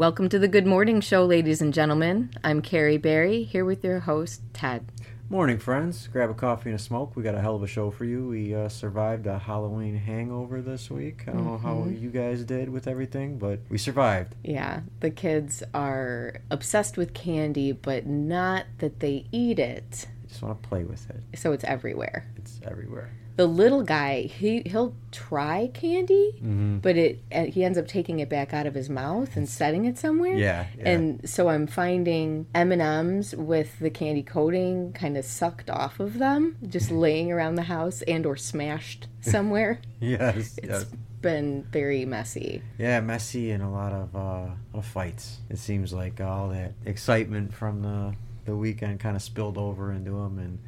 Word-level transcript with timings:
Welcome 0.00 0.30
to 0.30 0.38
the 0.38 0.48
Good 0.48 0.64
Morning 0.66 1.02
Show, 1.02 1.26
ladies 1.26 1.60
and 1.60 1.74
gentlemen. 1.74 2.30
I'm 2.42 2.62
Carrie 2.62 2.96
Barry, 2.96 3.42
here 3.42 3.66
with 3.66 3.84
your 3.84 4.00
host, 4.00 4.40
Ted. 4.54 4.86
Morning, 5.28 5.58
friends. 5.58 6.08
Grab 6.08 6.30
a 6.30 6.32
coffee 6.32 6.70
and 6.70 6.80
a 6.80 6.82
smoke. 6.82 7.14
We 7.14 7.22
got 7.22 7.34
a 7.34 7.40
hell 7.42 7.54
of 7.54 7.62
a 7.62 7.66
show 7.66 7.90
for 7.90 8.06
you. 8.06 8.26
We 8.28 8.54
uh, 8.54 8.70
survived 8.70 9.26
a 9.26 9.38
Halloween 9.38 9.94
hangover 9.98 10.62
this 10.62 10.90
week. 10.90 11.24
I 11.28 11.32
don't 11.32 11.44
know 11.44 11.58
how 11.58 11.74
Mm-hmm. 11.74 12.02
you 12.02 12.08
guys 12.08 12.44
did 12.44 12.70
with 12.70 12.88
everything, 12.88 13.36
but 13.36 13.60
we 13.68 13.76
survived. 13.76 14.36
Yeah, 14.42 14.80
the 15.00 15.10
kids 15.10 15.62
are 15.74 16.36
obsessed 16.50 16.96
with 16.96 17.12
candy, 17.12 17.72
but 17.72 18.06
not 18.06 18.64
that 18.78 19.00
they 19.00 19.26
eat 19.32 19.58
it. 19.58 20.06
Just 20.26 20.40
want 20.40 20.62
to 20.62 20.66
play 20.66 20.84
with 20.84 21.10
it. 21.10 21.38
So 21.38 21.52
it's 21.52 21.64
everywhere. 21.64 22.26
It's 22.38 22.58
everywhere. 22.64 23.10
The 23.36 23.46
little 23.46 23.82
guy, 23.82 24.22
he 24.22 24.62
he'll 24.66 24.94
try 25.12 25.70
candy, 25.72 26.32
Mm-hmm. 26.36 26.78
but 26.78 26.96
it 26.96 27.20
he 27.52 27.64
ends 27.64 27.78
up 27.78 27.86
taking 27.88 28.20
it 28.20 28.28
back 28.28 28.52
out 28.52 28.66
of 28.66 28.74
his 28.74 28.90
mouth 28.90 29.36
and 29.36 29.48
setting 29.48 29.84
it 29.86 29.96
somewhere. 29.98 30.34
Yeah, 30.34 30.66
yeah. 30.78 30.88
And 30.90 31.28
so 31.28 31.48
I'm 31.48 31.66
finding 31.66 32.46
M 32.54 32.70
and 32.72 32.82
M's 32.82 33.34
with 33.34 33.78
the 33.78 33.90
candy 33.90 34.22
coating 34.22 34.92
kind 34.92 35.16
of 35.16 35.24
sucked 35.24 35.70
off 35.70 36.00
of 36.00 36.18
them, 36.18 36.56
just 36.68 36.90
laying 37.04 37.32
around 37.32 37.54
the 37.54 37.62
house 37.62 38.02
and 38.02 38.26
or 38.26 38.36
smashed 38.36 39.06
somewhere. 39.20 39.80
Yes. 40.00 40.56
It's 40.58 40.68
yes. 40.68 40.86
been 41.20 41.62
very 41.70 42.06
messy. 42.06 42.62
Yeah, 42.78 43.00
messy 43.00 43.50
and 43.50 43.62
a 43.62 43.68
lot 43.68 43.92
of 43.92 44.16
uh, 44.16 44.46
of 44.74 44.86
fights. 44.86 45.38
It 45.50 45.58
seems 45.58 45.92
like 45.92 46.20
all 46.20 46.48
that 46.50 46.72
excitement 46.86 47.52
from 47.54 47.82
the 47.82 48.14
the 48.46 48.56
weekend 48.56 48.98
kind 49.00 49.16
of 49.16 49.22
spilled 49.22 49.58
over 49.58 49.92
into 49.92 50.12
them, 50.12 50.38
and 50.38 50.58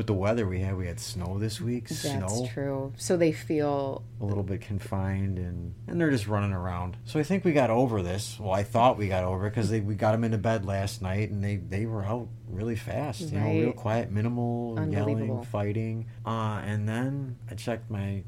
with 0.00 0.06
the 0.06 0.14
weather 0.14 0.46
we 0.48 0.60
had, 0.60 0.78
we 0.78 0.86
had 0.86 0.98
snow 0.98 1.38
this 1.38 1.60
week. 1.60 1.86
That's 1.90 2.00
snow. 2.00 2.48
true. 2.54 2.94
So 2.96 3.18
they 3.18 3.32
feel 3.32 4.02
a 4.18 4.24
little 4.24 4.42
bit 4.42 4.62
confined 4.62 5.38
and 5.38 5.74
and 5.86 6.00
they're 6.00 6.10
just 6.10 6.26
running 6.26 6.54
around. 6.54 6.96
So 7.04 7.20
I 7.20 7.22
think 7.22 7.44
we 7.44 7.52
got 7.52 7.68
over 7.68 8.00
this. 8.00 8.38
Well, 8.40 8.52
I 8.54 8.62
thought 8.62 8.96
we 8.96 9.08
got 9.08 9.24
over 9.24 9.46
it 9.46 9.50
because 9.50 9.70
we 9.70 9.94
got 9.94 10.12
them 10.12 10.24
into 10.24 10.38
bed 10.38 10.64
last 10.64 11.02
night 11.02 11.28
and 11.28 11.44
they 11.44 11.56
they 11.56 11.84
were 11.84 12.02
out 12.02 12.28
really 12.48 12.76
fast. 12.76 13.20
You 13.20 13.38
know, 13.40 13.50
real 13.50 13.72
quiet, 13.72 14.10
minimal 14.10 14.74
yelling, 14.90 15.42
fighting. 15.44 16.06
Uh, 16.24 16.62
and 16.64 16.88
then 16.88 17.36
I 17.50 17.54
checked 17.54 17.90
my 17.90 18.24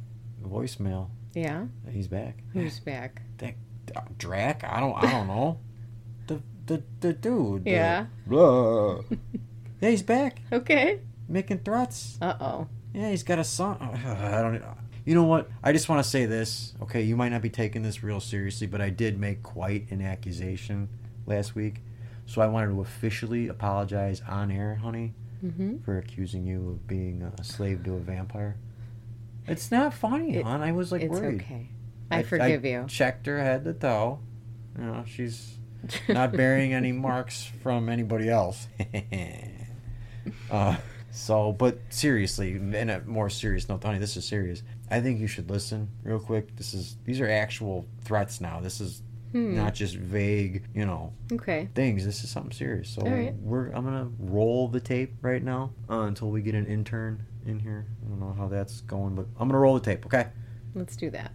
voicemail. 0.46 1.08
yeah. 1.32 1.64
He's 1.91 2.06
back. 2.06 2.42
Who's 2.52 2.80
back? 2.80 3.22
That 3.38 3.54
uh, 3.96 4.02
Drac? 4.19 4.62
I 4.62 4.78
don't 4.78 4.94
I 5.02 5.10
don't 5.10 5.26
know. 5.26 5.58
The 6.26 6.42
the 6.66 6.82
the 7.00 7.12
dude. 7.14 7.64
the- 7.64 7.70
Yeah. 7.70 8.06
blah. 8.26 9.00
yeah, 9.80 9.88
he's 9.91 10.02
back 10.02 10.42
Okay. 10.52 11.00
Making 11.32 11.59
threats. 11.60 12.19
Uh 12.20 12.34
oh. 12.41 12.69
Yeah, 12.94 13.10
he's 13.10 13.22
got 13.22 13.38
a 13.38 13.44
son. 13.44 13.76
I 13.81 14.43
don't. 14.43 14.62
You 15.04 15.15
know 15.16 15.25
what? 15.25 15.50
I 15.65 15.72
just 15.72 15.88
want 15.88 16.03
to 16.04 16.09
say 16.09 16.26
this. 16.26 16.75
Okay, 16.82 17.03
you 17.03 17.16
might 17.16 17.31
not 17.31 17.43
be 17.43 17.50
taking 17.50 17.82
this 17.82 18.03
real 18.04 18.20
seriously, 18.20 18.66
but 18.69 18.81
I 18.81 18.91
did 18.91 19.19
make 19.19 19.43
quite 19.43 19.91
an 19.91 20.00
accusation 20.03 20.88
last 21.26 21.54
week, 21.56 21.81
so 22.26 22.41
I 22.43 22.47
wanted 22.47 22.69
to 22.69 22.81
officially 22.82 23.48
apologize 23.48 24.22
on 24.28 24.50
air, 24.50 24.76
honey, 24.76 25.15
Mm-hmm. 25.44 25.78
for 25.78 25.98
accusing 25.98 26.47
you 26.47 26.69
of 26.70 26.87
being 26.87 27.20
a 27.37 27.43
slave 27.43 27.82
to 27.82 27.94
a 27.94 27.99
vampire. 27.99 28.54
It's 29.49 29.72
not 29.72 29.93
funny, 29.93 30.37
It- 30.37 30.44
hon. 30.44 30.60
I 30.62 30.70
was 30.70 30.93
like 30.93 31.03
It's 31.03 31.10
worried. 31.10 31.41
okay. 31.43 31.69
I, 32.12 32.22
forgive 32.22 32.64
you. 32.64 32.84
Checked 32.87 33.26
her 33.26 33.43
head 33.43 33.64
to 33.64 33.72
toe. 33.72 34.20
You 34.78 34.84
know, 34.84 35.04
she's 35.04 35.59
not 36.09 36.31
bearing 36.31 36.75
any 36.75 36.93
marks 37.09 37.43
from 37.60 37.88
anybody 37.88 38.28
else. 38.28 38.69
uh, 40.50 40.76
so, 41.12 41.52
but 41.52 41.78
seriously, 41.90 42.52
in 42.56 42.90
a 42.90 43.00
more 43.06 43.28
serious 43.30 43.68
note, 43.68 43.84
honey, 43.84 43.98
this 43.98 44.16
is 44.16 44.24
serious. 44.24 44.62
I 44.90 45.00
think 45.00 45.20
you 45.20 45.26
should 45.26 45.50
listen 45.50 45.88
real 46.02 46.18
quick. 46.18 46.56
This 46.56 46.74
is 46.74 46.96
these 47.04 47.20
are 47.20 47.28
actual 47.28 47.86
threats 48.02 48.40
now. 48.40 48.60
This 48.60 48.80
is 48.80 49.02
Hmm. 49.32 49.54
not 49.56 49.72
just 49.74 49.94
vague, 49.96 50.64
you 50.74 50.84
know, 50.84 51.14
Okay. 51.32 51.68
things. 51.74 52.04
This 52.04 52.22
is 52.22 52.28
something 52.28 52.52
serious. 52.52 52.90
So 52.90 53.00
right. 53.02 53.34
we're 53.36 53.70
I'm 53.70 53.84
gonna 53.84 54.10
roll 54.18 54.68
the 54.68 54.80
tape 54.80 55.14
right 55.22 55.42
now 55.42 55.72
uh, 55.88 56.00
until 56.00 56.30
we 56.30 56.42
get 56.42 56.54
an 56.54 56.66
intern 56.66 57.24
in 57.46 57.58
here. 57.58 57.86
I 58.04 58.08
don't 58.10 58.20
know 58.20 58.34
how 58.34 58.48
that's 58.48 58.82
going, 58.82 59.14
but 59.14 59.26
I'm 59.38 59.48
gonna 59.48 59.58
roll 59.58 59.74
the 59.74 59.80
tape. 59.80 60.04
Okay. 60.04 60.26
Let's 60.74 60.96
do 60.96 61.08
that. 61.10 61.32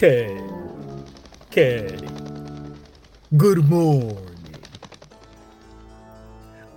Ted, 0.00 0.40
Carrie, 1.50 2.08
good 3.36 3.68
morning. 3.68 4.16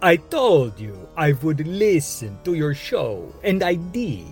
I 0.02 0.18
told 0.18 0.78
you 0.78 1.08
I 1.16 1.32
would 1.32 1.66
listen 1.66 2.38
to 2.44 2.54
your 2.54 2.74
show, 2.74 3.34
and 3.42 3.64
I 3.64 3.76
did. 3.76 4.28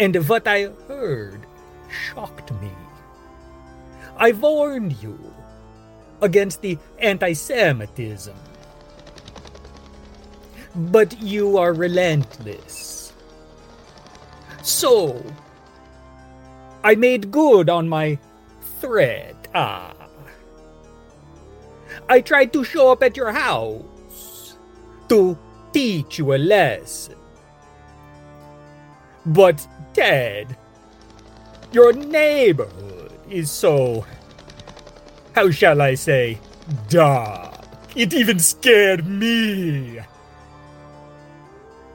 And 0.00 0.16
what 0.28 0.48
I 0.48 0.74
heard 0.88 1.46
shocked 1.86 2.50
me. 2.60 2.72
I 4.16 4.32
warned 4.32 5.00
you 5.00 5.16
against 6.20 6.62
the 6.62 6.78
anti 6.98 7.32
Semitism. 7.32 8.34
But 10.74 11.22
you 11.22 11.58
are 11.58 11.74
relentless. 11.74 13.12
So, 14.64 15.22
I 16.84 16.94
made 16.94 17.30
good 17.30 17.68
on 17.68 17.88
my 17.88 18.18
threat. 18.80 19.48
Ah. 19.54 19.94
I 22.08 22.20
tried 22.20 22.52
to 22.52 22.64
show 22.64 22.90
up 22.90 23.02
at 23.02 23.16
your 23.16 23.32
house 23.32 24.56
to 25.08 25.38
teach 25.72 26.18
you 26.18 26.34
a 26.34 26.38
lesson. 26.38 27.16
But, 29.24 29.66
Ted, 29.94 30.56
your 31.70 31.92
neighborhood 31.92 33.12
is 33.30 33.50
so. 33.50 34.04
How 35.34 35.50
shall 35.50 35.80
I 35.80 35.94
say? 35.94 36.38
Dark. 36.88 37.64
It 37.94 38.12
even 38.14 38.38
scared 38.38 39.06
me. 39.06 40.00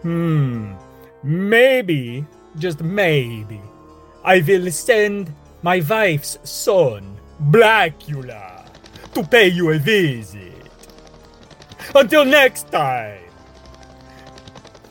Hmm. 0.04 0.74
Maybe, 1.24 2.26
just 2.58 2.82
maybe, 2.82 3.60
I 4.28 4.44
will 4.46 4.70
send 4.72 5.34
my 5.62 5.80
wife's 5.80 6.38
son, 6.44 7.18
Blackula, 7.50 8.68
to 9.14 9.24
pay 9.24 9.48
you 9.48 9.72
a 9.72 9.78
visit. 9.78 10.70
Until 11.96 12.26
next 12.26 12.70
time, 12.70 13.22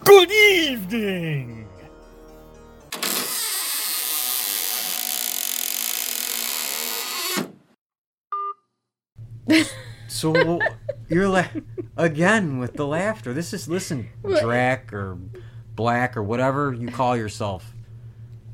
good 0.02 0.32
evening! 0.32 1.68
So 10.08 10.60
you're 11.10 11.28
la- 11.28 11.44
again 11.98 12.56
with 12.56 12.72
the 12.72 12.86
laughter. 12.86 13.34
This 13.34 13.52
is 13.52 13.68
listen, 13.68 14.08
Drac 14.22 14.94
or 14.94 15.18
Black 15.74 16.16
or 16.16 16.22
whatever 16.22 16.72
you 16.72 16.88
call 16.88 17.18
yourself. 17.18 17.74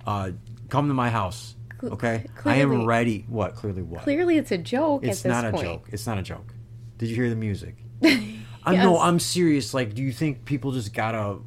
Uh, 0.05 0.33
come 0.73 0.89
to 0.89 0.95
my 0.95 1.11
house, 1.11 1.55
okay? 1.85 2.25
I 2.47 2.57
am 2.57 2.87
ready. 2.87 3.27
What? 3.29 3.55
Clearly, 3.55 3.83
what? 3.83 4.03
Clearly, 4.05 4.39
it's 4.39 4.51
a 4.51 4.59
joke 4.59 5.05
it's 5.05 5.21
at 5.21 5.23
this 5.25 5.31
not 5.31 5.45
a 5.45 5.51
point. 5.51 5.65
joke. 5.65 5.89
It's 5.93 6.07
not 6.07 6.17
a 6.17 6.23
joke. 6.23 6.55
Did 6.97 7.11
you 7.11 7.15
hear 7.15 7.29
the 7.29 7.37
music? 7.37 7.77
I'm 8.03 8.77
no, 8.77 8.99
I'm 8.99 9.19
serious. 9.19 9.75
Like, 9.75 9.95
do 9.95 10.03
you 10.03 10.13
think 10.13 10.47
people 10.47 10.73
just 10.73 10.95
got 10.95 11.15
a 11.15 11.39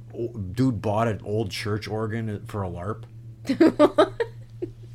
dude 0.54 0.80
bought 0.80 1.08
an 1.08 1.22
old 1.24 1.50
church 1.50 1.88
organ 1.88 2.46
for 2.46 2.64
a 2.64 2.70
LARP? 2.70 3.06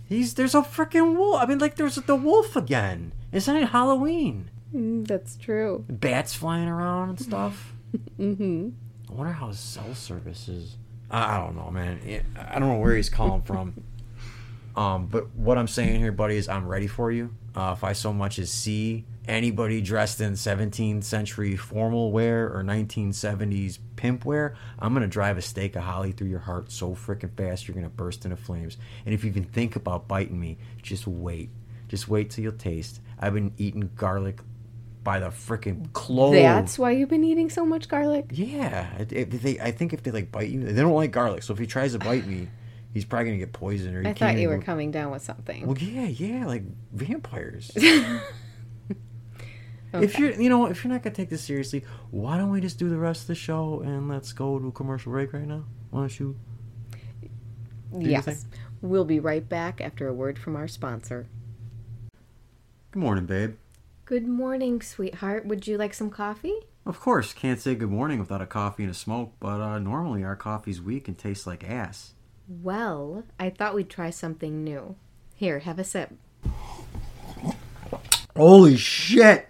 He's 0.06 0.34
there's 0.34 0.54
a 0.54 0.62
freaking 0.62 1.16
wolf. 1.16 1.42
I 1.42 1.46
mean, 1.46 1.58
like 1.58 1.74
there's 1.74 1.96
the 1.96 2.16
wolf 2.16 2.54
again. 2.54 3.12
Isn't 3.32 3.56
it 3.56 3.68
Halloween. 3.70 4.50
Mm, 4.72 5.08
That's 5.08 5.36
true. 5.36 5.84
Bats 5.88 6.34
flying 6.34 6.68
around 6.68 7.10
and 7.10 7.20
stuff. 7.20 7.74
mm-hmm. 8.18 8.68
I 9.08 9.12
wonder 9.12 9.32
how 9.32 9.48
his 9.48 9.58
cell 9.58 9.92
service 9.94 10.48
is. 10.48 10.76
I 11.10 11.36
I 11.36 11.38
don't 11.38 11.56
know, 11.56 11.70
man. 11.70 12.24
I 12.36 12.60
don't 12.60 12.68
know 12.68 12.78
where 12.78 12.94
he's 12.94 13.10
calling 13.10 13.42
from. 13.42 13.74
Um, 14.76 15.06
but 15.06 15.34
what 15.34 15.58
I'm 15.58 15.68
saying 15.68 15.98
here, 15.98 16.12
buddy, 16.12 16.36
is 16.36 16.48
I'm 16.48 16.66
ready 16.66 16.86
for 16.86 17.10
you. 17.10 17.34
Uh, 17.54 17.74
if 17.76 17.82
I 17.82 17.92
so 17.92 18.12
much 18.12 18.38
as 18.38 18.50
see 18.50 19.04
anybody 19.26 19.80
dressed 19.80 20.20
in 20.20 20.32
17th 20.32 21.04
century 21.04 21.56
formal 21.56 22.12
wear 22.12 22.46
or 22.46 22.62
1970s 22.62 23.78
pimp 23.96 24.24
wear, 24.24 24.56
I'm 24.78 24.94
gonna 24.94 25.08
drive 25.08 25.36
a 25.38 25.42
stake 25.42 25.76
of 25.76 25.82
holly 25.82 26.12
through 26.12 26.28
your 26.28 26.40
heart 26.40 26.70
so 26.70 26.94
freaking 26.94 27.36
fast 27.36 27.66
you're 27.66 27.74
gonna 27.74 27.88
burst 27.88 28.24
into 28.24 28.36
flames. 28.36 28.76
And 29.04 29.14
if 29.14 29.24
you 29.24 29.30
even 29.30 29.44
think 29.44 29.76
about 29.76 30.06
biting 30.06 30.38
me, 30.38 30.58
just 30.82 31.06
wait. 31.06 31.50
Just 31.88 32.08
wait 32.08 32.30
till 32.30 32.44
you 32.44 32.52
taste. 32.52 33.00
I've 33.18 33.34
been 33.34 33.52
eating 33.58 33.90
garlic 33.96 34.40
by 35.02 35.18
the 35.18 35.28
freaking 35.28 35.92
clove. 35.92 36.34
That's 36.34 36.78
why 36.78 36.92
you've 36.92 37.08
been 37.08 37.24
eating 37.24 37.50
so 37.50 37.64
much 37.64 37.88
garlic? 37.88 38.26
Yeah, 38.30 38.86
if 38.98 39.12
if 39.12 39.42
they, 39.42 39.58
I 39.58 39.70
think 39.70 39.92
if 39.92 40.02
they 40.02 40.10
like 40.10 40.30
bite 40.30 40.50
you, 40.50 40.62
they 40.62 40.80
don't 40.80 40.94
like 40.94 41.10
garlic. 41.10 41.42
So 41.42 41.52
if 41.52 41.58
he 41.58 41.66
tries 41.66 41.92
to 41.92 41.98
bite 41.98 42.26
me, 42.26 42.48
he's 42.92 43.04
probably 43.04 43.26
gonna 43.26 43.38
get 43.38 43.52
poisoned. 43.52 43.96
Or 43.96 44.02
he 44.02 44.08
I 44.08 44.14
thought 44.14 44.38
you 44.38 44.48
were 44.48 44.58
go- 44.58 44.64
coming 44.64 44.90
down 44.90 45.10
with 45.10 45.22
something. 45.22 45.66
Well, 45.66 45.78
yeah, 45.78 46.06
yeah, 46.06 46.46
like 46.46 46.62
vampires. 46.92 47.70
If 49.92 50.18
you're, 50.18 50.40
you 50.40 50.48
know, 50.48 50.66
if 50.66 50.84
you're 50.84 50.92
not 50.92 51.02
gonna 51.02 51.14
take 51.14 51.30
this 51.30 51.42
seriously, 51.42 51.84
why 52.10 52.38
don't 52.38 52.50
we 52.50 52.60
just 52.60 52.78
do 52.78 52.88
the 52.88 52.98
rest 52.98 53.22
of 53.22 53.26
the 53.28 53.34
show 53.34 53.80
and 53.80 54.08
let's 54.08 54.32
go 54.32 54.58
to 54.58 54.68
a 54.68 54.72
commercial 54.72 55.12
break 55.12 55.32
right 55.32 55.46
now? 55.46 55.64
Why 55.90 56.00
don't 56.02 56.20
you? 56.20 56.36
you 57.98 58.10
yes. 58.10 58.46
We'll 58.82 59.04
be 59.04 59.20
right 59.20 59.46
back 59.46 59.80
after 59.80 60.06
a 60.06 60.14
word 60.14 60.38
from 60.38 60.56
our 60.56 60.68
sponsor. 60.68 61.26
Good 62.92 63.00
morning, 63.00 63.26
babe. 63.26 63.56
Good 64.04 64.26
morning, 64.26 64.80
sweetheart. 64.80 65.46
Would 65.46 65.66
you 65.66 65.76
like 65.76 65.92
some 65.92 66.10
coffee? 66.10 66.54
Of 66.86 66.98
course, 66.98 67.32
can't 67.34 67.60
say 67.60 67.74
good 67.74 67.90
morning 67.90 68.18
without 68.18 68.40
a 68.40 68.46
coffee 68.46 68.84
and 68.84 68.92
a 68.92 68.94
smoke, 68.94 69.34
but 69.38 69.60
uh, 69.60 69.78
normally 69.78 70.24
our 70.24 70.36
coffee's 70.36 70.80
weak 70.80 71.08
and 71.08 71.18
tastes 71.18 71.46
like 71.46 71.68
ass. 71.68 72.14
Well, 72.50 73.22
I 73.38 73.48
thought 73.48 73.76
we'd 73.76 73.88
try 73.88 74.10
something 74.10 74.64
new. 74.64 74.96
Here, 75.36 75.60
have 75.60 75.78
a 75.78 75.84
sip. 75.84 76.12
Holy 78.36 78.76
shit! 78.76 79.48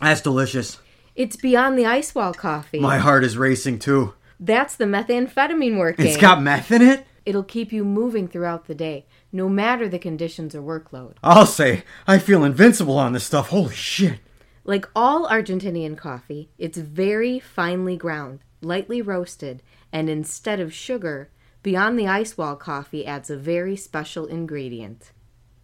That's 0.00 0.20
delicious. 0.20 0.78
It's 1.14 1.36
beyond 1.36 1.78
the 1.78 1.86
ice 1.86 2.12
wall 2.12 2.34
coffee. 2.34 2.80
My 2.80 2.98
heart 2.98 3.22
is 3.22 3.38
racing 3.38 3.78
too. 3.78 4.14
That's 4.40 4.74
the 4.74 4.86
methamphetamine 4.86 5.78
working. 5.78 6.06
It's 6.06 6.16
got 6.16 6.42
meth 6.42 6.72
in 6.72 6.82
it? 6.82 7.06
It'll 7.24 7.44
keep 7.44 7.72
you 7.72 7.84
moving 7.84 8.26
throughout 8.26 8.66
the 8.66 8.74
day, 8.74 9.06
no 9.30 9.48
matter 9.48 9.88
the 9.88 10.00
conditions 10.00 10.52
or 10.52 10.60
workload. 10.62 11.14
I'll 11.22 11.46
say, 11.46 11.84
I 12.08 12.18
feel 12.18 12.42
invincible 12.42 12.98
on 12.98 13.12
this 13.12 13.24
stuff. 13.24 13.50
Holy 13.50 13.74
shit. 13.74 14.18
Like 14.64 14.88
all 14.96 15.28
Argentinian 15.28 15.96
coffee, 15.96 16.50
it's 16.58 16.78
very 16.78 17.38
finely 17.38 17.96
ground, 17.96 18.40
lightly 18.60 19.00
roasted, 19.00 19.62
and 19.92 20.10
instead 20.10 20.58
of 20.58 20.74
sugar, 20.74 21.30
Beyond 21.62 21.98
the 21.98 22.08
Ice 22.08 22.38
Wall 22.38 22.56
coffee 22.56 23.06
adds 23.06 23.28
a 23.28 23.36
very 23.36 23.76
special 23.76 24.26
ingredient 24.26 25.12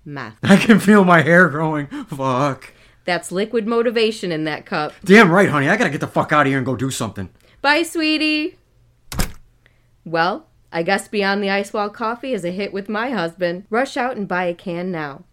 meth. 0.04 0.36
I 0.42 0.56
can 0.56 0.78
feel 0.78 1.04
my 1.04 1.22
hair 1.22 1.48
growing. 1.48 1.86
Fuck. 1.86 2.72
That's 3.04 3.32
liquid 3.32 3.66
motivation 3.66 4.32
in 4.32 4.44
that 4.44 4.66
cup. 4.66 4.92
Damn 5.04 5.30
right, 5.30 5.48
honey. 5.48 5.68
I 5.68 5.76
gotta 5.76 5.90
get 5.90 6.00
the 6.00 6.06
fuck 6.06 6.32
out 6.32 6.46
of 6.46 6.50
here 6.50 6.58
and 6.58 6.66
go 6.66 6.76
do 6.76 6.90
something. 6.90 7.30
Bye, 7.62 7.82
sweetie. 7.82 8.58
Well, 10.04 10.48
I 10.72 10.82
guess 10.82 11.08
Beyond 11.08 11.42
the 11.42 11.50
Ice 11.50 11.72
Wall 11.72 11.88
coffee 11.88 12.34
is 12.34 12.44
a 12.44 12.50
hit 12.50 12.72
with 12.72 12.88
my 12.88 13.10
husband. 13.10 13.64
Rush 13.70 13.96
out 13.96 14.16
and 14.16 14.28
buy 14.28 14.44
a 14.44 14.54
can 14.54 14.90
now. 14.90 15.24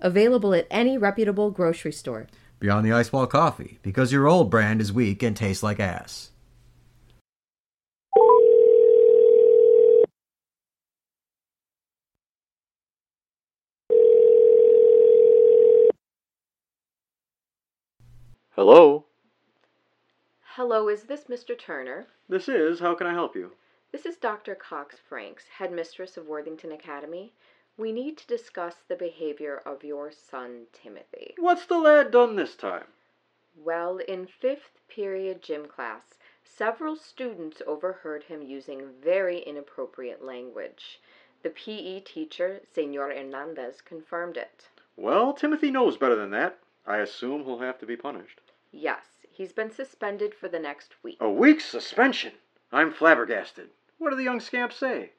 Available 0.00 0.54
at 0.54 0.66
any 0.70 0.98
reputable 0.98 1.50
grocery 1.50 1.92
store. 1.92 2.28
Beyond 2.60 2.86
the 2.86 2.92
Ice 2.92 3.12
Wall 3.12 3.26
Coffee, 3.26 3.78
because 3.82 4.12
your 4.12 4.28
old 4.28 4.50
brand 4.50 4.80
is 4.80 4.92
weak 4.92 5.22
and 5.22 5.36
tastes 5.36 5.62
like 5.62 5.80
ass. 5.80 6.31
Hello, 18.54 19.06
Hello, 20.42 20.86
is 20.90 21.04
this 21.04 21.24
Mr. 21.24 21.58
Turner? 21.58 22.06
this 22.28 22.50
is. 22.50 22.80
How 22.80 22.94
can 22.94 23.06
I 23.06 23.14
help 23.14 23.34
you? 23.34 23.52
This 23.92 24.04
is 24.04 24.16
Dr. 24.18 24.54
Cox 24.54 24.96
Franks, 25.08 25.48
headmistress 25.48 26.18
of 26.18 26.26
Worthington 26.26 26.70
Academy. 26.70 27.32
We 27.78 27.92
need 27.92 28.18
to 28.18 28.26
discuss 28.26 28.76
the 28.86 28.94
behavior 28.94 29.62
of 29.64 29.82
your 29.82 30.10
son, 30.12 30.66
Timothy. 30.74 31.34
What's 31.38 31.64
the 31.64 31.78
lad 31.78 32.10
done 32.10 32.36
this 32.36 32.54
time? 32.54 32.84
Well, 33.56 33.96
in 33.96 34.26
fifth 34.26 34.78
period 34.86 35.40
gym 35.40 35.64
class, 35.64 36.18
several 36.44 36.96
students 36.96 37.62
overheard 37.66 38.24
him 38.24 38.42
using 38.42 38.90
very 39.02 39.38
inappropriate 39.38 40.22
language. 40.22 41.00
The 41.42 41.48
PE 41.48 42.00
teacher, 42.00 42.60
Senor 42.70 43.14
Hernandez, 43.14 43.80
confirmed 43.80 44.36
it. 44.36 44.68
Well, 44.94 45.32
Timothy 45.32 45.70
knows 45.70 45.96
better 45.96 46.16
than 46.16 46.32
that. 46.32 46.58
I 46.86 46.98
assume 46.98 47.44
he'll 47.44 47.58
have 47.60 47.78
to 47.78 47.86
be 47.86 47.96
punished. 47.96 48.40
Yes, 48.72 49.04
he's 49.30 49.52
been 49.52 49.70
suspended 49.70 50.34
for 50.34 50.48
the 50.48 50.58
next 50.58 50.94
week. 51.02 51.18
A 51.20 51.30
week's 51.30 51.64
suspension? 51.64 52.32
I'm 52.72 52.92
flabbergasted. 52.92 53.68
What 53.98 54.10
do 54.10 54.16
the 54.16 54.24
young 54.24 54.40
scamps 54.40 54.76
say? 54.76 55.10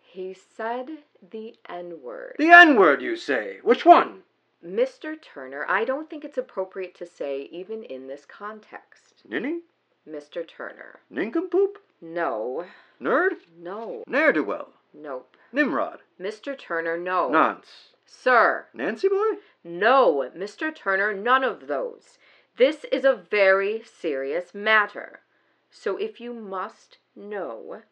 He 0.00 0.34
said 0.34 0.98
the 1.30 1.56
N 1.68 2.00
word. 2.02 2.36
The 2.38 2.50
N 2.50 2.76
word, 2.76 3.00
you 3.00 3.16
say? 3.16 3.58
Which 3.62 3.84
one? 3.86 4.22
Mr. 4.64 5.20
Turner, 5.20 5.64
I 5.68 5.84
don't 5.84 6.08
think 6.08 6.24
it's 6.24 6.38
appropriate 6.38 6.94
to 6.96 7.06
say 7.06 7.48
even 7.50 7.82
in 7.84 8.06
this 8.06 8.24
context. 8.26 9.22
Ninny? 9.28 9.60
Mr. 10.08 10.46
Turner. 10.46 11.00
Nincompoop? 11.10 11.78
No, 12.00 12.66
Nerd? 13.00 13.36
no, 13.58 14.04
Ne'er 14.06 14.32
do 14.32 14.44
well? 14.44 14.68
nope. 14.92 15.36
Nimrod? 15.52 16.00
Mr. 16.20 16.56
Turner, 16.58 16.96
no. 16.98 17.28
Nonce? 17.30 17.88
Sir, 18.14 18.66
Nancy 18.74 19.08
boy? 19.08 19.38
no, 19.64 20.30
Mr. 20.36 20.72
Turner, 20.72 21.14
none 21.14 21.42
of 21.42 21.66
those. 21.66 22.18
This 22.58 22.84
is 22.92 23.06
a 23.06 23.14
very 23.16 23.82
serious 23.82 24.54
matter. 24.54 25.22
So 25.70 25.96
if 25.96 26.20
you 26.20 26.34
must 26.34 26.98
know, 27.16 27.82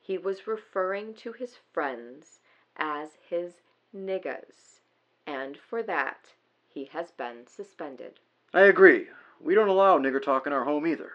he 0.00 0.18
was 0.18 0.46
referring 0.46 1.14
to 1.14 1.32
his 1.32 1.56
friends 1.72 2.40
as 2.76 3.16
his 3.26 3.62
niggas, 3.96 4.80
and 5.26 5.56
for 5.56 5.82
that 5.82 6.34
he 6.68 6.84
has 6.92 7.10
been 7.10 7.46
suspended. 7.46 8.20
I 8.52 8.62
agree. 8.62 9.08
We 9.40 9.54
don't 9.54 9.68
allow 9.68 9.98
nigger 9.98 10.22
talk 10.22 10.46
in 10.46 10.52
our 10.52 10.64
home 10.64 10.86
either. 10.86 11.12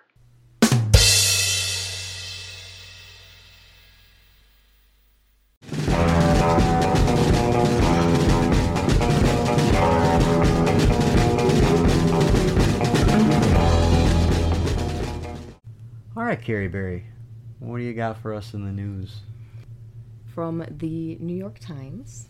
Right, 16.30 16.42
Carrie 16.44 16.68
Berry, 16.68 17.06
what 17.58 17.80
do 17.80 17.84
you 17.84 17.94
got 17.94 18.22
for 18.22 18.36
us 18.36 18.54
in 18.54 18.64
the 18.64 18.72
news? 18.72 19.22
From 20.28 20.64
the 20.70 21.18
New 21.20 21.34
York 21.34 21.58
Times, 21.58 22.28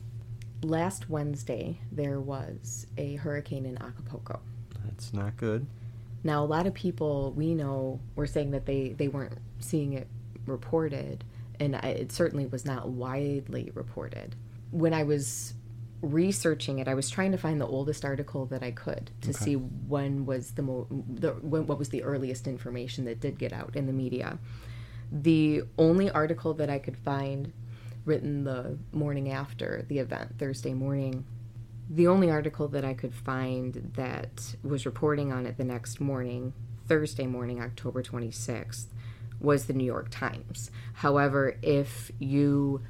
last 0.63 1.09
Wednesday 1.09 1.81
there 1.91 2.21
was 2.21 2.87
a 2.97 3.17
hurricane 3.17 3.65
in 3.65 3.77
Acapulco. 3.77 4.39
That's 4.85 5.13
not 5.13 5.35
good. 5.35 5.67
Now, 6.23 6.41
a 6.41 6.47
lot 6.47 6.65
of 6.65 6.73
people 6.73 7.33
we 7.35 7.53
know 7.53 7.99
were 8.15 8.25
saying 8.25 8.51
that 8.51 8.65
they, 8.65 8.95
they 8.97 9.09
weren't 9.09 9.37
seeing 9.59 9.91
it 9.91 10.07
reported, 10.45 11.25
and 11.59 11.75
I, 11.75 11.89
it 11.89 12.13
certainly 12.13 12.45
was 12.45 12.63
not 12.63 12.87
widely 12.87 13.69
reported. 13.73 14.33
When 14.71 14.93
I 14.93 15.03
was 15.03 15.55
researching 16.01 16.79
it, 16.79 16.87
I 16.87 16.93
was 16.93 17.09
trying 17.09 17.31
to 17.31 17.37
find 17.37 17.59
the 17.59 17.67
oldest 17.67 18.05
article 18.05 18.45
that 18.47 18.63
I 18.63 18.71
could 18.71 19.11
to 19.21 19.33
see 19.33 19.55
when 19.55 20.25
was 20.25 20.51
the, 20.51 20.61
mo- 20.61 20.87
the 20.89 21.31
when, 21.31 21.67
what 21.67 21.77
was 21.77 21.89
the 21.89 22.03
earliest 22.03 22.47
information 22.47 23.05
that 23.05 23.19
did 23.19 23.37
get 23.37 23.51
out 23.51 23.75
in 23.75 23.85
the 23.85 23.93
media. 23.93 24.39
The 25.11 25.63
only 25.77 26.09
article 26.09 26.53
that 26.55 26.69
I 26.69 26.79
could 26.79 26.97
find 26.97 27.51
written 28.05 28.43
the 28.43 28.77
morning 28.91 29.31
after 29.31 29.85
the 29.87 29.99
event, 29.99 30.37
Thursday 30.37 30.73
morning, 30.73 31.25
the 31.89 32.07
only 32.07 32.29
article 32.29 32.67
that 32.69 32.85
I 32.85 32.93
could 32.93 33.13
find 33.13 33.91
that 33.95 34.55
was 34.63 34.85
reporting 34.85 35.31
on 35.31 35.45
it 35.45 35.57
the 35.57 35.63
next 35.63 35.99
morning, 35.99 36.53
Thursday 36.87 37.25
morning, 37.25 37.61
October 37.61 38.03
26th, 38.03 38.85
was 39.39 39.65
the 39.65 39.73
New 39.73 39.85
York 39.85 40.09
Times. 40.11 40.69
However, 40.93 41.57
if 41.61 42.11
you 42.19 42.81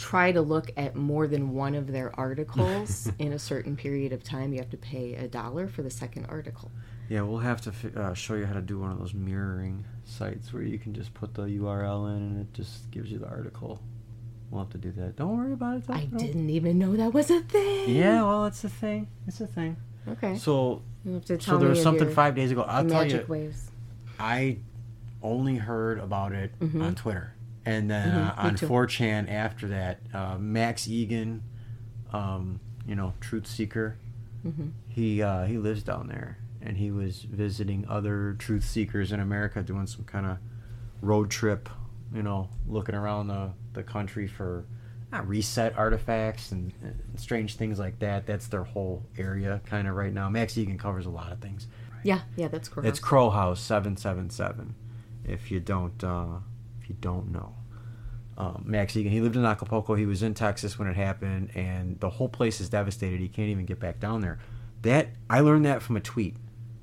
try 0.00 0.32
to 0.32 0.40
look 0.40 0.70
at 0.76 0.96
more 0.96 1.26
than 1.26 1.52
one 1.52 1.74
of 1.74 1.86
their 1.92 2.10
articles 2.18 3.12
in 3.18 3.32
a 3.34 3.38
certain 3.38 3.76
period 3.76 4.12
of 4.12 4.24
time, 4.24 4.52
you 4.52 4.58
have 4.58 4.70
to 4.70 4.76
pay 4.78 5.14
a 5.14 5.28
dollar 5.28 5.68
for 5.68 5.82
the 5.82 5.90
second 5.90 6.24
article. 6.28 6.70
Yeah, 7.10 7.22
we'll 7.22 7.38
have 7.40 7.60
to 7.62 7.72
uh, 8.00 8.14
show 8.14 8.34
you 8.34 8.46
how 8.46 8.54
to 8.54 8.62
do 8.62 8.78
one 8.78 8.90
of 8.92 8.98
those 8.98 9.12
mirroring 9.14 9.84
sites 10.04 10.52
where 10.52 10.62
you 10.62 10.78
can 10.78 10.94
just 10.94 11.12
put 11.12 11.34
the 11.34 11.42
URL 11.42 12.08
in 12.16 12.22
and 12.22 12.40
it 12.40 12.54
just 12.54 12.90
gives 12.90 13.10
you 13.12 13.18
the 13.18 13.28
article. 13.28 13.82
We'll 14.50 14.62
have 14.62 14.70
to 14.72 14.78
do 14.78 14.90
that. 14.92 15.16
Don't 15.16 15.36
worry 15.36 15.52
about 15.52 15.76
it. 15.78 15.86
though. 15.86 15.94
I 15.94 16.04
didn't 16.06 16.50
even 16.50 16.78
know 16.78 16.96
that 16.96 17.12
was 17.12 17.30
a 17.30 17.40
thing. 17.40 17.90
Yeah, 17.90 18.22
well, 18.22 18.46
it's 18.46 18.64
a 18.64 18.68
thing. 18.68 19.08
It's 19.28 19.40
a 19.40 19.46
thing. 19.46 19.76
Okay. 20.08 20.36
So, 20.38 20.82
so 21.40 21.58
there 21.58 21.68
was 21.68 21.82
something 21.82 22.10
five 22.10 22.34
days 22.34 22.50
ago. 22.52 22.62
I'll 22.62 22.86
tell 22.88 23.04
you, 23.06 23.24
waves. 23.28 23.70
I 24.18 24.58
only 25.22 25.56
heard 25.56 25.98
about 25.98 26.32
it 26.32 26.58
Mhm. 26.60 26.82
on 26.82 26.94
Twitter, 26.94 27.34
and 27.64 27.90
then 27.90 28.08
Mhm, 28.10 28.28
uh, 28.38 28.42
on 28.42 28.54
too. 28.54 28.66
4chan 28.66 29.28
after 29.30 29.68
that, 29.68 30.00
uh, 30.14 30.38
Max 30.38 30.88
Egan, 30.88 31.42
um, 32.12 32.60
you 32.86 32.94
know, 32.94 33.12
truth 33.20 33.46
seeker. 33.46 33.96
Mm-hmm. 34.46 34.68
He 34.88 35.22
uh, 35.22 35.44
he 35.44 35.58
lives 35.58 35.82
down 35.82 36.08
there, 36.08 36.38
and 36.62 36.76
he 36.78 36.90
was 36.90 37.22
visiting 37.22 37.86
other 37.88 38.34
truth 38.38 38.64
seekers 38.64 39.12
in 39.12 39.20
America, 39.20 39.62
doing 39.62 39.86
some 39.86 40.04
kind 40.04 40.26
of 40.26 40.38
road 41.00 41.30
trip. 41.30 41.68
You 42.12 42.22
know, 42.22 42.48
looking 42.66 42.94
around 42.94 43.28
the 43.28 43.52
the 43.72 43.82
country 43.82 44.26
for 44.26 44.64
reset 45.24 45.76
artifacts 45.76 46.52
and, 46.52 46.72
and 46.82 47.00
strange 47.16 47.56
things 47.56 47.78
like 47.78 47.98
that. 47.98 48.26
That's 48.26 48.46
their 48.48 48.64
whole 48.64 49.04
area 49.18 49.60
kind 49.66 49.86
of 49.88 49.94
right 49.94 50.12
now. 50.12 50.28
Max 50.28 50.56
Egan 50.56 50.78
covers 50.78 51.04
a 51.06 51.10
lot 51.10 51.30
of 51.32 51.40
things. 51.40 51.66
Yeah, 52.02 52.20
yeah, 52.36 52.48
that's 52.48 52.68
correct. 52.68 52.88
It's 52.88 52.98
Crow 53.00 53.30
House 53.30 53.60
seven 53.60 53.96
seven 53.96 54.30
seven. 54.30 54.74
If 55.24 55.50
you 55.50 55.60
don't, 55.60 56.02
uh, 56.02 56.38
you 56.90 56.96
don't 57.00 57.30
know, 57.30 57.54
um, 58.36 58.64
Max 58.66 58.96
Egan. 58.96 59.12
He 59.12 59.20
lived 59.20 59.36
in 59.36 59.44
Acapulco. 59.44 59.94
He 59.94 60.06
was 60.06 60.22
in 60.24 60.34
Texas 60.34 60.76
when 60.78 60.88
it 60.88 60.96
happened, 60.96 61.50
and 61.54 61.98
the 62.00 62.10
whole 62.10 62.28
place 62.28 62.60
is 62.60 62.68
devastated. 62.68 63.20
He 63.20 63.28
can't 63.28 63.48
even 63.48 63.64
get 63.64 63.78
back 63.78 64.00
down 64.00 64.20
there. 64.22 64.38
That 64.82 65.10
I 65.28 65.40
learned 65.40 65.64
that 65.66 65.82
from 65.82 65.96
a 65.96 66.00
tweet, 66.00 66.36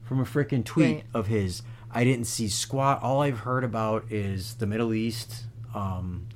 from 0.04 0.20
a 0.22 0.24
freaking 0.24 0.64
tweet 0.64 0.96
Right. 0.96 1.04
of 1.14 1.28
his. 1.28 1.62
I 1.92 2.04
didn't 2.06 2.26
see 2.26 2.48
squat. 2.48 3.02
All 3.04 3.22
I've 3.22 3.40
heard 3.40 3.64
about 3.66 4.10
is 4.12 4.56
the 4.56 4.68
Middle 4.68 4.94
East. 4.94 5.46
Um, 5.76 6.28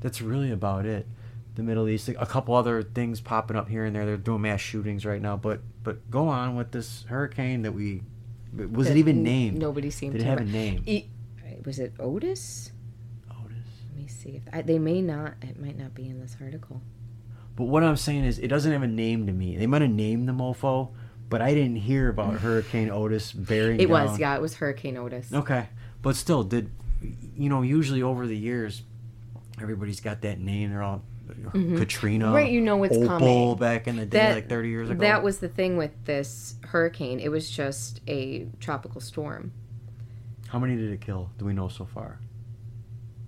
that's 0.00 0.20
really 0.20 0.50
about 0.50 0.84
it. 0.86 1.06
The 1.54 1.62
Middle 1.62 1.88
East, 1.88 2.08
a 2.08 2.26
couple 2.26 2.54
other 2.54 2.82
things 2.82 3.20
popping 3.20 3.56
up 3.56 3.68
here 3.68 3.84
and 3.84 3.96
there. 3.96 4.04
They're 4.06 4.16
doing 4.16 4.42
mass 4.42 4.60
shootings 4.60 5.04
right 5.06 5.20
now. 5.22 5.36
But 5.36 5.60
but 5.82 6.10
go 6.10 6.28
on 6.28 6.56
with 6.56 6.72
this 6.72 7.04
hurricane 7.08 7.62
that 7.62 7.72
we. 7.72 8.02
Was 8.54 8.88
That 8.88 8.96
it 8.96 9.00
even 9.00 9.22
named? 9.22 9.58
Nobody 9.58 9.90
seemed 9.90 10.12
Did 10.12 10.20
it 10.22 10.24
to 10.24 10.30
have 10.30 10.40
a 10.40 10.44
name? 10.44 10.82
E- 10.86 11.06
was 11.64 11.78
it 11.78 11.92
Otis? 11.98 12.70
Me 13.98 14.06
see 14.06 14.36
if 14.36 14.42
I, 14.52 14.62
they 14.62 14.78
may 14.78 15.02
not. 15.02 15.34
It 15.42 15.60
might 15.60 15.76
not 15.76 15.92
be 15.94 16.08
in 16.08 16.20
this 16.20 16.36
article. 16.40 16.80
But 17.56 17.64
what 17.64 17.82
I'm 17.82 17.96
saying 17.96 18.24
is, 18.24 18.38
it 18.38 18.46
doesn't 18.48 18.70
have 18.70 18.82
a 18.84 18.86
name 18.86 19.26
to 19.26 19.32
me. 19.32 19.56
They 19.56 19.66
might 19.66 19.82
have 19.82 19.90
named 19.90 20.28
the 20.28 20.32
mofo, 20.32 20.90
but 21.28 21.42
I 21.42 21.52
didn't 21.54 21.76
hear 21.76 22.08
about 22.08 22.34
Hurricane 22.40 22.90
Otis 22.90 23.32
bearing. 23.32 23.80
It 23.80 23.88
down. 23.88 24.06
was, 24.10 24.18
yeah, 24.20 24.36
it 24.36 24.40
was 24.40 24.54
Hurricane 24.54 24.96
Otis. 24.96 25.32
Okay, 25.32 25.68
but 26.00 26.14
still, 26.14 26.44
did 26.44 26.70
you 27.36 27.48
know? 27.48 27.62
Usually 27.62 28.02
over 28.02 28.26
the 28.28 28.36
years, 28.36 28.82
everybody's 29.60 30.00
got 30.00 30.20
that 30.22 30.38
name. 30.38 30.70
They're 30.70 30.82
all 30.82 31.02
Katrina, 31.76 32.26
Mm-hmm. 32.26 32.34
Right, 32.34 32.50
you 32.50 32.60
know 32.60 32.82
it's 32.84 32.96
Opal 32.96 33.08
coming. 33.08 33.56
back 33.56 33.86
in 33.88 33.96
the 33.96 34.06
day, 34.06 34.18
That- 34.18 34.34
like 34.36 34.48
30 34.48 34.68
years 34.68 34.90
ago. 34.90 35.00
That 35.00 35.22
was 35.24 35.38
the 35.38 35.48
thing 35.48 35.76
with 35.76 35.90
this 36.04 36.54
hurricane. 36.62 37.18
It 37.20 37.28
was 37.30 37.50
just 37.50 38.00
a 38.06 38.46
tropical 38.60 39.00
storm. 39.00 39.52
How 40.48 40.58
many 40.58 40.76
did 40.76 40.90
it 40.90 41.00
kill? 41.02 41.30
Do 41.36 41.44
we 41.44 41.52
know 41.52 41.68
so 41.68 41.84
far? 41.84 42.18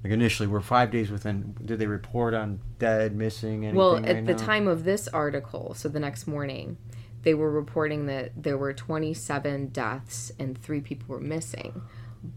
Like 0.02 0.12
initially, 0.12 0.46
we're 0.46 0.60
five 0.60 0.90
days 0.90 1.10
within. 1.10 1.54
Did 1.64 1.78
they 1.78 1.86
report 1.86 2.32
on 2.32 2.60
dead, 2.78 3.14
missing, 3.14 3.64
anything? 3.64 3.76
well, 3.76 3.96
right 3.96 4.04
at 4.06 4.26
the 4.26 4.32
now? 4.32 4.38
time 4.38 4.66
of 4.66 4.84
this 4.84 5.08
article, 5.08 5.74
so 5.74 5.88
the 5.88 6.00
next 6.00 6.26
morning, 6.26 6.78
they 7.22 7.34
were 7.34 7.50
reporting 7.50 8.06
that 8.06 8.42
there 8.42 8.56
were 8.56 8.72
27 8.72 9.68
deaths 9.68 10.32
and 10.38 10.56
three 10.60 10.80
people 10.80 11.06
were 11.08 11.20
missing. 11.20 11.82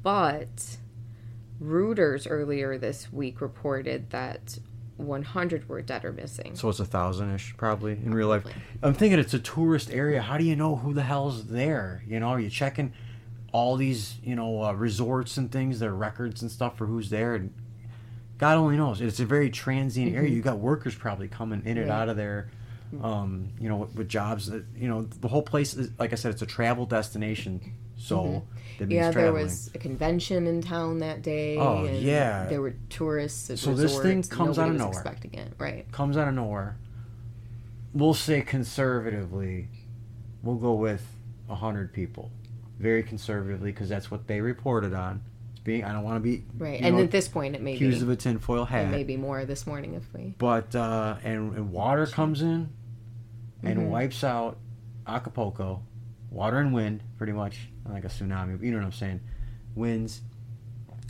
But 0.01 0.77
Reuters 1.61 2.27
earlier 2.29 2.77
this 2.77 3.11
week 3.13 3.39
reported 3.39 4.09
that 4.09 4.57
100 4.97 5.69
were 5.69 5.81
dead 5.81 6.03
or 6.03 6.11
missing. 6.11 6.55
So 6.55 6.69
it's 6.69 6.79
a 6.79 6.85
thousand 6.85 7.33
ish, 7.33 7.55
probably 7.55 7.93
in 7.93 8.13
real 8.13 8.27
life. 8.27 8.43
I'm 8.81 8.93
thinking 8.93 9.19
it's 9.19 9.33
a 9.33 9.39
tourist 9.39 9.89
area. 9.91 10.21
How 10.21 10.37
do 10.37 10.43
you 10.43 10.55
know 10.55 10.75
who 10.75 10.93
the 10.93 11.03
hell's 11.03 11.47
there? 11.47 12.03
You 12.07 12.19
know, 12.19 12.27
are 12.27 12.39
you 12.39 12.49
checking 12.49 12.93
all 13.53 13.77
these, 13.77 14.15
you 14.21 14.35
know, 14.35 14.61
uh, 14.63 14.73
resorts 14.73 15.37
and 15.37 15.49
things, 15.51 15.79
their 15.79 15.93
records 15.93 16.41
and 16.41 16.51
stuff 16.51 16.77
for 16.77 16.85
who's 16.85 17.09
there? 17.09 17.35
And 17.35 17.53
God 18.39 18.57
only 18.57 18.75
knows. 18.75 18.99
It's 18.99 19.21
a 19.21 19.25
very 19.25 19.49
transient 19.49 20.13
area. 20.13 20.29
You 20.31 20.41
got 20.41 20.57
workers 20.59 20.93
probably 20.95 21.29
coming 21.29 21.61
in 21.65 21.77
and 21.77 21.87
Mm-hmm. 21.87 21.91
Out 21.91 22.09
of 22.09 22.17
there. 22.17 22.49
Um, 23.01 23.49
you 23.59 23.69
know, 23.69 23.77
with, 23.77 23.95
with 23.95 24.09
jobs. 24.09 24.47
That, 24.51 24.65
you 24.75 24.87
know, 24.87 25.03
the 25.03 25.27
whole 25.27 25.41
place 25.41 25.73
is, 25.73 25.89
like 25.97 26.11
I 26.11 26.15
said, 26.15 26.31
it's 26.31 26.41
a 26.43 26.45
travel 26.45 26.85
destination. 26.85 27.61
So 27.95 28.43
Mm-hmm. 28.79 28.91
yeah, 28.91 29.11
there 29.11 29.31
was 29.31 29.69
a 29.75 29.77
convention 29.77 30.45
in 30.47 30.61
town 30.61 30.97
that 30.99 31.21
day. 31.21 31.57
Oh, 31.57 31.85
and 31.85 31.97
yeah. 31.99 32.45
There 32.47 32.59
were 32.61 32.75
tourists 32.89 33.49
at 33.51 33.59
So 33.59 33.73
this 33.75 33.93
thing 33.99 34.17
resorts. 34.17 34.27
comes 34.29 34.59
out 34.59 34.69
of 34.69 34.75
nowhere. 34.75 34.93
expecting 34.93 35.33
it, 35.35 35.53
right? 35.59 35.89
comes 35.91 36.17
out 36.17 36.27
of 36.27 36.33
nowhere. 36.33 36.75
We'll 37.93 38.15
say 38.15 38.41
conservatively, 38.41 39.67
we'll 40.41 40.55
go 40.55 40.73
with 40.73 41.05
hundred 41.47 41.93
people, 41.93 42.31
very 42.79 43.03
conservatively, 43.03 43.71
because 43.71 43.89
that's 43.89 44.09
what 44.11 44.27
they 44.27 44.41
reported 44.41 44.93
on. 44.93 45.21
It's 45.51 45.59
being 45.61 45.83
I 45.83 45.93
don't 45.93 46.03
want 46.03 46.17
to 46.17 46.19
be 46.21 46.43
Right. 46.57 46.81
And 46.81 46.97
know, 46.97 47.03
at 47.03 47.11
this 47.11 47.27
point, 47.27 47.55
it 47.55 47.61
may 47.61 47.71
be, 47.71 47.75
accused 47.77 48.01
of 48.01 48.09
a 48.09 48.15
tinfoil 48.15 48.65
hat. 48.65 48.91
may 48.91 49.03
be 49.03 49.17
more 49.17 49.45
this 49.45 49.65
morning 49.67 49.93
if 49.93 50.03
we. 50.13 50.35
But 50.37 50.75
uh, 50.75 51.17
and, 51.23 51.55
and 51.55 51.71
water 51.71 52.05
comes 52.07 52.41
in 52.41 52.69
and 53.63 53.79
Mhm. 53.79 53.89
wipes 53.89 54.23
out 54.23 54.57
Acapulco, 55.07 55.81
water 56.31 56.57
and 56.59 56.73
wind, 56.73 57.03
pretty 57.17 57.33
much 57.33 57.69
like 57.87 58.05
a 58.05 58.07
tsunami. 58.07 58.61
You 58.63 58.71
know 58.71 58.77
what 58.77 58.85
I'm 58.85 58.91
saying? 58.91 59.19
Winds. 59.75 60.21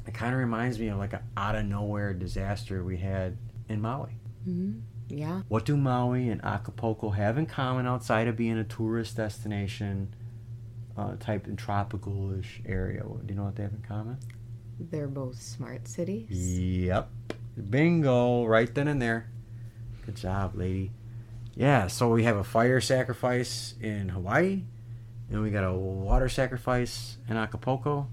It 0.06 0.14
kind 0.14 0.34
of 0.34 0.40
reminds 0.40 0.80
me 0.80 0.90
of 0.90 0.98
like 0.98 1.14
an 1.14 1.20
out 1.38 1.56
of 1.56 1.66
nowhere 1.66 2.14
disaster 2.14 2.84
we 2.84 2.98
had 2.98 3.38
in 3.70 3.82
Maui. 3.82 4.18
hmm 4.44 4.74
Yeah. 5.10 5.44
What 5.48 5.64
do 5.66 5.78
Maui 5.78 6.28
and 6.30 6.44
Acapulco 6.44 7.12
have 7.12 7.38
in 7.38 7.46
common 7.46 7.88
outside 7.88 8.28
of 8.28 8.36
being 8.36 8.58
a 8.58 8.64
tourist 8.66 9.16
destination 9.18 10.14
uh, 10.98 11.16
type 11.20 11.48
and 11.48 11.58
tropical-ish 11.58 12.62
area? 12.66 13.04
Do 13.04 13.22
you 13.28 13.36
know 13.36 13.44
what 13.44 13.56
they 13.56 13.64
have 13.64 13.74
in 13.74 13.82
common? 13.82 14.18
They're 14.80 15.08
both 15.08 15.42
smart 15.42 15.88
cities. 15.88 16.30
Yep. 16.30 17.10
Bingo. 17.70 18.46
Right 18.46 18.74
then 18.74 18.88
and 18.88 19.02
there. 19.02 19.30
Good 20.06 20.16
job, 20.16 20.56
lady. 20.56 20.92
Yeah, 21.56 21.88
so 21.88 22.10
we 22.10 22.24
have 22.24 22.38
a 22.38 22.44
fire 22.44 22.82
sacrifice 22.82 23.76
in 23.80 24.10
Hawaii, 24.10 24.64
and 25.30 25.42
we 25.44 25.52
got 25.52 25.64
a 25.64 25.72
water 25.72 26.28
sacrifice 26.28 27.18
in 27.30 27.38
Acapulco. 27.38 28.08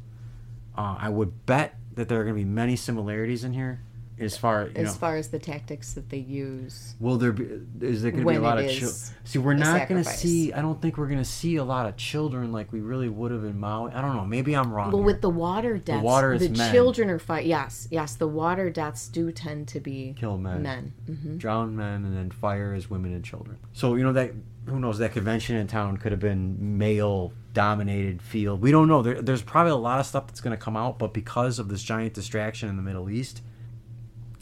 Uh, 0.77 0.97
I 0.99 1.09
would 1.09 1.47
bet 1.47 1.75
that 1.95 2.09
there 2.09 2.21
are 2.21 2.25
going 2.25 2.37
to 2.37 2.41
be 2.41 2.45
many 2.45 2.77
similarities 2.77 3.43
in 3.43 3.55
here 3.55 3.81
as 4.21 4.37
far 4.37 4.67
you 4.67 4.73
As 4.77 4.87
know. 4.87 4.93
far 4.93 5.17
as 5.17 5.29
the 5.29 5.39
tactics 5.39 5.95
that 5.95 6.11
they 6.11 6.19
use. 6.19 6.95
Will 7.01 7.17
there 7.17 7.33
be? 7.33 7.45
Is 7.81 8.03
there 8.03 8.11
going 8.11 8.25
to 8.25 8.31
be 8.31 8.37
a 8.37 8.41
lot 8.41 8.59
of 8.59 8.71
children? 8.71 8.95
See, 9.25 9.39
we're 9.39 9.55
not 9.55 9.89
going 9.89 10.03
to 10.03 10.09
see. 10.09 10.53
I 10.53 10.61
don't 10.61 10.81
think 10.81 10.99
we're 10.99 11.07
going 11.07 11.19
to 11.19 11.25
see 11.25 11.57
a 11.57 11.65
lot 11.65 11.87
of 11.87 11.97
children 11.97 12.53
like 12.53 12.73
we 12.73 12.81
really 12.81 13.09
would 13.09 13.33
have 13.33 13.45
in 13.45 13.59
Maui. 13.59 13.93
I 13.93 14.01
don't 14.01 14.17
know. 14.17 14.27
Maybe 14.27 14.55
I'm 14.55 14.73
wrong. 14.73 14.91
Well, 14.91 14.99
here. 14.99 15.07
with 15.07 15.21
the 15.21 15.31
water 15.31 15.79
deaths, 15.79 16.05
water 16.05 16.35
is 16.35 16.49
the 16.49 16.71
children 16.71 17.09
are 17.11 17.19
fight. 17.19 17.47
Yes, 17.47 17.89
yes, 17.91 18.15
the 18.15 18.29
water 18.29 18.71
deaths 18.71 19.09
do 19.09 19.33
tend 19.33 19.69
to 19.69 19.81
be 19.81 20.15
kill 20.19 20.39
men, 20.39 20.63
men. 20.63 20.93
hmm 21.07 21.37
drown 21.39 21.75
men, 21.75 22.05
and 22.05 22.17
then 22.17 22.31
fire 22.31 22.75
is 22.75 22.91
women 22.91 23.15
and 23.15 23.25
children. 23.25 23.59
So 23.73 23.95
you 23.95 24.05
know 24.05 24.13
that 24.13 24.33
who 24.67 24.79
knows 24.79 24.99
that 24.99 25.13
convention 25.13 25.57
in 25.57 25.67
town 25.67 25.97
could 25.97 26.13
have 26.13 26.21
been 26.21 26.79
male 26.79 27.33
dominated 27.53 28.23
field. 28.23 28.61
We 28.61 28.71
don't 28.71 28.89
know. 28.89 29.03
There, 29.03 29.21
there's 29.21 29.43
probably 29.43 29.73
a 29.73 29.77
lot 29.77 30.01
of 30.01 30.07
stuff 30.07 30.27
that's 30.27 30.41
going 30.41 30.57
to 30.57 30.63
come 30.63 30.77
out, 30.77 30.99
but 30.99 31.13
because 31.13 31.59
of 31.59 31.69
this 31.69 31.83
giant 31.83 32.15
distraction 32.15 32.69
in 32.69 32.77
the 32.77 32.83
Middle 32.83 33.11
East, 33.11 33.43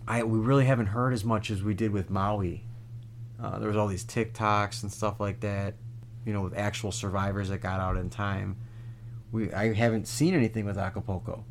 I 0.09 0.23
we 0.23 0.39
really 0.39 0.65
haven't 0.65 0.87
heard 0.87 1.13
as 1.13 1.23
much 1.23 1.51
as 1.51 1.63
we 1.63 1.75
did 1.75 1.93
with 1.93 2.09
Maui. 2.09 2.65
Uh, 3.41 3.59
there 3.59 3.69
was 3.69 3.77
all 3.77 3.87
these 3.87 4.05
TikToks 4.05 4.83
and 4.83 4.91
stuff 4.91 5.21
like 5.21 5.41
that, 5.41 5.75
you 6.25 6.33
know, 6.33 6.41
with 6.41 6.57
actual 6.57 6.91
survivors 6.91 7.51
that 7.51 7.59
got 7.59 7.79
out 7.79 7.97
in 7.99 8.09
time. 8.09 8.57
We 9.31 9.53
I 9.53 9.75
haven't 9.75 10.09
seen 10.09 10.35
anything 10.35 10.65
with 10.65 10.79
Acapulco. 10.79 11.45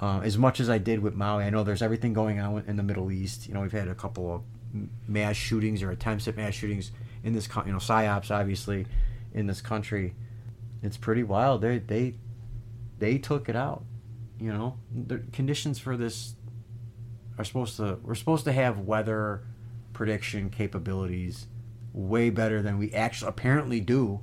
Uh, 0.00 0.20
as 0.20 0.38
much 0.38 0.60
as 0.60 0.70
I 0.70 0.78
did 0.78 1.00
with 1.00 1.14
Maui, 1.14 1.44
I 1.44 1.50
know 1.50 1.62
there's 1.62 1.82
everything 1.82 2.14
going 2.14 2.40
on 2.40 2.64
in 2.66 2.76
the 2.76 2.82
Middle 2.82 3.12
East. 3.12 3.46
You 3.46 3.54
know, 3.54 3.60
we've 3.60 3.72
had 3.72 3.88
a 3.88 3.94
couple 3.94 4.34
of 4.34 4.42
mass 5.06 5.36
shootings 5.36 5.82
or 5.82 5.90
attempts 5.90 6.26
at 6.26 6.36
mass 6.36 6.54
shootings 6.54 6.90
in 7.22 7.34
this, 7.34 7.48
you 7.66 7.72
know, 7.72 7.78
psyops 7.78 8.30
obviously 8.30 8.86
in 9.34 9.46
this 9.46 9.60
country. 9.60 10.14
It's 10.82 10.96
pretty 10.96 11.22
wild. 11.22 11.60
They 11.60 11.78
they 11.78 12.14
they 12.98 13.18
took 13.18 13.50
it 13.50 13.56
out. 13.56 13.84
You 14.40 14.52
know, 14.52 14.78
the 14.90 15.18
conditions 15.32 15.78
for 15.78 15.96
this 15.96 16.34
are 17.38 17.44
supposed 17.44 17.76
to. 17.76 17.98
We're 18.02 18.14
supposed 18.14 18.44
to 18.44 18.52
have 18.52 18.80
weather 18.80 19.44
prediction 19.92 20.50
capabilities 20.50 21.46
way 21.92 22.30
better 22.30 22.60
than 22.62 22.78
we 22.78 22.92
actually 22.92 23.28
apparently 23.28 23.80
do. 23.80 24.20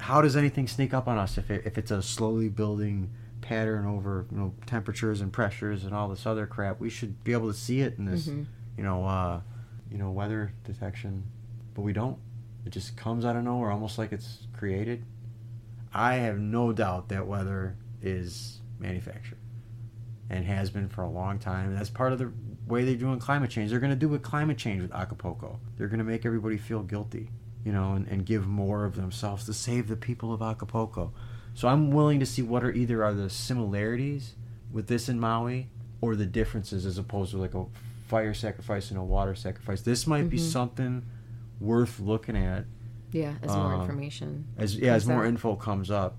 How 0.00 0.20
does 0.22 0.36
anything 0.36 0.66
sneak 0.66 0.92
up 0.94 1.06
on 1.06 1.18
us 1.18 1.36
if 1.38 1.50
it, 1.50 1.62
if 1.66 1.78
it's 1.78 1.90
a 1.90 2.02
slowly 2.02 2.48
building 2.48 3.10
pattern 3.40 3.84
over 3.86 4.26
you 4.30 4.38
know 4.38 4.54
temperatures 4.66 5.20
and 5.20 5.32
pressures 5.32 5.84
and 5.84 5.94
all 5.94 6.08
this 6.08 6.26
other 6.26 6.46
crap? 6.46 6.80
We 6.80 6.90
should 6.90 7.22
be 7.24 7.32
able 7.32 7.48
to 7.52 7.58
see 7.58 7.80
it 7.80 7.98
in 7.98 8.04
this 8.06 8.26
Mhm. 8.28 8.46
you 8.76 8.82
know 8.84 9.04
uh, 9.04 9.40
you 9.90 9.98
know 9.98 10.10
weather 10.10 10.52
detection, 10.64 11.24
but 11.74 11.82
we 11.82 11.92
don't. 11.92 12.18
It 12.64 12.70
just 12.70 12.96
comes 12.96 13.24
out 13.24 13.36
of 13.36 13.44
nowhere, 13.44 13.70
almost 13.70 13.98
like 13.98 14.10
it's 14.12 14.46
created. 14.54 15.04
I 15.92 16.14
have 16.14 16.38
no 16.38 16.72
doubt 16.72 17.08
that 17.10 17.26
weather 17.26 17.76
is 18.02 18.60
manufactured 18.78 19.38
and 20.30 20.44
has 20.44 20.70
been 20.70 20.88
for 20.88 21.02
a 21.02 21.08
long 21.10 21.38
time. 21.38 21.68
And 21.70 21.76
that's 21.78 21.90
part 21.90 22.12
of 22.12 22.18
the 22.18 22.32
way 22.66 22.84
they're 22.84 22.94
doing 22.96 23.18
climate 23.18 23.50
change. 23.50 23.70
They're 23.70 23.80
going 23.80 23.90
to 23.92 23.96
do 23.96 24.08
with 24.08 24.22
climate 24.22 24.56
change 24.58 24.80
with 24.82 24.92
Acapulco. 24.92 25.58
They're 25.76 25.88
going 25.88 25.98
to 25.98 26.04
make 26.04 26.24
everybody 26.24 26.56
feel 26.56 26.82
guilty, 26.82 27.30
you 27.64 27.72
know, 27.72 27.92
and, 27.92 28.08
and 28.08 28.24
give 28.24 28.46
more 28.46 28.84
of 28.84 28.96
themselves 28.96 29.44
to 29.46 29.52
save 29.52 29.88
the 29.88 29.96
people 29.96 30.32
of 30.32 30.40
Acapulco. 30.42 31.12
So 31.54 31.68
I'm 31.68 31.90
willing 31.90 32.20
to 32.20 32.26
see 32.26 32.42
what 32.42 32.64
are 32.64 32.72
either 32.72 33.04
are 33.04 33.12
the 33.14 33.28
similarities 33.30 34.34
with 34.72 34.86
this 34.88 35.08
in 35.08 35.20
Maui 35.20 35.68
or 36.00 36.16
the 36.16 36.26
differences 36.26 36.84
as 36.86 36.98
opposed 36.98 37.30
to 37.32 37.36
like 37.38 37.54
a 37.54 37.64
fire 38.08 38.34
sacrifice 38.34 38.90
and 38.90 38.98
a 38.98 39.02
water 39.02 39.34
sacrifice. 39.34 39.82
This 39.82 40.06
might 40.06 40.28
be 40.28 40.36
Mhm. 40.38 40.40
something 40.52 41.02
worth 41.60 42.00
looking 42.00 42.36
at 42.36 42.64
Yeah, 43.12 43.34
as 43.42 43.50
more 43.54 43.74
Uh, 43.74 43.80
information. 43.82 44.44
as 44.58 44.76
yeah 44.76 44.94
as 44.94 45.06
more 45.06 45.20
out. 45.22 45.28
info 45.28 45.54
comes 45.56 45.90
up. 45.90 46.18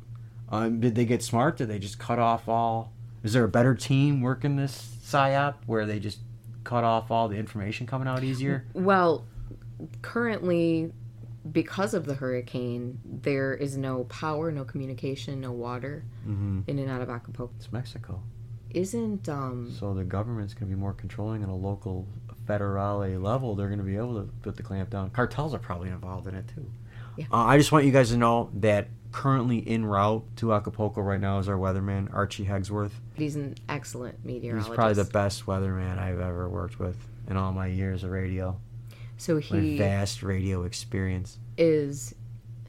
Um, 0.50 0.80
did 0.80 0.96
they 0.96 1.06
get 1.06 1.22
smart? 1.22 1.58
Did 1.58 1.68
they 1.68 1.80
just 1.80 2.00
cut 2.00 2.18
off 2.20 2.48
all? 2.48 2.94
Is 3.26 3.34
there 3.34 3.44
a 3.44 3.50
better 3.50 3.74
team 3.76 4.22
working 4.22 4.56
this 4.56 4.96
psyop 5.04 5.56
where 5.66 5.86
they 5.86 6.00
just 6.00 6.20
cut 6.64 6.84
off 6.84 7.10
all 7.12 7.28
the 7.28 7.36
information 7.38 7.88
coming 7.88 8.08
out 8.08 8.24
easier? 8.24 8.66
Well, 8.74 9.26
currently, 10.02 10.92
because 11.52 11.94
of 11.94 12.06
the 12.06 12.14
hurricane, 12.14 13.00
there 13.04 13.54
is 13.54 13.78
no 13.78 14.04
power, 14.06 14.52
no 14.52 14.64
communication, 14.64 15.42
no 15.42 15.52
water 15.52 16.04
Mm-hmm. 16.28 16.62
in 16.68 16.80
and 16.80 16.90
out 16.90 17.02
of 17.02 17.10
Acapulco. 17.10 17.54
It's 17.58 17.72
Mexico, 17.72 18.22
Isn't 18.72 19.30
um 19.30 19.72
so 19.80 19.94
the 19.94 20.04
government's 20.04 20.54
going 20.56 20.70
to 20.70 20.76
be 20.76 20.80
more 20.80 20.94
controlling 20.94 21.44
on 21.44 21.50
a 21.50 21.56
local 21.56 22.08
federale 22.48 23.22
level. 23.22 23.56
They're 23.56 23.68
going 23.68 23.78
to 23.80 23.86
be 23.86 23.96
able 23.98 24.22
to 24.24 24.30
put 24.42 24.56
the 24.56 24.64
clamp 24.64 24.90
down. 24.90 25.10
Cartels 25.12 25.54
are 25.54 25.60
probably 25.60 25.90
involved 25.90 26.28
in 26.28 26.36
it 26.36 26.48
too. 26.54 26.66
Yeah. 27.18 27.26
Uh, 27.32 27.38
I 27.46 27.58
just 27.58 27.72
want 27.72 27.86
you 27.86 27.92
guys 27.92 28.10
to 28.10 28.18
know 28.18 28.50
that 28.56 28.88
currently 29.16 29.66
en 29.66 29.86
route 29.86 30.26
to 30.36 30.54
Acapulco 30.54 31.00
right 31.00 31.22
now 31.22 31.40
is 31.40 31.48
our 31.48 31.56
weatherman 31.56 32.14
Archie 32.14 32.44
Hegsworth. 32.46 32.92
he's 33.14 33.38
an 33.38 33.56
excellent 33.70 34.26
meteorologist. 34.26 34.68
He's 34.68 34.76
probably 34.76 34.96
the 34.96 35.10
best 35.10 35.46
weatherman 35.46 35.98
I've 35.98 36.20
ever 36.20 36.50
worked 36.50 36.80
with 36.80 36.98
in 37.30 37.38
all 37.38 37.54
my 37.54 37.68
years 37.68 38.04
of 38.04 38.12
radio. 38.12 38.60
so 39.16 39.36
My 39.36 39.40
he 39.42 39.78
vast 39.78 40.22
radio 40.22 40.64
experience. 40.66 41.40
is 41.58 42.14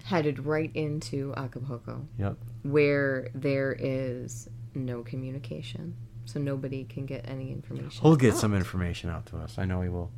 headed 0.04 0.46
right 0.46 0.70
into 0.74 1.34
Acapulco. 1.36 2.06
Yep. 2.16 2.36
Where 2.62 3.28
there 3.34 3.76
is 3.76 4.48
no 4.72 5.02
communication. 5.02 5.96
So 6.26 6.38
nobody 6.38 6.84
can 6.84 7.06
get 7.06 7.28
any 7.28 7.50
information. 7.50 8.02
He'll 8.02 8.14
get 8.14 8.34
out. 8.34 8.38
some 8.38 8.54
information 8.54 9.10
out 9.10 9.26
to 9.26 9.38
us. 9.38 9.58
I 9.58 9.64
know 9.64 9.80
he 9.82 9.88
will. 9.88 10.12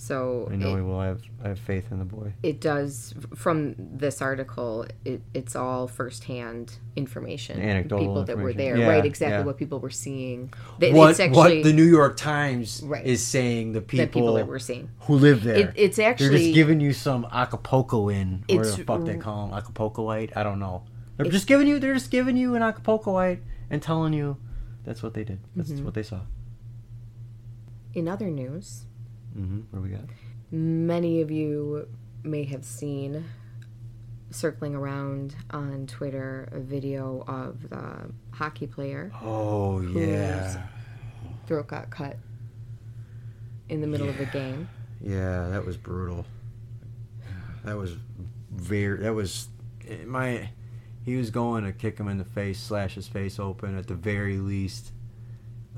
So 0.00 0.48
I 0.50 0.54
know 0.54 0.74
it- 0.74 0.76
he 0.76 0.82
will. 0.82 0.98
I 1.00 1.06
have, 1.06 1.22
I 1.44 1.48
have 1.48 1.58
faith 1.58 1.90
in 1.90 1.98
the 1.98 2.04
boy. 2.04 2.32
it 2.44 2.60
does 2.60 3.14
from 3.34 3.74
this 3.78 4.22
article 4.22 4.86
it, 5.04 5.20
it's 5.34 5.56
all 5.56 5.88
firsthand 5.88 6.78
information 6.94 7.60
Anecdotal 7.60 7.98
people 8.06 8.24
that 8.24 8.38
were 8.38 8.52
there 8.52 8.76
Yeah, 8.76 8.86
right 8.88 9.04
exactly 9.04 9.38
yeah. 9.38 9.44
what 9.44 9.56
people 9.56 9.80
were 9.80 9.90
seeing 9.90 10.52
They- 10.78 10.92
what 10.92 11.10
it's 11.10 11.18
actually 11.18 11.56
what 11.58 11.64
the 11.64 11.72
New 11.72 11.82
York 12.00 12.16
Times 12.16 12.80
Right. 12.84 13.04
is 13.04 13.26
saying 13.26 13.72
the 13.72 13.80
people, 13.80 14.06
the 14.06 14.12
people 14.12 14.34
that 14.34 14.46
we're 14.46 14.60
seeing 14.60 14.88
who 15.00 15.14
live 15.16 15.42
there. 15.42 15.56
it, 15.56 15.72
it's 15.74 15.96
They're 15.96 16.14
just 16.14 16.54
giving 16.54 16.78
you 16.80 16.92
some 16.92 17.26
Acapulco 17.32 18.08
in, 18.08 18.44
or 18.50 18.64
the 18.64 18.84
fuck 18.84 19.04
they 19.04 19.16
call 19.16 19.48
them, 19.48 19.60
Acapulcoite. 19.60 20.30
I 20.36 20.44
don't 20.44 20.60
know. 20.60 20.84
They're 21.16 21.26
just 21.30 21.48
giving 21.48 21.66
you. 21.66 21.80
They're 21.80 21.94
just 21.94 22.12
giving 22.12 22.36
you 22.36 22.54
an 22.54 22.62
Acapulcoite 22.62 23.40
and 23.68 23.82
telling 23.82 24.12
you 24.12 24.36
that's 24.84 25.02
what 25.02 25.14
they 25.14 25.24
did. 25.24 25.40
That's 25.56 25.70
Mm-hmm. 25.72 25.84
what 25.84 25.94
they 25.94 26.04
saw. 26.04 26.20
in 27.94 28.06
other 28.06 28.30
news 28.30 28.84
hmm 29.38 29.60
What 29.70 29.78
do 29.78 29.82
we 29.82 29.90
got? 29.90 30.04
many 30.50 31.20
of 31.20 31.30
you 31.30 31.86
may 32.22 32.44
have 32.44 32.64
seen 32.64 33.24
circling 34.30 34.74
around 34.74 35.36
on 35.50 35.86
twitter 35.86 36.48
a 36.52 36.58
video 36.60 37.22
of 37.28 37.68
the 37.70 38.10
hockey 38.32 38.66
player 38.66 39.10
Oh 39.22 39.80
yeah, 39.80 40.66
throat 41.46 41.68
got 41.68 41.90
cut 41.90 42.16
in 43.68 43.80
the 43.80 43.86
middle 43.86 44.08
of 44.08 44.16
the 44.18 44.26
game 44.26 44.68
yeah. 45.00 45.48
That 45.50 45.64
was 45.64 45.76
brutal. 45.76 46.26
That 47.64 47.76
was 47.76 47.96
very. 48.50 48.98
That 48.98 49.14
was 49.14 49.48
my. 50.06 50.50
He 51.04 51.16
was 51.16 51.30
going 51.30 51.64
to 51.64 51.72
kick 51.72 51.98
him 51.98 52.08
in 52.08 52.18
the 52.18 52.24
face, 52.24 52.60
slash 52.60 52.94
his 52.94 53.08
face 53.08 53.38
open 53.38 53.78
at 53.78 53.86
the 53.86 53.94
very 53.94 54.38
least. 54.38 54.92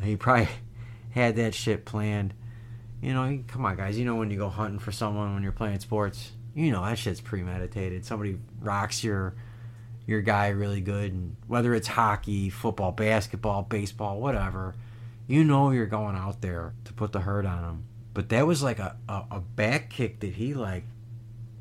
He 0.01 0.17
probably 0.17 0.49
had 1.11 1.37
that 1.37 1.55
shit 1.55 1.85
planned. 1.85 2.35
You 3.01 3.15
know, 3.15 3.43
come 3.47 3.65
on, 3.65 3.77
guys. 3.77 3.99
You 3.99 4.05
know 4.05 4.17
when 4.17 4.31
you 4.31 4.37
go 4.37 4.49
hunting 4.49 4.79
for 4.79 4.93
someone 4.93 5.35
when 5.35 5.43
you're 5.43 5.53
playing 5.53 5.81
sports, 5.81 6.33
you 6.55 6.71
know 6.71 6.85
that 6.85 6.99
shit's 6.99 7.21
premeditated. 7.21 8.05
Somebody 8.05 8.39
rocks 8.61 9.03
your 9.03 9.35
your 10.07 10.21
guy 10.21 10.49
really 10.49 10.81
good, 10.81 11.13
and 11.13 11.37
whether 11.47 11.75
it's 11.75 11.89
hockey, 11.89 12.51
football, 12.51 12.93
basketball, 12.93 13.63
baseball, 13.63 14.21
whatever, 14.21 14.75
you 15.27 15.45
know 15.45 15.71
you're 15.71 15.87
going 15.87 16.17
out 16.17 16.41
there 16.41 16.75
to 16.85 16.93
put 16.93 17.13
the 17.13 17.21
hurt 17.21 17.47
on 17.47 17.65
him. 17.65 17.85
But 18.13 18.29
that 18.31 18.47
was 18.47 18.63
like 18.63 18.79
a, 18.81 18.97
a, 19.09 19.25
a 19.31 19.41
back 19.41 19.89
kick 19.91 20.21
that 20.21 20.35
he 20.35 20.53
like 20.53 20.85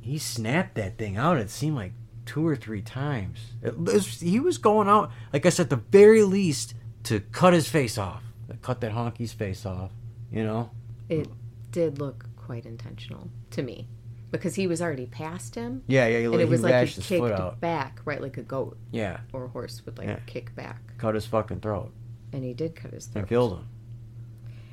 he 0.02 0.18
snapped 0.18 0.76
that 0.76 0.98
thing 0.98 1.18
out. 1.18 1.38
It 1.38 1.50
seemed 1.50 1.76
like 1.76 1.94
two 2.26 2.46
or 2.46 2.56
three 2.56 2.82
times. 2.82 3.40
Was, 3.78 4.20
he 4.20 4.40
was 4.40 4.58
going 4.58 4.90
out, 4.90 5.12
like 5.32 5.46
I 5.46 5.50
said, 5.50 5.70
the 5.70 5.78
very 5.78 6.24
least 6.24 6.74
to 7.04 7.20
cut 7.20 7.54
his 7.54 7.70
face 7.70 7.98
off, 7.98 8.24
cut 8.62 8.82
that 8.82 8.92
honky's 8.92 9.34
face 9.34 9.66
off. 9.66 9.92
You 10.32 10.44
know, 10.44 10.72
it 11.10 11.28
did 11.72 12.00
look 12.00 12.26
quite 12.36 12.66
intentional 12.66 13.30
to 13.52 13.62
me 13.62 13.88
because 14.32 14.56
he 14.56 14.68
was 14.68 14.82
already 14.82 15.06
past 15.08 15.56
him 15.56 15.84
yeah, 15.88 16.08
yeah. 16.08 16.20
He, 16.20 16.26
and 16.26 16.36
it 16.36 16.48
was 16.50 16.62
like 16.64 16.88
he 16.88 16.94
his 16.94 17.06
kicked 17.06 17.60
back 17.60 18.00
right 18.06 18.22
like 18.22 18.38
a 18.38 18.44
goat 18.44 18.78
Yeah, 18.92 19.20
or 19.34 19.46
a 19.46 19.48
horse 19.50 19.82
would 19.86 19.98
like 19.98 20.08
Yeah. 20.08 20.20
kick 20.26 20.56
back 20.56 20.98
cut 20.98 21.16
his 21.16 21.26
fucking 21.26 21.60
throat 21.62 21.92
and 22.34 22.44
he 22.44 22.54
did 22.54 22.76
cut 22.76 22.92
his 22.92 23.06
throat. 23.08 23.22
and 23.22 23.28
killed 23.30 23.54
him. 23.60 23.68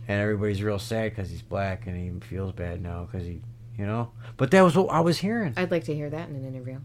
And 0.09 0.21
everybody's 0.21 0.63
real 0.63 0.79
sad 0.79 1.11
because 1.13 1.31
he's 1.31 1.43
black 1.43 1.87
and 1.87 1.97
he 1.97 2.27
feels 2.29 2.53
bad 2.53 2.81
now 2.83 3.09
because 3.11 3.27
he, 3.27 3.41
you 3.77 3.85
know. 3.87 4.13
But 4.37 4.51
that 4.53 4.61
was 4.63 4.77
what 4.77 4.89
I 4.91 5.01
was 5.01 5.19
hearing. 5.19 5.53
I'd 5.57 5.71
like 5.73 5.85
to 5.85 5.95
hear 5.95 6.09
that 6.11 6.29
in 6.29 6.37
an 6.37 6.47
interview. 6.47 6.79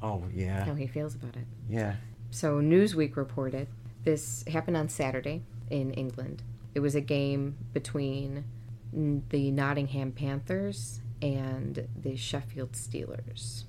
Oh 0.00 0.24
yeah, 0.32 0.64
How 0.64 0.74
he 0.74 0.86
feels 0.86 1.14
about 1.14 1.36
it. 1.36 1.44
yeah. 1.68 1.96
So 2.30 2.60
Newsweek 2.62 3.14
reported 3.16 3.68
this 4.04 4.42
happened 4.50 4.76
on 4.78 4.88
Saturday 4.88 5.42
in 5.70 5.90
England. 5.92 6.42
It 6.74 6.80
was 6.80 6.94
a 6.94 7.00
game 7.02 7.56
between 7.74 8.44
the 8.92 9.50
Nottingham 9.50 10.12
Panthers 10.12 11.00
and 11.20 11.86
the 12.00 12.16
Sheffield 12.16 12.72
Steelers. 12.72 13.64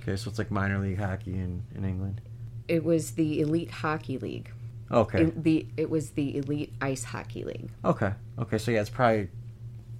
Okay, 0.00 0.16
so 0.16 0.30
it's 0.30 0.38
like 0.38 0.50
minor 0.50 0.78
league 0.78 0.98
hockey 0.98 1.34
in 1.34 1.62
in 1.74 1.84
England. 1.84 2.20
It 2.68 2.84
was 2.84 3.12
the 3.12 3.40
Elite 3.40 3.70
Hockey 3.70 4.18
League. 4.18 4.50
Okay. 4.90 5.22
It, 5.22 5.42
the 5.42 5.66
it 5.76 5.90
was 5.90 6.10
the 6.10 6.36
Elite 6.36 6.72
Ice 6.80 7.04
Hockey 7.04 7.44
League. 7.44 7.70
Okay. 7.84 8.12
Okay. 8.38 8.58
So 8.58 8.70
yeah, 8.70 8.80
it's 8.80 8.90
probably 8.90 9.28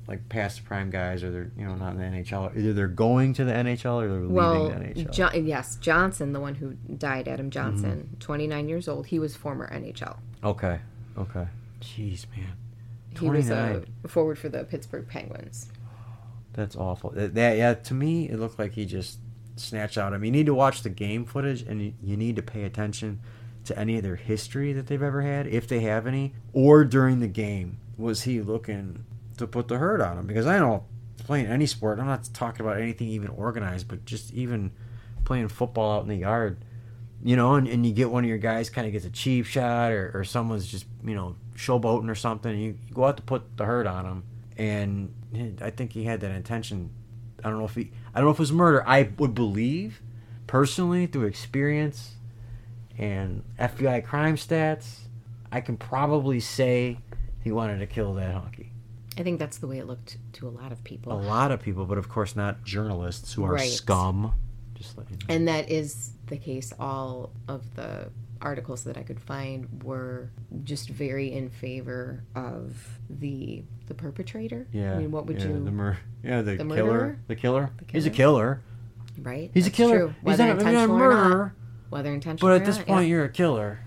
like 0.08 0.28
past 0.28 0.64
prime 0.64 0.90
guys, 0.90 1.22
or 1.22 1.30
they're 1.30 1.50
you 1.56 1.64
know 1.64 1.74
not 1.74 1.94
in 1.94 1.98
the 1.98 2.04
NHL. 2.04 2.56
Either 2.56 2.72
they're 2.72 2.88
going 2.88 3.32
to 3.34 3.44
the 3.44 3.52
NHL 3.52 4.02
or 4.02 4.08
they're 4.08 4.20
leaving 4.20 4.34
Well, 4.34 4.68
the 4.70 4.74
NHL. 4.74 5.12
jo- 5.12 5.30
yes, 5.32 5.76
Johnson, 5.76 6.32
the 6.32 6.40
one 6.40 6.54
who 6.56 6.72
died, 6.96 7.28
Adam 7.28 7.46
mm-hmm. 7.46 7.50
Johnson, 7.50 8.16
29 8.20 8.68
years 8.68 8.88
old. 8.88 9.06
He 9.06 9.18
was 9.18 9.36
former 9.36 9.70
NHL. 9.72 10.18
okay. 10.44 10.80
Okay. 11.16 11.46
Jeez, 11.80 12.26
man, 12.36 12.52
He 13.18 13.28
was 13.28 13.50
a 13.50 14.08
forward 14.08 14.38
for 14.38 14.48
the 14.48 14.64
Pittsburgh 14.64 15.08
Penguins. 15.08 15.68
that's 16.52 16.76
awful. 16.76 17.10
That, 17.10 17.34
that 17.34 17.56
yeah, 17.56 17.74
to 17.74 17.94
me 17.94 18.28
it 18.28 18.38
looked 18.38 18.58
like 18.58 18.72
he 18.72 18.84
just 18.86 19.18
snatched 19.56 19.98
out. 19.98 20.12
I 20.12 20.18
mean, 20.18 20.32
you 20.34 20.40
need 20.40 20.46
to 20.46 20.54
watch 20.54 20.82
the 20.82 20.90
game 20.90 21.24
footage, 21.24 21.62
and 21.62 21.82
you, 21.82 21.92
you 22.02 22.16
need 22.16 22.36
to 22.36 22.42
pay 22.42 22.64
attention 22.64 23.20
to 23.64 23.78
any 23.78 23.96
of 23.96 24.02
their 24.02 24.16
history 24.16 24.72
that 24.72 24.86
they've 24.86 25.02
ever 25.02 25.22
had, 25.22 25.46
if 25.46 25.68
they 25.68 25.80
have 25.80 26.06
any, 26.06 26.34
or 26.52 26.84
during 26.84 27.20
the 27.20 27.28
game. 27.28 27.78
Was 27.96 28.22
he 28.22 28.40
looking 28.40 29.04
to 29.36 29.46
put 29.46 29.68
the 29.68 29.78
hurt 29.78 30.00
on 30.00 30.18
him? 30.18 30.26
Because 30.26 30.46
I 30.46 30.58
know 30.58 30.84
playing 31.18 31.46
any 31.46 31.66
sport, 31.66 32.00
I'm 32.00 32.06
not 32.06 32.28
talking 32.34 32.64
about 32.66 32.80
anything 32.80 33.08
even 33.08 33.28
organized, 33.28 33.88
but 33.88 34.04
just 34.04 34.32
even 34.32 34.72
playing 35.24 35.48
football 35.48 35.96
out 35.96 36.02
in 36.02 36.08
the 36.08 36.16
yard, 36.16 36.64
you 37.22 37.36
know, 37.36 37.54
and, 37.54 37.68
and 37.68 37.86
you 37.86 37.92
get 37.92 38.10
one 38.10 38.24
of 38.24 38.28
your 38.28 38.38
guys 38.38 38.68
kind 38.70 38.86
of 38.86 38.92
gets 38.92 39.04
a 39.04 39.10
cheap 39.10 39.46
shot 39.46 39.92
or, 39.92 40.10
or 40.14 40.24
someone's 40.24 40.66
just, 40.66 40.86
you 41.04 41.14
know, 41.14 41.36
showboating 41.56 42.10
or 42.10 42.14
something, 42.14 42.58
you, 42.58 42.78
you 42.88 42.94
go 42.94 43.04
out 43.04 43.16
to 43.16 43.22
put 43.22 43.56
the 43.56 43.64
hurt 43.64 43.86
on 43.86 44.04
him. 44.06 44.22
And 44.58 45.58
I 45.62 45.70
think 45.70 45.92
he 45.92 46.04
had 46.04 46.20
that 46.20 46.30
intention. 46.30 46.90
I 47.44 47.48
don't 47.50 47.58
know 47.58 47.64
if 47.64 47.74
he, 47.74 47.90
I 48.14 48.18
don't 48.18 48.26
know 48.26 48.32
if 48.32 48.36
it 48.38 48.40
was 48.40 48.52
murder. 48.52 48.86
I 48.86 49.10
would 49.18 49.34
believe, 49.34 50.00
personally, 50.46 51.06
through 51.06 51.26
experience 51.26 52.16
and 52.98 53.42
FBI 53.58 54.04
crime 54.04 54.36
stats, 54.36 55.00
I 55.50 55.60
can 55.60 55.76
probably 55.76 56.40
say 56.40 56.98
he 57.42 57.50
wanted 57.50 57.78
to 57.78 57.86
kill 57.86 58.14
that 58.14 58.34
honky. 58.34 58.68
I 59.18 59.22
think 59.22 59.38
that's 59.38 59.58
the 59.58 59.66
way 59.66 59.78
it 59.78 59.86
looked 59.86 60.16
to 60.34 60.48
a 60.48 60.50
lot 60.50 60.72
of 60.72 60.82
people. 60.84 61.12
A 61.12 61.20
lot 61.20 61.50
of 61.50 61.60
people, 61.60 61.84
but 61.84 61.98
of 61.98 62.08
course 62.08 62.34
not 62.34 62.64
journalists 62.64 63.34
who 63.34 63.44
are 63.44 63.54
Right. 63.54 63.70
scum. 63.70 64.32
Just 64.74 64.96
you 64.96 65.02
know. 65.02 65.26
And 65.28 65.48
that 65.48 65.70
is 65.70 66.12
the 66.26 66.36
case. 66.36 66.72
All 66.80 67.30
of 67.48 67.74
the 67.74 68.10
articles 68.42 68.84
that 68.84 68.96
I 68.96 69.02
could 69.02 69.20
find 69.20 69.82
were 69.82 70.30
just 70.64 70.88
very 70.88 71.32
in 71.32 71.48
favor 71.50 72.24
of 72.34 72.98
the 73.08 73.62
the 73.86 73.94
perpetrator. 73.94 74.66
Yeah. 74.72 74.94
I 74.94 74.98
mean, 74.98 75.10
what 75.10 75.26
would 75.26 75.38
yeah, 75.40 75.48
you 75.48 75.64
The 75.64 75.70
mur- 75.70 75.98
yeah, 76.22 76.42
the, 76.42 76.52
the 76.56 76.64
killer. 76.64 76.74
murderer? 76.76 77.18
The 77.28 77.36
killer. 77.36 77.70
The 77.78 77.92
He's 77.92 78.06
a 78.06 78.10
killer? 78.10 78.60
killer. 79.16 79.22
right? 79.22 79.50
He's 79.54 79.64
That's 79.64 79.74
a 79.74 79.76
killer. 79.76 79.98
True. 79.98 80.08
He's 80.08 80.22
Whether 80.22 80.46
not, 80.46 80.56
maybe 80.58 80.64
not 80.64 80.70
a 80.78 80.82
intentional 80.82 81.02
or 81.02 81.34
not. 81.44 81.50
Whether 81.90 82.12
intentional. 82.14 82.48
But 82.50 82.60
at 82.60 82.66
this 82.66 82.76
not, 82.78 82.86
point, 82.86 83.02
yeah. 83.06 83.10
you're 83.10 83.24
a 83.24 83.28
killer. 83.28 83.80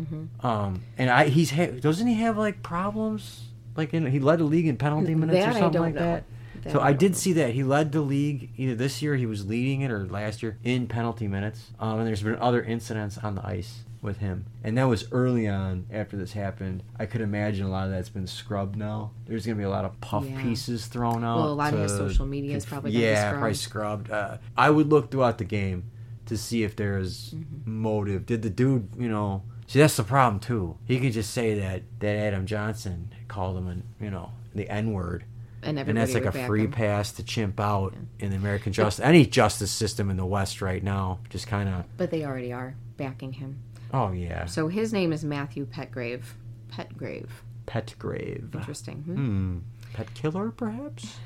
Mm-hmm. 0.00 0.46
Um, 0.46 0.82
and 0.98 1.10
I 1.10 1.28
he's 1.28 1.50
ha- 1.50 1.66
doesn't 1.80 2.06
he 2.06 2.14
have 2.14 2.36
like 2.38 2.62
problems? 2.62 3.48
Like 3.76 3.94
in, 3.94 4.06
he 4.06 4.20
led 4.20 4.38
the 4.40 4.44
league 4.44 4.66
in 4.66 4.76
penalty 4.76 5.14
minutes 5.14 5.38
That 5.38 5.54
or 5.54 5.56
I 5.56 5.60
something 5.60 5.80
like 5.80 5.94
know. 5.94 6.00
that. 6.00 6.24
That 6.64 6.72
So 6.72 6.80
I 6.80 6.90
don't 6.92 6.98
did 7.00 7.12
know. 7.12 7.18
see 7.18 7.32
that 7.34 7.50
he 7.54 7.62
led 7.62 7.92
the 7.92 8.00
league 8.00 8.50
either 8.56 8.74
this 8.74 9.00
year 9.02 9.16
he 9.16 9.26
was 9.26 9.46
leading 9.46 9.80
it 9.82 9.90
or 9.90 10.06
last 10.06 10.42
year 10.42 10.58
in 10.64 10.86
penalty 10.88 11.28
minutes. 11.28 11.70
Um, 11.80 11.98
and 11.98 12.06
there's 12.08 12.22
been 12.22 12.36
other 12.36 12.62
incidents 12.62 13.18
on 13.18 13.34
the 13.34 13.46
ice 13.46 13.80
with 14.02 14.18
him, 14.18 14.44
and 14.64 14.76
that 14.76 14.84
was 14.84 15.06
early 15.12 15.48
on 15.48 15.86
after 15.90 16.16
this 16.16 16.32
happened. 16.32 16.82
I 16.98 17.06
could 17.06 17.20
imagine 17.20 17.64
a 17.64 17.70
lot 17.70 17.86
of 17.86 17.92
that's 17.92 18.08
been 18.08 18.26
scrubbed 18.26 18.76
now. 18.76 19.12
There's 19.26 19.46
gonna 19.46 19.56
be 19.56 19.62
a 19.62 19.70
lot 19.70 19.84
of 19.84 19.98
puff 20.00 20.26
Yeah. 20.28 20.42
pieces 20.42 20.86
thrown 20.86 21.22
out. 21.24 21.36
Well, 21.36 21.52
a 21.52 21.54
lot 21.54 21.72
of 21.72 21.80
his 21.80 21.92
social 21.92 22.26
media 22.26 22.56
is 22.56 22.66
probably 22.66 22.90
yeah, 22.90 23.30
probably 23.30 23.54
scrubbed. 23.54 24.08
scrubbed. 24.08 24.32
Uh, 24.32 24.38
I 24.56 24.70
would 24.70 24.88
look 24.90 25.10
throughout 25.10 25.38
the 25.38 25.44
game 25.44 25.84
to 26.26 26.36
see 26.36 26.64
if 26.64 26.74
there's 26.76 27.30
Mm-hmm. 27.30 27.80
motive. 27.80 28.26
Did 28.26 28.42
the 28.42 28.50
dude, 28.50 28.88
you 28.98 29.08
know? 29.08 29.42
See, 29.68 29.78
that's 29.78 29.96
the 29.96 30.02
problem 30.04 30.40
too. 30.40 30.76
He 30.84 30.98
could 31.00 31.12
just 31.12 31.30
say 31.32 31.58
that 31.60 31.82
that 32.00 32.16
Adam 32.16 32.44
Johnson 32.44 33.12
called 33.28 33.56
him, 33.56 33.68
an, 33.68 33.84
you 34.00 34.10
know, 34.10 34.32
the 34.54 34.68
N 34.68 34.92
word 34.92 35.24
and, 35.62 35.78
and 35.78 35.96
that's 35.96 36.12
like 36.12 36.24
a 36.24 36.32
free 36.32 36.64
him. 36.64 36.72
pass 36.72 37.12
to 37.12 37.22
chimp 37.22 37.60
out 37.60 37.94
in 38.18 38.30
the 38.30 38.36
American 38.36 38.72
justice 38.72 39.02
any 39.04 39.24
justice 39.24 39.70
system 39.70 40.10
in 40.10 40.16
the 40.16 40.26
West 40.26 40.60
right 40.60 40.82
now. 40.82 41.20
Just 41.30 41.46
kind 41.46 41.68
of 41.68 41.84
But 41.96 42.10
they 42.10 42.24
already 42.24 42.52
are 42.52 42.74
backing 42.96 43.34
him. 43.34 43.60
Oh 43.92 44.12
yeah, 44.12 44.46
So 44.46 44.68
his 44.68 44.92
name 44.92 45.12
is 45.12 45.24
Matthew 45.24 45.66
Petgrave. 45.66 46.24
Petgrave. 46.70 47.28
Petgrave. 47.66 48.54
Interesting. 48.54 48.96
Hmm? 49.02 49.14
hmm, 49.14 49.58
pet 49.92 50.12
killer 50.14 50.50
perhaps. 50.50 51.16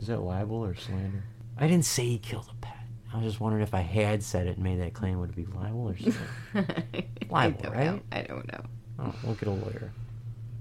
Is 0.00 0.06
that 0.08 0.18
libel 0.20 0.64
or 0.64 0.74
slander? 0.74 1.24
I 1.58 1.66
didn't 1.66 1.84
say 1.84 2.04
he 2.06 2.18
killed 2.18 2.48
a 2.50 2.54
pet. 2.64 2.76
I 3.12 3.16
was 3.16 3.26
just 3.26 3.40
wondering 3.40 3.62
if 3.62 3.74
I 3.74 3.80
had 3.80 4.22
said 4.22 4.46
it 4.46 4.56
and 4.56 4.64
made 4.64 4.80
that 4.80 4.94
claim, 4.94 5.18
would 5.20 5.30
it 5.30 5.36
be 5.36 5.44
libel 5.46 5.88
or 5.90 5.96
slander? 5.96 6.84
Libel, 7.30 7.60
don't 7.62 7.72
right? 7.72 7.86
know. 7.86 8.00
I 8.12 8.22
don't 8.22 8.50
know. 8.52 8.62
oh, 9.00 9.14
we'll 9.24 9.34
get 9.34 9.48
a 9.48 9.52
lawyer. 9.52 9.92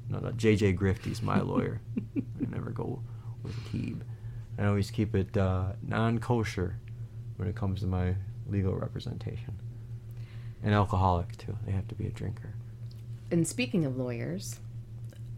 No, 0.10 0.19
no, 0.19 0.32
JJ 0.32 0.77
Grifty's 0.77 1.21
my 1.21 1.39
lawyer. 1.39 1.79
I 2.17 2.21
never 2.49 2.71
go 2.71 3.01
with 3.43 3.55
Keeb. 3.71 4.01
I 4.58 4.65
always 4.65 4.89
keep 4.91 5.15
it 5.15 5.38
uh, 5.38 5.73
non-kosher 5.88 6.75
when 7.38 7.47
it 7.47 7.55
comes 7.55 7.82
to 7.82 7.88
my 7.88 8.15
legal 8.47 8.75
representation. 8.75 9.55
And 10.63 10.74
alcoholic 10.74 11.38
too. 11.38 11.56
They 11.65 11.72
have 11.72 11.88
to 11.88 11.95
be 11.95 12.06
a 12.08 12.12
drinker. 12.12 12.54
And 13.32 13.48
speaking 13.48 13.86
of 13.86 13.98
lawyers, 13.98 14.60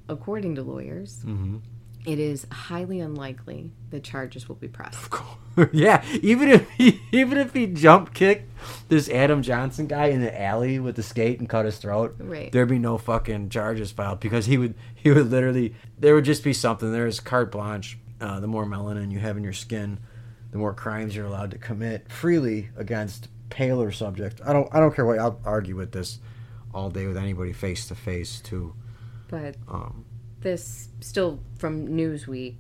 according 0.10 0.56
to 0.56 0.64
lawyers, 0.64 1.20
Mm-hmm. 1.26 1.58
it 2.06 2.20
is 2.20 2.48
highly 2.52 3.00
unlikely 3.00 3.72
the 3.92 4.00
charges 4.00 4.48
will 4.48 4.56
be 4.56 4.68
pressed. 4.68 5.14
yeah, 5.72 6.04
even 6.22 6.50
if 6.50 6.70
he 6.72 7.02
even 7.12 7.38
if 7.38 7.54
he 7.54 7.68
jump 7.68 8.14
kicked 8.14 8.50
this 8.90 9.10
Adam 9.10 9.42
Johnson 9.42 9.88
guy 9.88 10.06
in 10.08 10.22
the 10.22 10.42
alley 10.42 10.80
with 10.80 10.96
the 10.96 11.04
skate 11.04 11.40
and 11.40 11.48
cut 11.50 11.66
his 11.66 11.78
throat, 11.78 12.16
Right. 12.20 12.52
there'd 12.52 12.70
be 12.70 12.80
no 12.80 12.98
fucking 12.98 13.50
charges 13.50 13.92
filed 13.92 14.20
because 14.22 14.46
he 14.46 14.58
would 14.58 14.74
he 14.96 15.12
would 15.12 15.30
literally 15.30 15.76
there 16.00 16.16
would 16.16 16.26
just 16.26 16.44
be 16.44 16.54
something. 16.54 16.92
There's 16.92 17.20
carte 17.20 17.52
blanche. 17.52 17.98
Uh, 18.20 18.40
the 18.40 18.48
more 18.48 18.66
melanin 18.66 19.12
you 19.12 19.18
have 19.20 19.36
in 19.36 19.44
your 19.44 19.52
skin, 19.54 20.00
the 20.52 20.58
more 20.60 20.74
crimes 20.76 21.16
you're 21.16 21.26
allowed 21.26 21.50
to 21.52 21.58
commit 21.58 22.12
freely 22.12 22.70
against 22.78 23.28
paler 23.52 23.92
subject. 23.92 24.42
I 24.44 24.52
don't 24.54 24.68
I 24.74 24.80
don't 24.80 24.96
care 24.96 25.06
what 25.06 25.20
I'll 25.20 25.40
argue 25.46 25.76
with 25.76 25.92
this 25.92 26.18
all 26.74 26.90
day 26.90 27.06
with 27.06 27.18
anybody 27.18 27.54
face 27.54 27.88
to 27.90 27.96
face 27.96 28.40
too. 28.40 28.74
But 29.28 29.56
Um, 29.68 30.06
this 30.40 30.90
still 31.02 31.40
from 31.58 31.88
Newsweek, 31.90 32.56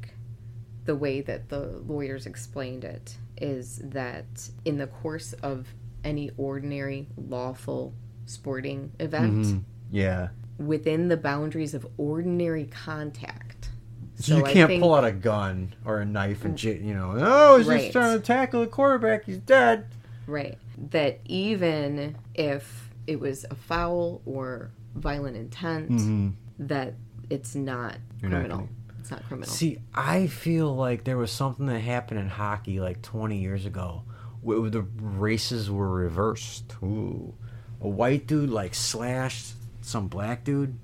the 0.85 0.95
way 0.95 1.21
that 1.21 1.49
the 1.49 1.81
lawyers 1.87 2.25
explained 2.27 2.83
it 2.83 3.17
is 3.37 3.81
that 3.83 4.49
in 4.65 4.77
the 4.77 4.87
course 4.87 5.33
of 5.41 5.67
any 6.03 6.29
ordinary 6.37 7.07
lawful 7.17 7.93
sporting 8.25 8.91
event, 8.99 9.45
mhm, 9.45 9.63
yeah, 9.91 10.29
within 10.59 11.07
the 11.07 11.17
boundaries 11.17 11.73
of 11.73 11.87
ordinary 11.97 12.65
contact. 12.65 13.69
So 14.15 14.37
you 14.37 14.43
can't 14.43 14.67
think- 14.69 14.81
pull 14.83 14.93
out 14.93 15.03
a 15.05 15.11
gun 15.11 15.73
or 15.85 15.99
a 15.99 16.05
knife 16.05 16.45
and 16.45 16.61
you 16.63 16.93
know, 16.93 17.15
oh, 17.17 17.57
he's 17.57 17.67
Right. 17.67 17.79
just 17.81 17.91
trying 17.93 18.19
to 18.19 18.23
tackle 18.23 18.61
the 18.61 18.67
quarterback. 18.67 19.25
He's 19.25 19.37
dead. 19.39 19.85
Right. 20.27 20.57
That 20.91 21.19
even 21.25 22.17
if 22.35 22.89
it 23.07 23.19
was 23.19 23.45
a 23.49 23.55
foul 23.55 24.21
or 24.25 24.71
violent 24.95 25.37
intent, 25.37 26.35
that 26.59 26.93
it's 27.29 27.55
not 27.55 27.97
You're 28.21 28.31
criminal. 28.31 28.57
gonna- 28.59 28.69
it's 28.99 29.11
not 29.11 29.23
criminal. 29.25 29.49
See, 29.49 29.79
I 29.95 30.27
feel 30.27 30.75
like 30.75 31.03
there 31.05 31.17
was 31.17 31.31
something 31.31 31.65
that 31.67 31.79
happened 31.79 32.19
in 32.19 32.27
hockey 32.29 32.79
like 32.79 33.01
20 33.01 33.39
years 33.41 33.65
ago 33.65 34.03
where 34.41 34.69
the 34.69 34.81
races 34.99 35.69
were 35.71 35.89
reversed. 35.89 36.75
Ooh. 36.83 37.33
A 37.79 37.87
white 37.89 38.27
dude 38.27 38.49
like 38.51 38.75
slashed 38.75 39.53
some 39.81 40.07
black 40.07 40.43
dude 40.43 40.77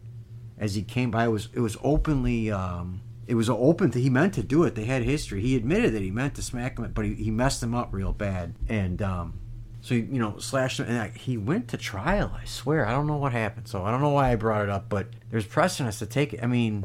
as 0.58 0.73
he 0.73 0.82
came 0.82 1.12
by. 1.12 1.26
It 1.26 1.32
was 1.32 1.50
it 1.54 1.60
was 1.60 1.78
openly 1.84 2.50
um 2.52 3.02
it 3.28 3.36
was 3.36 3.50
open 3.50 3.91
to 3.91 4.00
he 4.02 4.10
meant 4.10 4.34
to 4.36 4.41
do 4.43 4.63
it. 4.63 4.73
They 4.73 4.86
had 4.86 5.04
history. 5.04 5.41
He 5.41 5.56
admitted 5.56 5.93
that 5.93 6.02
he 6.02 6.10
meant 6.10 6.34
to 6.36 6.41
smack 6.41 6.80
him, 6.80 6.91
but 6.93 7.06
he, 7.06 7.13
he 7.13 7.30
messed 7.30 7.62
him 7.62 7.76
up 7.76 7.89
real 7.93 8.13
bad. 8.13 8.56
And 8.67 9.00
um 9.02 9.34
so 9.88 9.95
he, 9.95 10.02
you 10.02 10.19
know 10.19 10.38
slashed 10.38 10.80
him, 10.82 10.88
and 10.88 10.97
like, 10.97 11.15
he 11.17 11.38
went 11.38 11.69
to 11.69 11.78
trial. 11.78 12.36
I 12.39 12.43
swear, 12.43 12.86
I 12.86 12.91
don't 12.91 13.08
know 13.08 13.15
what 13.15 13.32
happened. 13.32 13.69
So 13.69 13.84
I 13.84 13.91
don't 13.91 14.02
know 14.02 14.10
why 14.10 14.32
I 14.32 14.36
brought 14.36 14.63
it 14.63 14.69
up, 14.69 14.89
but 14.89 15.08
there's 15.32 15.45
precedence 15.45 16.00
to 16.00 16.06
take 16.06 16.34
it. 16.34 16.43
I 16.43 16.45
mean, 16.47 16.84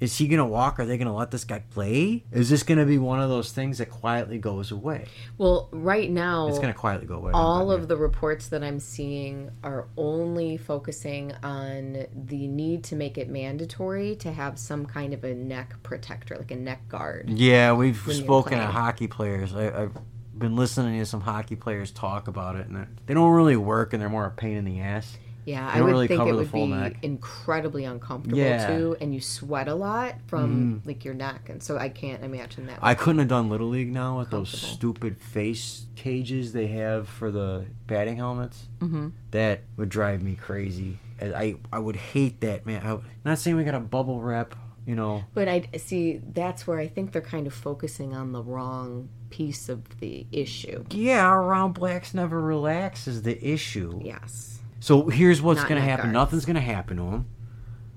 is 0.00 0.18
he 0.18 0.26
gonna 0.26 0.44
walk? 0.46 0.80
Are 0.80 0.84
they 0.84 0.98
gonna 0.98 1.14
let 1.14 1.30
this 1.30 1.44
guy 1.44 1.60
play? 1.70 2.24
Is 2.32 2.50
this 2.50 2.64
gonna 2.64 2.86
be 2.86 2.98
one 2.98 3.20
of 3.20 3.28
those 3.28 3.52
things 3.52 3.78
that 3.78 3.88
quietly 3.90 4.38
goes 4.38 4.72
away? 4.72 5.06
well, 5.38 5.68
right 5.70 6.10
now, 6.10 6.48
It's 6.48 6.58
gonna 6.58 6.74
quietly 6.74 7.06
go 7.06 7.14
away. 7.18 7.30
all 7.34 7.70
of 7.70 7.86
the 7.86 7.96
reports 7.96 8.48
that 8.48 8.64
I'm 8.64 8.80
seeing 8.80 9.52
are 9.62 9.86
only 9.96 10.56
focusing 10.56 11.32
on 11.44 12.04
the 12.26 12.48
need 12.48 12.82
to 12.84 12.96
make 12.96 13.16
it 13.16 13.28
mandatory 13.28 14.16
to 14.16 14.32
have 14.32 14.58
some 14.58 14.86
kind 14.86 15.14
of 15.14 15.22
a 15.22 15.34
neck 15.34 15.74
protector, 15.84 16.36
like 16.36 16.50
a 16.50 16.56
neck 16.56 16.88
guard. 16.88 17.30
yeah, 17.30 17.72
we've 17.72 17.96
spoken 18.10 18.58
to 18.58 18.66
hockey 18.66 19.06
players. 19.06 19.54
I, 19.54 19.82
I've 19.82 19.96
been 20.38 20.56
listening 20.56 20.98
to 20.98 21.06
some 21.06 21.20
hockey 21.22 21.56
players 21.56 21.90
talk 21.90 22.28
about 22.28 22.56
it, 22.56 22.66
and 22.66 22.76
they're- 22.76 22.88
don't 23.14 23.32
really 23.32 23.56
work, 23.56 23.92
and 23.92 24.00
they're 24.02 24.08
more 24.08 24.26
a 24.26 24.30
pain 24.30 24.56
in 24.56 24.64
the 24.64 24.80
ass. 24.80 25.18
Yeah, 25.44 25.66
I 25.66 25.80
would 25.80 25.90
really 25.90 26.08
think 26.08 26.18
cover 26.18 26.30
it 26.32 26.34
would 26.34 26.52
be 26.52 26.66
neck. 26.66 26.98
incredibly 27.00 27.84
uncomfortable 27.84 28.36
Yeah. 28.36 28.68
Mm-hmm. 28.68 28.78
too, 28.78 28.96
and 29.00 29.14
you 29.14 29.20
sweat 29.22 29.66
a 29.66 29.74
lot 29.74 30.16
from 30.26 30.82
like 30.84 31.06
your 31.06 31.14
neck, 31.14 31.48
and 31.48 31.62
so 31.62 31.78
I 31.78 31.88
can't 31.88 32.22
imagine 32.22 32.66
that. 32.66 32.78
I 32.82 32.94
couldn't 32.94 33.20
have 33.20 33.28
done 33.28 33.48
little 33.48 33.68
league 33.68 33.90
now 33.90 34.18
with 34.18 34.28
those 34.28 34.50
stupid 34.50 35.16
face 35.18 35.86
cages 35.96 36.52
they 36.52 36.66
have 36.66 37.08
for 37.08 37.30
the 37.30 37.64
batting 37.86 38.18
helmets. 38.18 38.66
Mhm. 38.80 39.12
That 39.30 39.62
would 39.78 39.88
drive 39.88 40.22
me 40.22 40.34
crazy. 40.34 40.98
I 41.18 41.26
I, 41.34 41.54
I 41.72 41.78
would 41.78 41.96
hate 41.96 42.42
that, 42.42 42.66
man. 42.66 42.86
I, 42.86 42.98
not 43.24 43.38
saying 43.38 43.56
we 43.56 43.64
got 43.64 43.74
a 43.74 43.80
bubble 43.80 44.20
wrap, 44.20 44.54
you 44.86 44.94
know. 44.94 45.24
But 45.32 45.48
I 45.48 45.62
see 45.78 46.20
that's 46.34 46.66
where 46.66 46.78
I 46.78 46.88
think 46.88 47.12
they're 47.12 47.22
kind 47.22 47.46
of 47.46 47.54
focusing 47.54 48.14
on 48.14 48.32
the 48.32 48.42
wrong 48.42 49.08
piece 49.30 49.68
of 49.68 50.00
the 50.00 50.26
issue. 50.32 50.84
Yeah, 50.90 51.32
around 51.32 51.72
blacks 51.72 52.14
never 52.14 52.40
relax 52.40 53.06
is 53.08 53.22
the 53.22 53.42
issue. 53.46 54.00
Yes, 54.02 54.58
So 54.80 55.08
here's 55.08 55.40
what's 55.42 55.62
going 55.64 55.76
to 55.76 55.80
happen. 55.86 56.06
guards. 56.06 56.14
Nothing's 56.14 56.44
going 56.44 56.56
to 56.56 56.60
happen 56.62 56.96
to 56.98 57.02
them. 57.04 57.26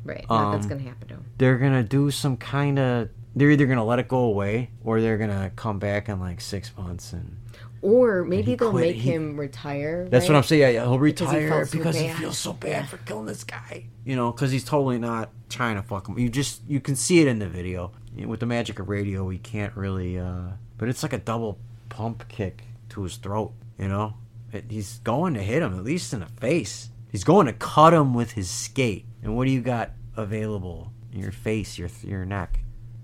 right. 0.03 0.25
Nothing's 0.29 0.65
Um, 0.65 0.69
going 0.69 0.81
to 0.83 0.87
happen 0.89 1.07
to 1.09 1.13
him. 1.15 1.25
They're 1.37 1.57
going 1.57 1.73
to 1.73 1.83
do 1.83 2.11
some 2.11 2.37
kind 2.37 2.79
of. 2.79 3.09
They're 3.35 3.51
either 3.51 3.65
going 3.65 3.77
to 3.77 3.83
let 3.83 3.99
it 3.99 4.07
go 4.09 4.17
away 4.19 4.71
or 4.83 4.99
they're 4.99 5.17
going 5.17 5.29
to 5.29 5.51
come 5.55 5.79
back 5.79 6.09
in 6.09 6.19
like 6.19 6.41
six 6.41 6.75
months 6.77 7.13
and. 7.13 7.37
Or 7.83 8.23
maybe 8.23 8.53
they'll 8.53 8.69
quit. 8.69 8.81
make 8.87 8.95
He- 8.97 9.09
him 9.11 9.39
retire. 9.39 10.07
That's 10.07 10.27
what? 10.27 10.35
I'm 10.35 10.43
saying. 10.43 10.61
Yeah, 10.61 10.69
yeah, 10.69 10.81
he'll 10.83 10.93
he 10.93 10.99
retire 10.99 11.49
felt 11.49 11.71
because, 11.71 11.95
so 11.97 12.03
he 12.03 12.09
feels 12.09 12.37
so 12.37 12.53
bad 12.53 12.87
for 12.87 12.97
killing 12.97 13.25
this 13.25 13.43
guy. 13.43 13.85
You 14.05 14.15
know, 14.15 14.31
because 14.31 14.51
he's 14.51 14.63
totally 14.63 14.99
not 14.99 15.31
trying 15.49 15.77
to 15.77 15.81
fuck 15.81 16.07
him. 16.07 16.19
You 16.19 16.29
just 16.29 16.61
you 16.67 16.79
can 16.79 16.95
see 16.95 17.21
it 17.21 17.27
in 17.27 17.39
the 17.39 17.47
video. 17.47 17.91
With 18.27 18.39
the 18.41 18.45
magic 18.45 18.77
of 18.77 18.87
radio, 18.89 19.23
we 19.23 19.39
can't 19.39 19.75
really. 19.75 20.19
uh 20.19 20.49
But 20.81 20.89
it's 20.89 21.03
like 21.03 21.13
a 21.13 21.19
double 21.19 21.59
pump 21.89 22.27
kick 22.27 22.63
to 22.89 23.03
his 23.03 23.17
throat. 23.17 23.53
You 23.77 23.87
know, 23.87 24.15
it, 24.51 24.65
he's 24.67 24.97
going 25.03 25.35
to 25.35 25.43
hit 25.43 25.61
him 25.61 25.77
at 25.77 25.83
least 25.83 26.11
in 26.11 26.21
the 26.21 26.25
face. 26.25 26.89
He's 27.11 27.23
going 27.23 27.45
to 27.45 27.53
cut 27.53 27.93
him 27.93 28.15
with 28.15 28.31
his 28.31 28.49
skate. 28.49 29.05
And 29.21 29.37
what 29.37 29.45
do 29.45 29.51
you 29.51 29.61
got 29.61 29.91
available? 30.17 30.91
Your 31.13 31.31
face, 31.31 31.77
your 31.77 31.89
your 32.01 32.25
neck. 32.25 32.61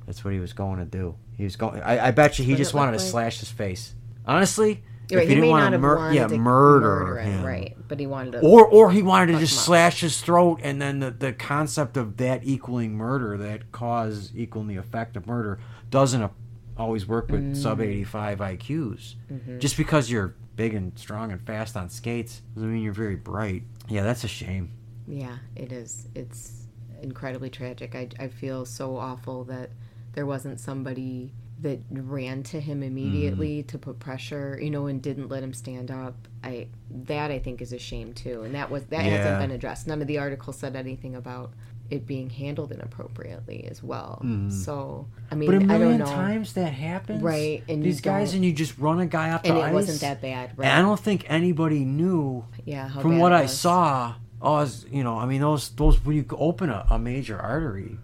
That's 0.08 0.26
what 0.26 0.34
he 0.34 0.40
was 0.40 0.54
going 0.54 0.80
to 0.80 0.86
do. 0.86 1.18
He 1.36 1.44
was 1.44 1.56
going. 1.56 1.80
I, 1.84 2.08
I 2.08 2.12
bet 2.12 2.40
you 2.40 2.46
he 2.46 2.56
just 2.56 2.74
wanted 2.74 2.94
look 2.94 3.02
to 3.02 3.06
like? 3.06 3.12
slash 3.12 3.40
his 3.42 3.52
face. 3.52 3.94
Honestly, 4.26 4.84
Right, 5.12 5.28
he, 5.28 5.36
he, 5.36 5.40
may 5.40 5.42
didn't 5.42 5.42
not 5.42 5.50
want 5.50 5.62
to 5.62 5.72
have 5.74 5.82
mur- 5.82 6.14
yeah, 6.14 6.28
to 6.28 6.38
murder, 6.38 7.20
him, 7.20 7.32
him, 7.32 7.46
right? 7.46 7.78
But 7.88 8.00
he 8.00 8.08
wanted 8.08 8.32
to. 8.32 8.40
Or 8.40 8.66
or 8.66 8.92
he 8.92 9.04
wanted 9.04 9.34
to 9.34 9.40
just 9.40 9.64
slash 9.64 10.02
his 10.02 10.20
throat, 10.20 10.62
and 10.64 10.82
then 10.82 10.98
the, 10.98 11.12
the 11.12 11.32
concept 11.32 11.96
of 11.96 12.18
that 12.18 12.44
equaling 12.44 12.96
murder, 12.96 13.38
that 13.38 13.72
cause 13.72 14.32
equaling 14.36 14.68
the 14.68 14.78
effect 14.78 15.16
of 15.16 15.28
murder, 15.28 15.60
doesn't 15.92 16.24
a- 16.24 16.32
always 16.78 17.08
work 17.08 17.30
with 17.30 17.42
Mm. 17.42 17.56
sub 17.58 17.82
eighty 17.82 18.04
five 18.04 18.40
IQs. 18.40 19.16
Mm-hmm. 19.32 19.60
Just 19.60 19.78
because 19.78 20.10
you're 20.10 20.36
big 20.56 20.74
and 20.74 20.98
strong 20.98 21.32
and 21.32 21.42
fast 21.42 21.76
on 21.78 21.90
skates 21.90 22.42
doesn't 22.56 22.72
mean 22.74 22.82
you're 22.84 22.94
very 22.94 23.16
bright. 23.16 23.64
Yeah, 23.88 24.04
that's 24.04 24.24
a 24.24 24.28
shame. 24.28 24.72
Yeah, 25.08 25.38
it 25.56 25.72
is. 25.72 26.08
It's 26.16 26.68
incredibly 27.02 27.50
tragic. 27.50 27.96
I, 27.96 28.10
I 28.20 28.28
feel 28.28 28.66
so 28.66 28.98
awful 28.98 29.44
that 29.46 29.70
there 30.14 30.26
wasn't 30.26 30.60
somebody 30.60 31.32
that 31.62 31.80
ran 31.92 32.44
to 32.44 32.60
him 32.60 32.84
immediately 32.84 33.64
Mm. 33.64 33.68
to 33.68 33.78
put 33.80 34.00
pressure, 34.00 34.60
you 34.62 34.70
know, 34.70 34.86
and 34.88 35.02
didn't 35.02 35.30
let 35.30 35.42
him 35.44 35.54
stand 35.54 35.90
up. 35.90 36.28
I 36.44 36.68
that 37.06 37.32
I 37.32 37.40
think 37.40 37.62
is 37.62 37.74
a 37.74 37.80
shame 37.80 38.14
too, 38.14 38.44
and 38.44 38.54
that 38.56 38.70
was 38.70 38.84
that 38.86 39.06
Yeah. 39.06 39.12
hasn't 39.18 39.40
been 39.40 39.52
addressed. 39.52 39.88
None 39.88 40.02
of 40.02 40.08
the 40.08 40.18
articles 40.20 40.58
said 40.58 40.76
anything 40.76 41.16
about 41.16 41.54
it 41.90 42.06
being 42.06 42.30
handled 42.30 42.72
inappropriately 42.72 43.68
as 43.70 43.82
well. 43.84 44.22
So 44.50 45.08
I 45.32 45.36
Mm-hmm. 45.36 45.46
But 45.46 45.56
a 45.56 45.60
mean, 45.60 45.72
I 45.72 45.78
million 45.78 46.00
don't 46.00 46.10
know, 46.10 46.16
times 46.16 46.54
that 46.54 46.74
happens, 46.74 47.22
Right, 47.22 47.64
and 47.70 47.84
these 47.84 48.02
guys, 48.02 48.34
and 48.34 48.44
you 48.46 48.54
just 48.54 48.78
run 48.78 49.00
a 49.00 49.06
guy 49.06 49.32
up 49.32 49.46
and 49.46 49.56
the 49.58 49.62
it 49.62 49.64
ice. 49.66 49.74
wasn't 49.74 50.02
that 50.02 50.22
bad, 50.22 50.52
right? 50.58 50.66
And 50.68 50.74
I 50.80 50.82
don't 50.82 51.00
think 51.00 51.26
anybody 51.30 51.84
knew 51.86 52.46
yeah, 52.66 52.90
from 52.90 53.12
bad 53.12 53.20
what 53.22 53.34
I 53.34 53.46
saw. 53.46 54.16
Oh, 54.42 54.58
it's- 54.62 54.86
you 54.92 55.04
know, 55.04 55.18
I 55.18 55.26
mean, 55.26 55.42
those 55.42 55.70
those 55.70 56.04
when 56.06 56.16
you 56.16 56.26
open 56.32 56.70
a, 56.70 56.86
a 56.90 57.00
major 57.00 57.38
artery, 57.40 57.98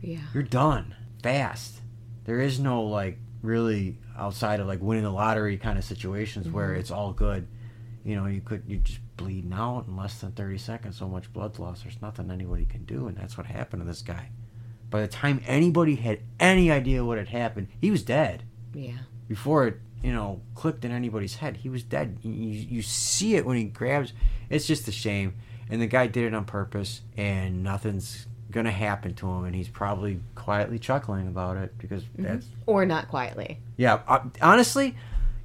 Yeah, 0.00 0.18
you're 0.32 0.42
done 0.42 0.94
fast. 1.22 1.80
There 2.24 2.40
is 2.40 2.58
no 2.60 2.82
like 2.82 3.18
really 3.42 3.98
outside 4.16 4.60
of 4.60 4.66
like 4.66 4.80
winning 4.80 5.04
the 5.04 5.10
lottery 5.10 5.56
kind 5.56 5.78
of 5.78 5.84
situations 5.84 6.48
where 6.48 6.68
Mm-hmm. 6.70 6.80
it's 6.80 6.90
all 6.90 7.12
good. 7.12 7.46
You 8.04 8.16
know, 8.16 8.26
you 8.26 8.40
could 8.40 8.62
you 8.68 8.78
just 8.78 9.00
bleeding 9.20 9.52
out 9.52 9.86
in 9.86 9.96
less 9.96 10.18
than 10.20 10.32
thirty 10.32 10.58
seconds. 10.58 10.96
So 10.96 11.08
much 11.08 11.32
blood 11.32 11.58
loss. 11.58 11.82
There's 11.82 12.00
nothing 12.02 12.30
anybody 12.30 12.64
can 12.64 12.84
do, 12.84 13.06
and 13.06 13.16
that's 13.16 13.36
what 13.36 13.46
happened 13.46 13.82
to 13.82 13.86
this 13.86 14.02
guy. 14.02 14.30
By 14.88 15.02
the 15.02 15.08
time 15.08 15.40
anybody 15.46 15.94
had 15.96 16.20
any 16.40 16.70
idea 16.70 17.04
what 17.04 17.18
had 17.18 17.28
happened, 17.28 17.68
he 17.80 17.90
was 17.90 18.02
dead 18.02 18.42
yeah, 18.74 18.98
before 19.28 19.66
it 19.66 19.80
you 20.02 20.12
know 20.12 20.40
clicked 20.54 20.84
in 20.84 20.92
anybody's 20.92 21.36
head 21.36 21.58
he 21.58 21.68
was 21.68 21.82
dead 21.82 22.18
you, 22.22 22.32
you 22.32 22.82
see 22.82 23.34
it 23.34 23.44
when 23.44 23.56
he 23.56 23.64
grabs 23.64 24.12
it's 24.48 24.66
just 24.66 24.88
a 24.88 24.92
shame 24.92 25.34
and 25.68 25.80
the 25.80 25.86
guy 25.86 26.06
did 26.06 26.24
it 26.24 26.34
on 26.34 26.44
purpose 26.44 27.02
and 27.16 27.62
nothing's 27.62 28.26
gonna 28.50 28.70
happen 28.70 29.14
to 29.14 29.28
him 29.28 29.44
and 29.44 29.54
he's 29.54 29.68
probably 29.68 30.20
quietly 30.34 30.78
chuckling 30.78 31.28
about 31.28 31.56
it 31.56 31.76
because 31.78 32.02
that's 32.18 32.46
or 32.66 32.84
not 32.86 33.08
quietly. 33.08 33.58
yeah 33.76 34.00
uh, 34.08 34.20
honestly 34.40 34.96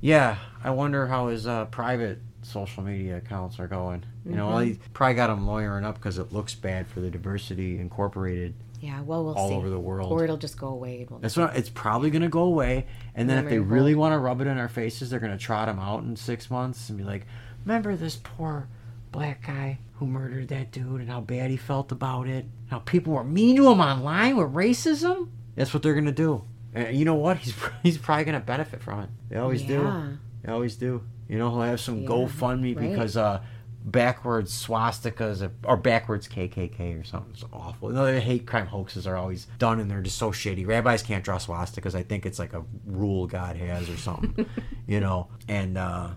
yeah 0.02 0.38
i 0.64 0.70
wonder 0.70 1.08
how 1.08 1.28
his 1.28 1.46
uh, 1.46 1.66
private 1.66 2.20
social 2.46 2.84
media 2.84 3.18
accounts 3.18 3.60
are 3.60 3.68
going 3.68 4.04
you 4.26 4.36
know 4.36 4.46
mm-hmm. 4.46 4.54
well, 4.54 4.64
he 4.64 4.80
probably 4.94 5.16
got 5.16 5.30
him 5.30 5.48
lawyering 5.48 5.84
up 5.84 5.96
because 5.96 6.18
it 6.18 6.32
looks 6.32 6.54
bad 6.54 6.88
for 6.88 7.00
the 7.00 7.10
diversity 7.10 7.80
incorporated 7.80 8.54
Yeah, 8.82 9.02
well, 9.02 9.24
we'll 9.26 9.34
all 9.34 9.50
see. 9.50 9.56
over 9.56 9.70
the 9.70 9.80
world 9.80 10.12
Or 10.12 10.24
it'll 10.24 10.38
just 10.38 10.58
go 10.58 10.68
away. 10.68 11.08
We'll 11.10 11.20
that's 11.20 11.38
what 11.38 11.56
it's 11.56 11.70
probably 11.70 12.12
going 12.12 12.22
to 12.22 12.30
go 12.30 12.44
away. 12.44 12.88
And 13.16 13.30
then 13.30 13.44
if 13.44 13.50
they 13.50 13.60
really 13.60 13.96
want 13.96 14.14
to 14.14 14.20
rub 14.20 14.42
it 14.42 14.48
in 14.48 14.58
our 14.58 14.68
faces, 14.68 15.10
they're 15.10 15.20
going 15.20 15.32
to 15.32 15.44
trot 15.44 15.70
him 15.70 15.80
out 15.80 16.04
in 16.04 16.16
six 16.16 16.52
months 16.52 16.90
and 16.90 16.98
be 16.98 17.04
like, 17.04 17.26
"Remember 17.66 17.96
this 17.96 18.16
poor 18.16 18.68
black 19.12 19.48
guy 19.48 19.80
who 19.96 20.06
murdered 20.06 20.50
that 20.50 20.72
dude 20.72 21.02
and 21.02 21.10
how 21.10 21.22
bad 21.22 21.50
he 21.50 21.58
felt 21.58 21.92
about 21.92 22.28
it? 22.28 22.46
How 22.68 22.80
people 22.80 23.14
were 23.14 23.24
mean 23.24 23.56
to 23.56 23.72
him 23.72 23.80
online 23.80 24.38
with 24.38 24.54
racism." 24.54 25.30
That's 25.56 25.74
what 25.74 25.82
they're 25.82 25.94
going 25.94 26.06
to 26.06 26.12
do. 26.12 26.44
And 26.74 26.96
you 26.96 27.06
know 27.06 27.16
what? 27.16 27.38
He's 27.38 27.56
he's 27.84 27.98
probably 27.98 28.26
going 28.26 28.40
to 28.40 28.46
benefit 28.46 28.84
from 28.84 29.00
it. 29.02 29.10
They 29.30 29.38
always 29.38 29.64
do. 29.64 30.18
They 30.44 30.52
always 30.52 30.76
do. 30.76 31.02
You 31.28 31.38
know, 31.38 31.50
he'll 31.50 31.62
have 31.62 31.80
some 31.80 32.02
Yeah, 32.02 32.10
GoFundMe 32.10 32.76
right. 32.76 32.90
because 32.90 33.18
uh, 33.18 33.42
backwards 33.84 34.52
swastikas 34.66 35.50
or 35.64 35.78
backwards 35.78 36.28
KKK 36.28 37.00
or 37.02 37.04
something. 37.04 37.32
It's 37.34 37.44
awful. 37.54 37.90
You 37.90 37.96
know, 37.96 38.06
the 38.06 38.20
hate 38.20 38.46
crime 38.46 38.68
hoaxes 38.68 39.08
are 39.08 39.16
always 39.16 39.48
done 39.60 39.80
and 39.80 39.90
they're 39.90 40.02
just 40.02 40.18
so 40.18 40.32
shitty. 40.32 40.66
Rabbis 40.68 41.04
can't 41.04 41.24
draw 41.24 41.38
swastikas. 41.38 41.96
I 41.96 42.04
think 42.04 42.26
it's 42.26 42.40
like 42.40 42.54
a 42.54 42.64
rule 42.86 43.28
God 43.28 43.56
has 43.58 43.90
or 43.90 43.98
something. 43.98 44.48
you 44.88 45.00
know, 45.00 45.28
and, 45.48 45.78
uh, 45.78 46.10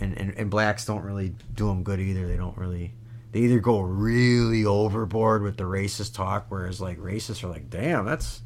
and, 0.00 0.16
and 0.16 0.30
and 0.36 0.50
blacks 0.50 0.86
don't 0.86 1.02
really 1.02 1.34
do 1.54 1.66
them 1.66 1.82
good 1.82 2.00
either. 2.00 2.26
They 2.26 2.36
don't 2.36 2.56
really. 2.56 2.94
They 3.32 3.40
either 3.40 3.60
go 3.60 3.80
really 3.80 4.64
overboard 4.64 5.42
with 5.42 5.56
the 5.56 5.64
racist 5.64 6.14
talk, 6.14 6.46
whereas 6.48 6.80
like 6.80 6.98
racists 6.98 7.44
are 7.44 7.48
like, 7.48 7.68
"Damn, 7.70 8.06
that's 8.06 8.40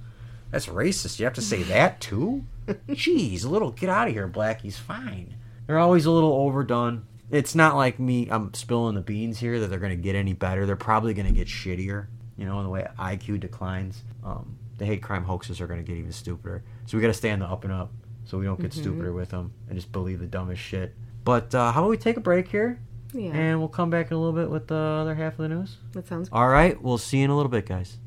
that's 0.50 0.66
racist. 0.66 1.18
You 1.18 1.26
have 1.26 1.34
to 1.34 1.42
say 1.42 1.62
that 1.62 2.00
too? 2.00 2.44
Jeez, 2.88 3.44
a 3.44 3.48
little 3.48 3.70
get 3.70 3.88
out 3.88 4.08
of 4.08 4.14
here, 4.14 4.26
black. 4.26 4.62
He's 4.62 4.76
fine. 4.76 5.36
They're 5.66 5.78
always 5.78 6.06
a 6.06 6.10
little 6.10 6.32
overdone. 6.32 7.06
It's 7.30 7.54
not 7.54 7.74
like 7.76 7.98
me. 7.98 8.28
I'm 8.30 8.52
spilling 8.54 8.94
the 8.94 9.00
beans 9.00 9.38
here 9.38 9.58
that 9.60 9.68
they're 9.68 9.78
going 9.78 9.96
to 9.96 10.02
get 10.02 10.14
any 10.14 10.32
better. 10.34 10.66
They're 10.66 10.76
probably 10.76 11.14
going 11.14 11.26
to 11.26 11.32
get 11.32 11.48
shittier. 11.48 12.06
You 12.36 12.46
know, 12.46 12.58
in 12.58 12.64
the 12.64 12.70
way 12.70 12.86
IQ 12.98 13.40
declines, 13.40 14.02
um, 14.24 14.58
the 14.78 14.84
hate 14.84 15.02
crime 15.02 15.24
hoaxes 15.24 15.60
are 15.60 15.66
going 15.66 15.82
to 15.82 15.86
get 15.86 15.96
even 15.98 16.12
stupider. 16.12 16.62
So 16.86 16.96
we 16.96 17.00
got 17.00 17.08
to 17.08 17.14
stay 17.14 17.30
on 17.30 17.38
the 17.38 17.46
up 17.46 17.64
and 17.64 17.72
up, 17.72 17.92
so 18.24 18.38
we 18.38 18.44
don't 18.44 18.60
get 18.60 18.72
stupider 18.72 19.12
with 19.12 19.30
them 19.30 19.52
and 19.68 19.76
just 19.78 19.90
believe 19.92 20.18
the 20.18 20.26
dumbest 20.26 20.60
shit. 20.60 20.94
But 21.24 21.54
uh, 21.54 21.72
how 21.72 21.80
about 21.80 21.90
we 21.90 21.96
take 21.96 22.16
a 22.16 22.20
break 22.20 22.48
here, 22.48 22.80
Yeah, 23.12 23.30
and 23.32 23.58
we'll 23.60 23.68
come 23.68 23.88
back 23.88 24.08
in 24.10 24.16
a 24.16 24.20
little 24.20 24.38
bit 24.38 24.50
with 24.50 24.66
the 24.66 24.74
other 24.74 25.14
half 25.14 25.34
of 25.34 25.38
the 25.38 25.48
news. 25.48 25.78
that 25.92 26.06
sounds. 26.06 26.28
Good. 26.28 26.36
All 26.36 26.48
right, 26.48 26.80
we'll 26.82 26.98
see 26.98 27.18
you 27.18 27.24
in 27.24 27.30
a 27.30 27.36
little 27.36 27.50
bit, 27.50 27.66
guys. 27.66 27.98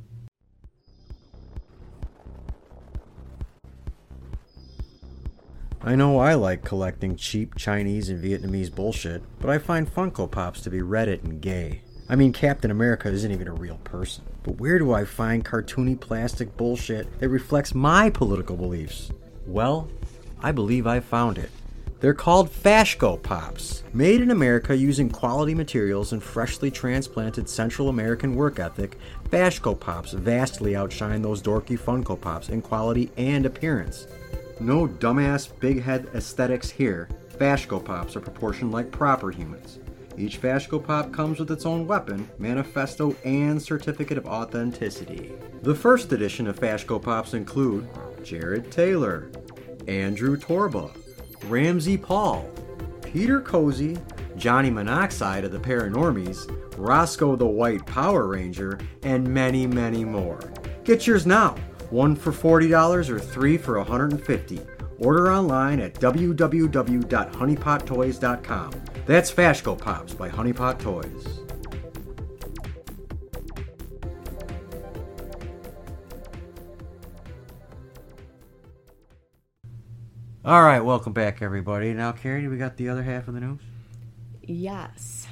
I 5.87 5.95
know 5.95 6.19
I 6.19 6.33
like 6.33 6.65
collecting 6.65 7.15
cheap 7.15 7.55
Chinese 7.55 8.09
and 8.09 8.21
Vietnamese 8.21 8.75
bullshit, 8.75 9.23
but 9.39 9.49
I 9.49 9.57
find 9.57 9.87
Funko 9.87 10.29
Pops 10.29 10.59
to 10.63 10.69
be 10.69 10.79
Reddit 10.79 11.23
and 11.23 11.39
gay. 11.39 11.81
I 12.09 12.17
mean, 12.17 12.33
Captain 12.33 12.71
America 12.71 13.07
isn't 13.07 13.31
even 13.31 13.47
a 13.47 13.53
real 13.53 13.77
person. 13.85 14.25
But 14.43 14.59
where 14.59 14.79
do 14.79 14.91
I 14.91 15.05
find 15.05 15.45
cartoony 15.45 15.97
plastic 15.97 16.57
bullshit 16.57 17.17
that 17.21 17.29
reflects 17.29 17.73
my 17.73 18.09
political 18.09 18.57
beliefs? 18.57 19.13
Well, 19.45 19.89
I 20.41 20.51
believe 20.51 20.87
I 20.87 20.99
found 20.99 21.37
it. 21.37 21.51
They're 22.01 22.13
called 22.13 22.51
Fashco 22.51 23.23
Pops. 23.23 23.83
Made 23.93 24.19
in 24.19 24.31
America 24.31 24.75
using 24.75 25.09
quality 25.09 25.55
materials 25.55 26.11
and 26.11 26.21
freshly 26.21 26.69
transplanted 26.69 27.47
Central 27.47 27.87
American 27.87 28.35
work 28.35 28.59
ethic, 28.59 28.97
Fashco 29.29 29.79
Pops 29.79 30.11
vastly 30.11 30.75
outshine 30.75 31.21
those 31.21 31.41
dorky 31.41 31.79
Funko 31.79 32.19
Pops 32.19 32.49
in 32.49 32.61
quality 32.61 33.09
and 33.15 33.45
appearance. 33.45 34.05
No 34.59 34.87
dumbass 34.87 35.47
big 35.59 35.83
head 35.83 36.09
aesthetics 36.15 36.69
here. 36.69 37.09
Fashco 37.37 37.83
Pops 37.83 38.15
are 38.15 38.21
proportioned 38.21 38.71
like 38.71 38.89
proper 38.91 39.29
humans. 39.29 39.79
Each 40.17 40.41
Fashco 40.41 40.83
Pop 40.83 41.13
comes 41.13 41.39
with 41.39 41.51
its 41.51 41.65
own 41.65 41.85
weapon, 41.85 42.27
manifesto, 42.39 43.15
and 43.23 43.61
certificate 43.61 44.17
of 44.17 44.25
authenticity. 44.25 45.31
The 45.61 45.75
first 45.75 46.11
edition 46.11 46.47
of 46.47 46.59
Fashco 46.59 46.99
Pops 46.99 47.35
include 47.35 47.87
Jared 48.23 48.71
Taylor, 48.71 49.29
Andrew 49.87 50.35
Torba, 50.35 50.91
Ramsey 51.45 51.97
Paul, 51.97 52.49
Peter 53.03 53.39
Cozy, 53.39 53.95
Johnny 54.37 54.71
Monoxide 54.71 55.43
of 55.43 55.51
the 55.51 55.59
Paranormies, 55.59 56.49
Roscoe 56.77 57.35
the 57.35 57.45
White 57.45 57.85
Power 57.85 58.25
Ranger, 58.25 58.79
and 59.03 59.27
many, 59.27 59.67
many 59.67 60.03
more. 60.03 60.39
Get 60.83 61.05
yours 61.05 61.27
now. 61.27 61.55
One 61.89 62.15
for 62.15 62.31
$40 62.31 63.09
or 63.09 63.19
three 63.19 63.57
for 63.57 63.77
150. 63.77 64.61
Order 64.99 65.31
online 65.31 65.79
at 65.79 65.93
www.honeypottoys.com. 65.95 68.71
That's 69.05 69.31
Fashco 69.31 69.77
Pops 69.77 70.13
by 70.13 70.29
Honeypot 70.29 70.79
Toys. 70.79 71.41
All 80.43 80.63
right, 80.63 80.79
welcome 80.79 81.11
back, 81.11 81.41
everybody. 81.41 81.93
Now, 81.93 82.13
Carrie, 82.13 82.47
we 82.47 82.57
got 82.57 82.77
the 82.77 82.87
other 82.87 83.03
half 83.03 83.27
of 83.27 83.33
the 83.33 83.41
news. 83.41 83.59
Yes. 84.41 85.27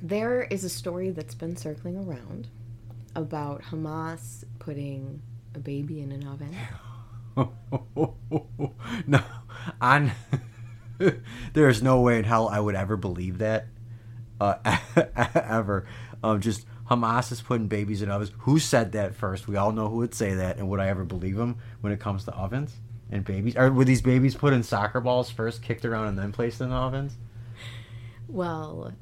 There 0.00 0.44
is 0.44 0.62
a 0.62 0.68
story 0.68 1.10
that's 1.10 1.34
been 1.34 1.56
circling 1.56 1.98
around 1.98 2.46
about 3.16 3.62
Hamas 3.62 4.44
putting 4.60 5.20
a 5.54 5.58
baby 5.58 6.00
in 6.00 6.12
an 6.12 6.26
oven. 6.26 6.56
no, 9.06 9.22
on 9.80 10.12
there's 11.52 11.82
no 11.82 12.00
way 12.00 12.18
in 12.18 12.24
hell 12.24 12.48
I 12.48 12.60
would 12.60 12.74
ever 12.74 12.96
believe 12.96 13.38
that. 13.38 13.66
Uh, 14.40 14.54
ever. 15.34 15.86
Um, 16.22 16.40
just 16.40 16.66
Hamas 16.90 17.30
is 17.30 17.42
putting 17.42 17.68
babies 17.68 18.02
in 18.02 18.10
ovens. 18.10 18.32
Who 18.38 18.58
said 18.58 18.92
that 18.92 19.14
first? 19.14 19.46
We 19.46 19.56
all 19.56 19.72
know 19.72 19.88
who 19.88 19.98
would 19.98 20.14
say 20.14 20.34
that, 20.34 20.56
and 20.56 20.68
would 20.68 20.80
I 20.80 20.88
ever 20.88 21.04
believe 21.04 21.36
them 21.36 21.58
when 21.80 21.92
it 21.92 22.00
comes 22.00 22.24
to 22.24 22.32
ovens 22.32 22.74
and 23.10 23.24
babies? 23.24 23.56
Or 23.56 23.70
were 23.70 23.84
these 23.84 24.02
babies 24.02 24.34
put 24.34 24.52
in 24.52 24.62
soccer 24.62 25.00
balls 25.00 25.30
first, 25.30 25.62
kicked 25.62 25.84
around, 25.84 26.08
and 26.08 26.18
then 26.18 26.32
placed 26.32 26.60
in 26.60 26.70
the 26.70 26.76
ovens? 26.76 27.16
Well, 28.28 28.92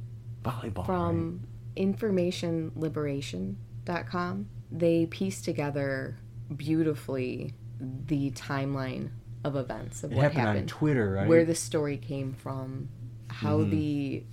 Volleyball. 0.43 0.87
from 0.87 1.41
right? 1.77 1.87
informationliberation.com, 1.87 4.49
they 4.71 5.07
piece 5.07 5.41
together 5.41 6.19
beautifully 6.57 7.55
the 7.81 8.31
timeline 8.33 9.11
of 9.45 9.57
events 9.57 10.03
of 10.03 10.13
It 10.13 10.17
what 10.17 10.23
happened, 10.25 10.39
happened, 10.41 10.59
on 10.63 10.67
Twitter, 10.67 11.13
right? 11.13 11.29
where 11.29 11.45
the 11.45 11.55
story 11.55 11.97
came 11.97 12.33
from, 12.33 12.89
how 13.29 13.59
Mhm. 13.59 13.71
the 13.71 14.25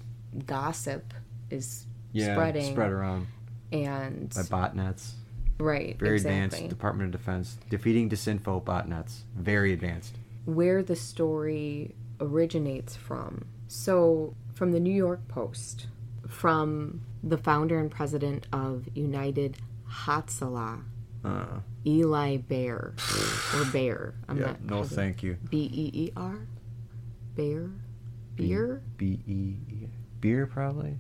gossip 0.46 1.14
is 1.50 1.86
yeah, 2.12 2.34
spreading, 2.34 2.72
spread 2.74 2.92
around 2.92 3.28
and 3.72 4.30
by 4.30 4.42
botnets. 4.44 5.12
right, 5.60 5.98
Very 6.00 6.16
exactly. 6.16 6.44
advanced 6.44 6.70
Department 6.70 7.14
of 7.14 7.20
Defense 7.22 7.58
defeating 7.70 8.10
disinfo 8.10 8.64
botnets. 8.64 9.22
Very 9.36 9.74
advanced. 9.74 10.18
where 10.46 10.84
the 10.84 10.96
story 10.96 11.96
originates 12.20 12.96
from. 12.96 13.46
So, 13.68 14.36
from 14.54 14.72
the 14.74 14.80
New 14.80 14.94
York 14.94 15.28
Post, 15.28 15.88
from 16.28 17.02
the 17.24 17.38
founder 17.38 17.80
and 17.80 17.90
president 17.90 18.46
of 18.54 18.88
United 18.96 19.58
Hatzalah, 19.90 20.84
Uh, 21.24 21.62
Eli 21.86 22.38
Bear, 22.38 22.94
or 23.54 23.66
Bear. 23.66 24.16
I'm 24.28 24.38
yeah, 24.38 24.46
not 24.48 24.64
no, 24.64 24.84
thank 24.84 25.24
you. 25.24 25.38
B 25.50 25.70
E 25.72 25.92
E 25.94 26.12
R, 26.18 26.48
Bear, 27.36 27.70
Beer. 28.36 28.82
B 28.98 29.20
E 29.28 29.32
E 29.32 29.88
beer 30.20 30.48
probably. 30.48 30.98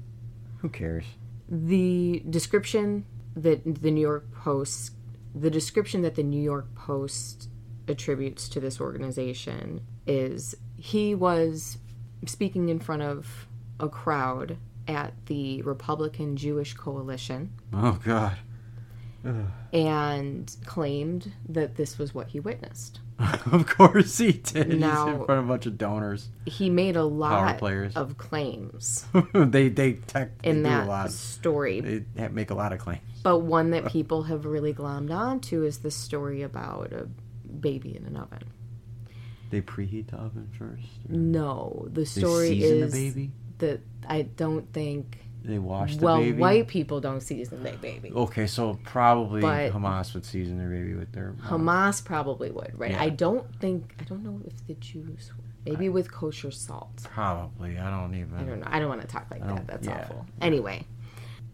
Who 0.60 0.69
cares? 0.69 1.06
The 1.50 2.24
description 2.30 3.06
that 3.36 3.82
the 3.82 3.91
New 3.91 4.02
York 4.02 4.32
Post, 4.34 4.93
the 5.34 5.50
description 5.50 6.04
that 6.04 6.15
the 6.15 6.24
New 6.24 6.41
York 6.41 6.74
Post 6.76 7.50
attributes 7.88 8.48
to 8.50 8.60
this 8.60 8.80
organization 8.80 9.82
is 10.06 10.56
he 10.78 11.15
was 11.15 11.78
speaking 12.26 12.69
in 12.69 12.80
front 12.80 13.02
of 13.02 13.48
a 13.80 13.89
crowd 13.89 14.58
at 14.88 15.13
the 15.26 15.62
Republican 15.63 16.38
Jewish 16.38 16.74
Coalition 16.76 17.52
Oh 17.74 18.00
God. 18.04 18.38
and 19.74 20.56
claimed 20.66 21.32
that 21.50 21.76
this 21.76 21.98
was 21.98 22.14
what 22.14 22.28
he 22.30 22.40
witnessed. 22.40 23.00
of 23.52 23.66
course 23.68 24.18
he 24.18 24.34
did. 24.34 24.68
He's 24.74 24.80
Now- 24.80 25.08
in 25.08 25.26
front 25.26 25.40
of 25.40 25.46
a 25.46 25.48
bunch 25.48 25.66
of 25.66 25.78
donors. 25.78 26.30
He 26.46 26.70
made 26.70 26.96
a 26.96 27.04
lot 27.06 27.58
players. 27.58 27.96
of 27.96 28.18
claims 28.18 29.06
they 29.34 29.70
they 29.70 29.94
tech 29.94 30.32
in 30.44 30.64
that 30.64 30.88
lot. 30.88 31.12
story, 31.12 31.80
They 32.16 32.28
make 32.30 32.50
a 32.52 32.56
lot 32.56 32.74
of 32.74 32.80
claims. 32.80 33.02
but 33.24 33.40
one 33.40 33.72
that 33.72 33.86
people 33.92 34.24
have 34.24 34.46
really 34.46 34.74
glommed 34.74 35.12
onto 35.16 35.64
is 35.64 35.80
the 35.80 35.92
story 35.92 36.42
about 36.42 36.92
a 36.94 37.08
baby 37.60 37.96
in 37.96 38.06
an 38.06 38.18
oven. 38.18 38.44
They 39.50 39.62
preheat 39.62 40.08
the 40.08 40.18
oven 40.18 40.50
first. 40.58 40.84
or 41.10 41.16
No, 41.16 41.88
the 41.92 42.06
story 42.06 42.62
is 42.62 42.92
the 42.92 43.10
baby. 43.10 43.32
that 43.60 43.80
I 44.08 44.24
don't 44.24 44.72
think. 44.74 45.20
They 45.46 45.60
wash 45.60 45.98
the 45.98 46.06
Well, 46.06 46.18
baby. 46.20 46.38
white 46.40 46.68
people 46.68 47.00
don't 47.02 47.22
season 47.22 47.62
their 47.64 47.78
baby. 47.78 48.12
Okay, 48.12 48.48
so 48.48 48.80
probably 48.84 49.42
But- 49.42 49.72
Hamas 49.74 50.14
would 50.14 50.26
season 50.26 50.58
their 50.58 50.70
baby 50.70 50.94
with 50.96 51.12
their. 51.12 51.36
uh, 51.44 51.48
Hamas 51.50 52.04
probably 52.04 52.52
would, 52.52 52.72
right? 52.78 52.92
Yeah. 52.92 53.04
I 53.04 53.10
don't 53.10 53.46
think. 53.60 53.94
I 54.00 54.04
don't 54.06 54.24
know 54.24 54.40
if 54.46 54.66
the 54.68 54.74
Jews 54.76 55.32
would. 55.38 55.46
Maybe 55.72 55.90
with 55.90 56.12
kosher 56.12 56.52
salt. 56.52 57.04
Probably. 57.04 57.78
I 57.78 57.90
don't 57.90 58.14
even. 58.16 58.36
I 58.38 58.44
don't 58.44 58.60
know. 58.60 58.68
I 58.70 58.80
don't 58.80 58.90
want 58.90 59.02
to 59.02 59.08
talk 59.08 59.28
like 59.32 59.46
that. 59.48 59.68
That's 59.68 59.88
yeah. 59.88 60.02
awful. 60.04 60.26
Anyway, 60.42 60.86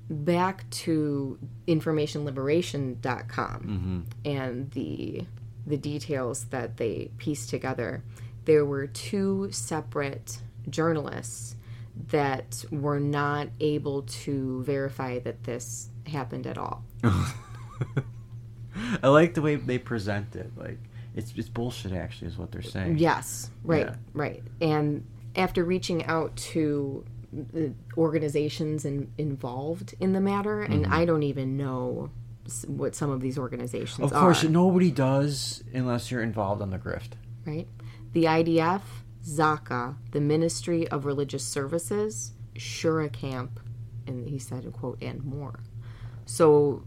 back 0.10 0.70
to 0.70 1.38
informationliberation.com 1.68 4.06
Mhm. 4.26 4.32
and 4.32 4.72
the 4.72 5.26
the 5.68 5.78
details 5.78 6.46
that 6.46 6.78
they 6.78 7.12
pieced 7.18 7.50
together. 7.50 8.04
There 8.46 8.66
were 8.66 8.88
two 8.88 9.50
separate 9.52 10.40
journalists 10.68 11.56
that 12.10 12.64
were 12.72 13.00
not 13.00 13.48
able 13.60 14.04
to 14.04 14.64
verify 14.64 15.20
that 15.20 15.44
this 15.44 15.90
happened 16.08 16.48
at 16.48 16.58
all. 16.58 16.84
I 19.04 19.08
like 19.10 19.34
the 19.34 19.42
way 19.42 19.56
they 19.56 19.78
present 19.78 20.36
it. 20.36 20.52
Like 20.56 20.80
it's 21.16 21.34
it's 21.36 21.50
bullshit. 21.50 21.92
Actually, 21.94 22.30
is 22.30 22.38
what 22.38 22.52
they're 22.52 22.62
saying. 22.62 22.98
Yes, 22.98 23.50
right, 23.64 23.88
Yeah. 23.88 23.96
right. 24.14 24.44
And 24.62 25.06
after 25.36 25.64
reaching 25.64 26.06
out 26.06 26.36
to 26.36 27.06
the 27.34 27.74
organizations 27.98 28.86
in, 28.86 29.12
involved 29.18 29.96
in 30.00 30.14
the 30.14 30.20
matter, 30.22 30.62
and 30.62 30.86
I 30.88 31.06
don't 31.06 31.24
even 31.24 31.56
know 31.58 32.10
what 32.68 32.96
some 32.96 33.10
of 33.10 33.22
these 33.22 33.38
organizations 33.38 33.98
Mm-hmm. 33.98 34.16
Of 34.16 34.22
course, 34.22 34.44
are, 34.44 34.50
nobody 34.50 34.92
does 34.92 35.64
unless 35.74 36.12
you're 36.12 36.24
involved 36.24 36.62
on 36.62 36.70
the 36.72 36.78
grift. 36.80 37.12
right? 37.46 37.68
The 38.14 38.26
IDF, 38.26 38.82
Zaka, 39.26 39.96
the 40.12 40.22
Ministry 40.22 40.88
of 40.88 41.06
Religious 41.06 41.44
Services, 41.46 42.32
Shura 42.56 43.12
Camp, 43.12 43.60
and 44.08 44.28
he 44.28 44.40
said, 44.40 44.72
quote, 44.74 45.02
and 45.02 45.24
more. 45.24 45.60
So 46.26 46.84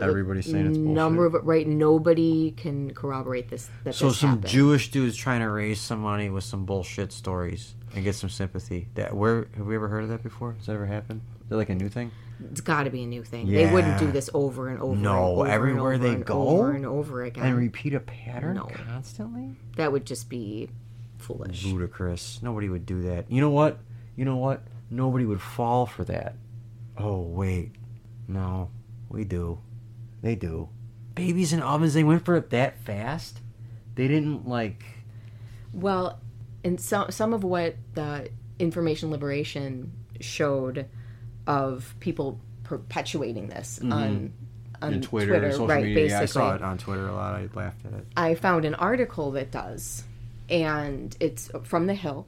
uh, 0.00 0.04
Everybody's 0.06 0.46
saying 0.46 0.66
it's 0.66 0.78
bullshit. 0.78 0.94
number 0.94 1.26
of 1.26 1.34
right, 1.46 1.66
nobody 1.66 2.52
can 2.52 2.92
corroborate 2.94 3.48
this. 3.48 3.70
That 3.84 3.94
so 3.94 4.08
this 4.08 4.18
some 4.18 4.30
happened. 4.30 4.46
Jewish 4.48 4.90
dudes 4.90 5.16
trying 5.16 5.40
to 5.40 5.48
raise 5.50 5.80
some 5.80 6.00
money 6.00 6.30
with 6.30 6.44
some 6.44 6.64
bullshit 6.64 7.12
stories 7.12 7.74
and 7.94 8.02
get 8.02 8.14
some 8.14 8.30
sympathy. 8.30 8.88
That 8.94 9.14
where 9.14 9.48
have 9.56 9.66
we 9.66 9.74
ever 9.74 9.88
heard 9.88 10.04
of 10.04 10.08
that 10.10 10.22
before? 10.22 10.52
Has 10.54 10.66
that 10.66 10.72
ever 10.72 10.86
happened? 10.86 11.20
Is 11.42 11.48
that 11.50 11.56
like 11.56 11.68
a 11.68 11.74
new 11.74 11.88
thing? 11.90 12.10
It's 12.50 12.60
got 12.62 12.84
to 12.84 12.90
be 12.90 13.02
a 13.04 13.06
new 13.06 13.22
thing. 13.22 13.48
They 13.48 13.70
wouldn't 13.70 13.98
do 14.00 14.10
this 14.10 14.28
over 14.34 14.68
and 14.68 14.80
over. 14.80 14.96
No, 14.96 15.12
and 15.12 15.40
over 15.42 15.46
everywhere 15.48 15.92
and 15.92 16.02
over 16.02 16.08
they 16.10 16.14
and 16.16 16.24
go? 16.24 16.48
over 16.48 16.72
and 16.72 16.86
over 16.86 17.22
again. 17.22 17.44
And 17.44 17.56
repeat 17.56 17.94
a 17.94 18.00
pattern 18.00 18.56
No. 18.56 18.68
constantly? 18.86 19.54
that 19.76 19.92
would 19.92 20.04
just 20.06 20.28
be 20.28 20.68
foolish. 21.22 21.64
Ludicrous. 21.64 22.40
Nobody 22.42 22.68
would 22.68 22.84
do 22.86 23.02
that. 23.02 23.30
You 23.30 23.40
know 23.40 23.50
what? 23.50 23.78
You 24.16 24.24
know 24.24 24.36
what? 24.36 24.62
Nobody 24.90 25.24
would 25.24 25.40
fall 25.40 25.86
for 25.86 26.04
that. 26.04 26.34
Oh 26.98 27.20
wait, 27.22 27.72
no, 28.28 28.70
we 29.08 29.24
do. 29.24 29.58
They 30.20 30.34
do. 30.34 30.68
Babies 31.14 31.52
in 31.52 31.62
ovens. 31.62 31.94
They 31.94 32.04
went 32.04 32.24
for 32.24 32.36
it 32.36 32.50
that 32.50 32.78
fast. 32.80 33.40
They 33.94 34.08
didn't 34.08 34.46
like. 34.46 34.84
Well, 35.72 36.20
and 36.64 36.80
some 36.80 37.10
some 37.10 37.32
of 37.32 37.44
what 37.44 37.76
the 37.94 38.28
information 38.58 39.10
liberation 39.10 39.92
showed 40.20 40.86
of 41.46 41.94
people 42.00 42.38
perpetuating 42.64 43.48
this 43.48 43.80
on 43.82 43.92
on 43.92 44.32
Mm-hmm. 44.82 44.94
in 44.94 45.00
Twitter, 45.02 45.30
Twitter, 45.32 45.50
social 45.52 45.68
right? 45.68 45.84
media. 45.84 45.94
basically, 46.06 46.22
I 46.22 46.26
saw 46.26 46.54
it 46.56 46.62
on 46.62 46.76
Twitter 46.76 47.06
a 47.06 47.14
lot. 47.14 47.34
I 47.34 47.48
laughed 47.54 47.86
at 47.86 47.92
it. 47.92 48.06
I 48.16 48.34
found 48.34 48.64
an 48.64 48.74
article 48.74 49.30
that 49.32 49.52
does, 49.52 50.02
and 50.48 51.16
it's 51.20 51.50
from 51.64 51.86
the 51.86 51.94
Hill, 51.94 52.26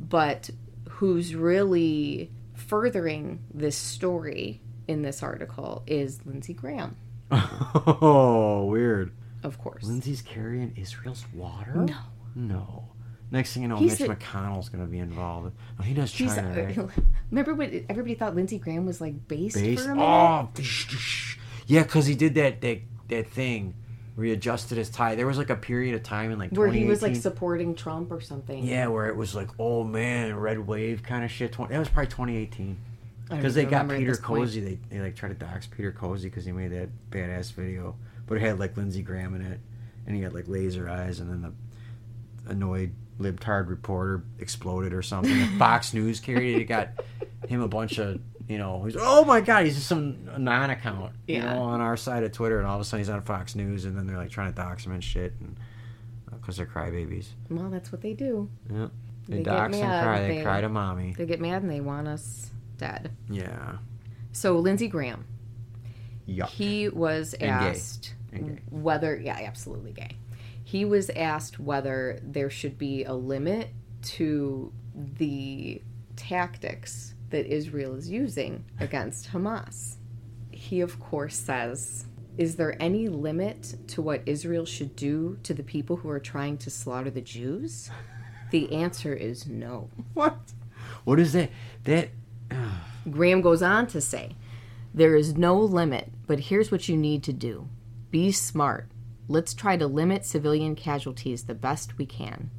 but 0.00 0.50
who's 0.88 1.34
really 1.34 2.30
furthering 2.54 3.40
this 3.52 3.76
story 3.76 4.60
in 4.86 5.02
this 5.02 5.22
article 5.22 5.82
is 5.86 6.20
Lindsey 6.26 6.52
Graham, 6.54 6.96
Oh, 7.30 8.66
weird. 8.66 9.12
of 9.42 9.58
course. 9.58 9.84
Lindsey's 9.84 10.22
carrying 10.22 10.74
Israel's 10.76 11.24
water? 11.32 11.74
No. 11.74 11.96
No. 12.34 12.84
Next 13.30 13.52
thing 13.54 13.62
you 13.62 13.68
know, 13.68 13.76
He's 13.76 14.00
Mitch 14.00 14.08
a- 14.08 14.14
McConnell's 14.14 14.68
going 14.68 14.84
to 14.84 14.90
be 14.90 14.98
involved. 14.98 15.54
Oh, 15.78 15.82
he 15.82 15.94
does 15.94 16.10
China, 16.10 16.52
right? 16.64 16.76
remember 17.30 17.54
when 17.54 17.86
everybody 17.88 18.14
thought 18.14 18.34
Lindsey 18.34 18.58
Graham 18.58 18.86
was 18.86 19.00
like 19.00 19.28
based, 19.28 19.56
Based- 19.56 19.84
for 19.84 19.90
a 19.90 19.94
oh, 19.94 20.48
minute? 20.52 20.66
Oh, 20.92 21.34
yeah, 21.66 21.82
because 21.84 22.06
he 22.06 22.14
did 22.16 22.34
that, 22.34 22.60
that 22.62 22.80
that 23.08 23.28
thing 23.28 23.74
where 24.14 24.26
he 24.26 24.32
adjusted 24.32 24.78
his 24.78 24.90
tie. 24.90 25.14
There 25.14 25.26
was 25.26 25.38
like 25.38 25.50
a 25.50 25.56
period 25.56 25.94
of 25.94 26.02
time 26.02 26.30
in 26.30 26.38
like 26.38 26.50
where 26.50 26.68
he 26.68 26.84
was 26.84 27.02
like 27.02 27.16
supporting 27.16 27.74
Trump 27.74 28.10
or 28.10 28.20
something. 28.20 28.64
yeah, 28.64 28.86
where 28.88 29.08
it 29.08 29.16
was 29.16 29.34
like, 29.34 29.48
oh 29.58 29.84
man, 29.84 30.34
red 30.36 30.58
wave 30.58 31.02
kind 31.02 31.24
of 31.24 31.30
shit. 31.30 31.52
that 31.52 31.78
was 31.78 31.88
probably 31.88 32.10
2018. 32.10 32.76
Because 33.28 33.54
they 33.54 33.64
got 33.64 33.88
Peter. 33.88 34.16
Cozy. 34.16 34.60
They, 34.60 34.78
they 34.90 35.00
like 35.00 35.14
tried 35.14 35.28
to 35.28 35.34
dox 35.34 35.66
Peter 35.66 35.92
Cozy 35.92 36.28
because 36.28 36.44
he 36.44 36.52
made 36.52 36.72
that 36.72 36.88
badass 37.10 37.52
video. 37.52 37.94
But 38.26 38.38
it 38.38 38.40
had 38.40 38.58
like 38.58 38.76
Lindsey 38.76 39.02
Graham 39.02 39.34
in 39.34 39.42
it. 39.42 39.60
And 40.06 40.16
he 40.16 40.22
had 40.22 40.34
like 40.34 40.48
laser 40.48 40.88
eyes. 40.88 41.20
And 41.20 41.30
then 41.30 41.42
the 41.42 42.50
annoyed 42.50 42.92
libtard 43.20 43.68
reporter 43.68 44.24
exploded 44.40 44.92
or 44.92 45.02
something. 45.02 45.46
Fox 45.58 45.94
News 45.94 46.18
carried 46.18 46.56
it. 46.56 46.62
It 46.62 46.64
got 46.64 46.88
him 47.46 47.60
a 47.60 47.68
bunch 47.68 47.98
of, 47.98 48.20
you 48.50 48.58
know, 48.58 48.82
he's, 48.82 48.96
oh 48.98 49.24
my 49.24 49.40
God, 49.40 49.64
he's 49.64 49.76
just 49.76 49.86
some 49.86 50.18
non 50.42 50.70
account, 50.70 51.12
you 51.28 51.36
Yeah. 51.36 51.54
know, 51.54 51.62
on 51.62 51.80
our 51.80 51.96
side 51.96 52.24
of 52.24 52.32
Twitter. 52.32 52.58
And 52.58 52.66
all 52.66 52.74
of 52.74 52.80
a 52.80 52.84
sudden 52.84 52.98
he's 53.00 53.08
on 53.08 53.22
Fox 53.22 53.54
News. 53.54 53.84
And 53.84 53.96
then 53.96 54.06
they're 54.08 54.16
like 54.16 54.30
trying 54.30 54.52
to 54.52 54.56
dox 54.56 54.84
him 54.84 54.92
and 54.92 55.04
shit. 55.04 55.34
And 55.40 55.56
uh, 56.32 56.36
because 56.36 56.56
they're 56.56 56.66
crybabies. 56.66 57.28
Well, 57.48 57.70
that's 57.70 57.92
what 57.92 58.00
they 58.00 58.12
do. 58.12 58.50
Yeah. 58.68 58.88
They, 59.28 59.36
They 59.38 59.42
dox 59.44 59.76
and 59.76 59.84
cry. 60.04 60.20
They, 60.22 60.36
they- 60.38 60.42
cry 60.42 60.60
to 60.62 60.68
mommy. 60.68 61.14
They 61.16 61.26
get 61.26 61.40
mad 61.40 61.62
and 61.62 61.70
they 61.70 61.80
want 61.80 62.08
us 62.08 62.50
dead. 62.76 63.12
Yeah. 63.28 63.76
So 64.32 64.58
Lindsey 64.58 64.88
Graham, 64.88 65.24
Yuck. 66.28 66.48
he 66.48 66.88
was 66.88 67.34
And 67.34 67.50
asked 67.50 68.14
And 68.32 68.60
whether, 68.70 69.16
yeah, 69.16 69.38
absolutely 69.42 69.92
gay. 69.92 70.16
He 70.64 70.84
was 70.84 71.08
asked 71.10 71.60
whether 71.60 72.18
there 72.22 72.50
should 72.50 72.78
be 72.78 73.04
a 73.04 73.12
limit 73.14 73.70
to 74.02 74.72
the 74.96 75.82
tactics 76.16 77.14
that 77.30 77.46
Israel 77.46 77.94
is 77.94 78.10
using 78.10 78.64
against 78.78 79.30
Hamas. 79.30 79.96
He, 80.50 80.80
of 80.80 81.00
course, 81.00 81.36
says, 81.36 82.06
Is 82.36 82.56
there 82.56 82.80
any 82.80 83.08
limit 83.08 83.76
to 83.88 84.02
what 84.02 84.22
Israel 84.26 84.66
should 84.66 84.94
do 84.96 85.38
to 85.42 85.54
the 85.54 85.62
people 85.62 85.96
who 85.96 86.10
are 86.10 86.20
trying 86.20 86.58
to 86.58 86.70
slaughter 86.70 87.10
the 87.10 87.20
Jews? 87.20 87.90
The 88.50 88.72
answer 88.74 89.14
is 89.14 89.46
no. 89.46 89.90
What? 90.14 90.38
What 91.04 91.20
is 91.20 91.32
that? 91.32 91.50
That. 91.84 92.10
Graham 93.10 93.40
goes 93.40 93.62
on 93.62 93.86
to 93.88 94.00
say, 94.00 94.36
There 94.92 95.14
is 95.14 95.36
no 95.36 95.58
limit, 95.58 96.12
but 96.26 96.40
here's 96.40 96.70
what 96.70 96.88
you 96.88 96.96
need 96.96 97.22
to 97.24 97.32
do 97.32 97.68
be 98.10 98.32
smart. 98.32 98.88
Let's 99.28 99.54
try 99.54 99.76
to 99.76 99.86
limit 99.86 100.24
civilian 100.24 100.74
casualties 100.74 101.44
the 101.44 101.54
best 101.54 101.96
we 101.96 102.06
can. 102.06 102.50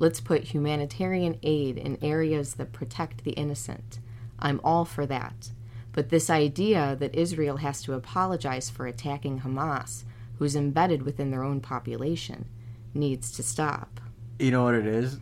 Let's 0.00 0.20
put 0.20 0.44
humanitarian 0.44 1.38
aid 1.44 1.78
in 1.78 2.02
areas 2.02 2.54
that 2.54 2.72
protect 2.72 3.22
the 3.22 3.30
innocent. 3.32 4.00
I'm 4.38 4.60
all 4.62 4.84
for 4.84 5.06
that. 5.06 5.50
But 5.92 6.10
this 6.10 6.28
idea 6.28 6.96
that 7.00 7.14
Israel 7.14 7.56
has 7.58 7.82
to 7.82 7.94
apologize 7.94 8.68
for 8.68 8.86
attacking 8.86 9.40
Hamas, 9.40 10.04
who's 10.38 10.54
embedded 10.54 11.02
within 11.02 11.30
their 11.30 11.42
own 11.42 11.60
population, 11.60 12.46
needs 12.92 13.32
to 13.32 13.42
stop. 13.42 14.00
You 14.38 14.50
know 14.50 14.64
what 14.64 14.74
it 14.74 14.86
is? 14.86 15.18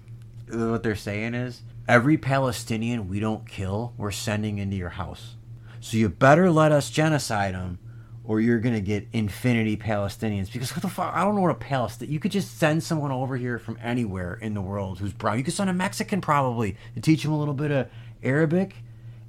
What 0.51 0.83
they're 0.83 0.97
saying 0.97 1.35
is 1.35 1.63
every 1.87 2.19
Palestinian 2.19 3.09
we 3.09 3.21
don't 3.21 3.49
kill, 3.49 3.95
we're 3.97 4.11
sending 4.11 4.59
into 4.59 4.77
your 4.77 4.91
house. 4.91 5.37
So 5.81 5.97
you 5.97 6.09
better 6.09 6.51
let 6.51 6.73
us 6.73 6.91
genocide 6.91 7.55
them, 7.55 7.79
or 8.25 8.41
you're 8.41 8.59
gonna 8.59 8.81
get 8.81 9.07
infinity 9.13 9.77
Palestinians. 9.77 10.51
Because 10.53 10.73
what 10.73 10.83
the 10.83 10.89
fuck? 10.89 11.15
I 11.15 11.23
don't 11.23 11.35
know 11.35 11.43
what 11.43 11.51
a 11.51 11.55
Palestinian. 11.55 12.13
You 12.13 12.19
could 12.19 12.33
just 12.33 12.59
send 12.59 12.83
someone 12.83 13.13
over 13.13 13.37
here 13.37 13.59
from 13.59 13.79
anywhere 13.83 14.35
in 14.35 14.55
the 14.55 14.63
world 14.63 14.99
who's 14.99 15.13
brown. 15.13 15.39
You 15.39 15.45
could 15.45 15.55
send 15.55 15.71
a 15.71 15.75
Mexican 15.75 16.21
probably 16.21 16.77
to 16.95 17.01
teach 17.01 17.25
him 17.25 17.33
a 17.33 17.39
little 17.39 17.55
bit 17.55 17.71
of 17.71 17.89
Arabic, 18.23 18.77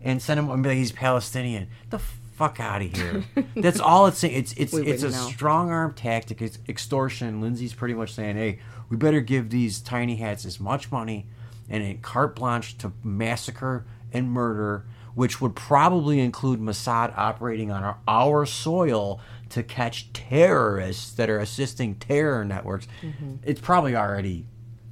and 0.06 0.22
send 0.22 0.40
him 0.40 0.50
and 0.50 0.64
be 0.64 0.70
like 0.70 0.78
he's 0.78 0.92
Palestinian. 0.94 1.68
The 1.90 2.00
fuck 2.00 2.60
out 2.60 2.82
of 2.82 2.96
here. 2.96 3.24
That's 3.56 3.80
all 3.80 4.06
it's 4.06 4.20
saying. 4.20 4.36
It's 4.36 4.54
it's 4.54 4.72
We 4.72 4.86
it's 4.88 5.04
a 5.04 5.10
know. 5.10 5.28
strong 5.30 5.72
arm 5.72 5.94
tactic. 5.94 6.42
It's 6.42 6.60
extortion. 6.70 7.42
Lindsey's 7.42 7.74
pretty 7.74 7.96
much 7.96 8.14
saying, 8.14 8.38
"Hey, 8.38 8.60
we 8.88 8.96
better 8.96 9.20
give 9.20 9.50
these 9.50 9.82
tiny 9.82 10.18
hats 10.18 10.46
as 10.46 10.60
much 10.60 10.92
money 10.92 11.26
and 11.70 11.84
a 11.84 11.96
carte 11.96 12.36
blanche 12.36 12.78
to 12.78 12.94
massacre 13.04 13.86
and 14.14 14.30
murder, 14.32 14.86
which 15.16 15.42
would 15.42 15.56
probably 15.56 16.20
include 16.20 16.60
Mossad 16.60 17.18
operating 17.18 17.72
on 17.72 17.84
our, 17.84 17.98
our 18.08 18.46
soil 18.46 19.20
to 19.50 19.64
catch 19.64 20.14
terrorists 20.14 21.12
that 21.14 21.30
are 21.30 21.40
assisting 21.40 21.96
terror 21.96 22.46
networks. 22.46 22.88
Mm-hmm. 23.02 23.38
It's 23.44 23.60
probably 23.62 23.96
already 23.96 24.46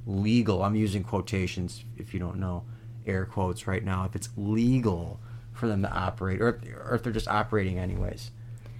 legal. 0.06 0.62
I'm 0.64 0.74
using 0.74 1.04
quotations 1.04 1.84
if 1.96 2.12
you 2.12 2.18
don't 2.18 2.38
know 2.38 2.64
air 3.06 3.24
quotes 3.26 3.66
right 3.66 3.84
now. 3.84 4.04
If 4.04 4.14
it's 4.16 4.28
legal 4.36 5.20
for 5.52 5.68
them 5.68 5.82
to 5.82 5.90
operate, 5.90 6.40
or, 6.40 6.60
or 6.88 6.94
if 6.94 7.02
they're 7.02 7.12
just 7.12 7.28
operating 7.28 7.78
anyways, 7.78 8.30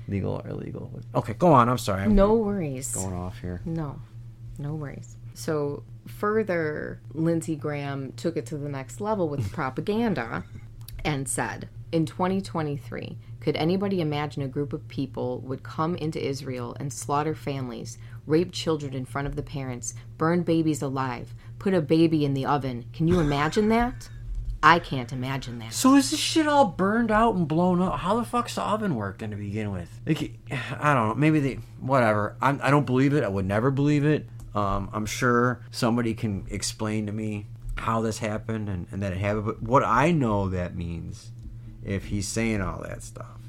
legal 0.08 0.40
or 0.44 0.48
illegal. 0.48 0.90
Okay, 1.14 1.34
go 1.34 1.52
on. 1.52 1.68
I'm 1.68 1.78
sorry. 1.78 2.02
I'm 2.02 2.14
No 2.14 2.34
worries. 2.34 2.94
going 2.94 3.14
off 3.14 3.40
here. 3.40 3.60
No, 3.64 4.00
no 4.58 4.74
worries. 4.74 5.16
So, 5.34 5.82
further, 6.06 7.00
Lindsey 7.12 7.56
Graham 7.56 8.12
took 8.12 8.36
it 8.36 8.46
to 8.46 8.56
the 8.56 8.68
next 8.68 9.00
level 9.00 9.28
with 9.28 9.52
propaganda 9.52 10.44
and 11.04 11.28
said, 11.28 11.68
in 11.92 12.06
2023, 12.06 13.18
could 13.40 13.56
anybody 13.56 14.00
imagine 14.00 14.42
a 14.42 14.48
group 14.48 14.72
of 14.72 14.88
people 14.88 15.38
would 15.40 15.62
come 15.62 15.94
into 15.96 16.24
Israel 16.24 16.76
and 16.80 16.92
slaughter 16.92 17.34
families, 17.34 17.98
rape 18.26 18.50
children 18.52 18.94
in 18.94 19.04
front 19.04 19.28
of 19.28 19.36
the 19.36 19.42
parents, 19.42 19.94
burn 20.18 20.42
babies 20.42 20.82
alive, 20.82 21.34
put 21.58 21.74
a 21.74 21.80
baby 21.80 22.24
in 22.24 22.34
the 22.34 22.46
oven? 22.46 22.86
Can 22.92 23.06
you 23.06 23.20
imagine 23.20 23.68
that? 23.68 24.08
I 24.64 24.78
can't 24.78 25.12
imagine 25.12 25.58
that. 25.58 25.74
So 25.74 25.94
is 25.94 26.10
this 26.10 26.18
shit 26.18 26.46
all 26.48 26.64
burned 26.64 27.10
out 27.10 27.34
and 27.34 27.46
blown 27.46 27.82
up? 27.82 27.98
How 27.98 28.16
the 28.16 28.24
fuck's 28.24 28.54
the 28.54 28.62
oven 28.62 28.94
work 28.94 29.18
then 29.18 29.30
to 29.30 29.36
begin 29.36 29.72
with? 29.72 29.90
Like, 30.06 30.38
I 30.50 30.94
don't 30.94 31.08
know. 31.08 31.14
Maybe 31.14 31.38
they, 31.38 31.54
whatever. 31.80 32.34
I'm, 32.40 32.60
I 32.62 32.70
don't 32.70 32.86
believe 32.86 33.12
it. 33.12 33.24
I 33.24 33.28
would 33.28 33.44
never 33.44 33.70
believe 33.70 34.06
it. 34.06 34.26
Um, 34.54 34.88
I'm 34.94 35.04
sure 35.04 35.60
somebody 35.70 36.14
can 36.14 36.46
explain 36.50 37.04
to 37.06 37.12
me 37.12 37.46
how 37.76 38.00
this 38.00 38.20
happened 38.20 38.70
and, 38.70 38.86
and 38.90 39.02
that 39.02 39.12
it 39.12 39.18
happened. 39.18 39.44
But 39.44 39.62
what 39.62 39.84
I 39.84 40.12
know 40.12 40.48
that 40.48 40.74
means, 40.74 41.30
if 41.84 42.06
he's 42.06 42.26
saying 42.26 42.62
all 42.62 42.80
that 42.84 43.02
stuff, 43.02 43.40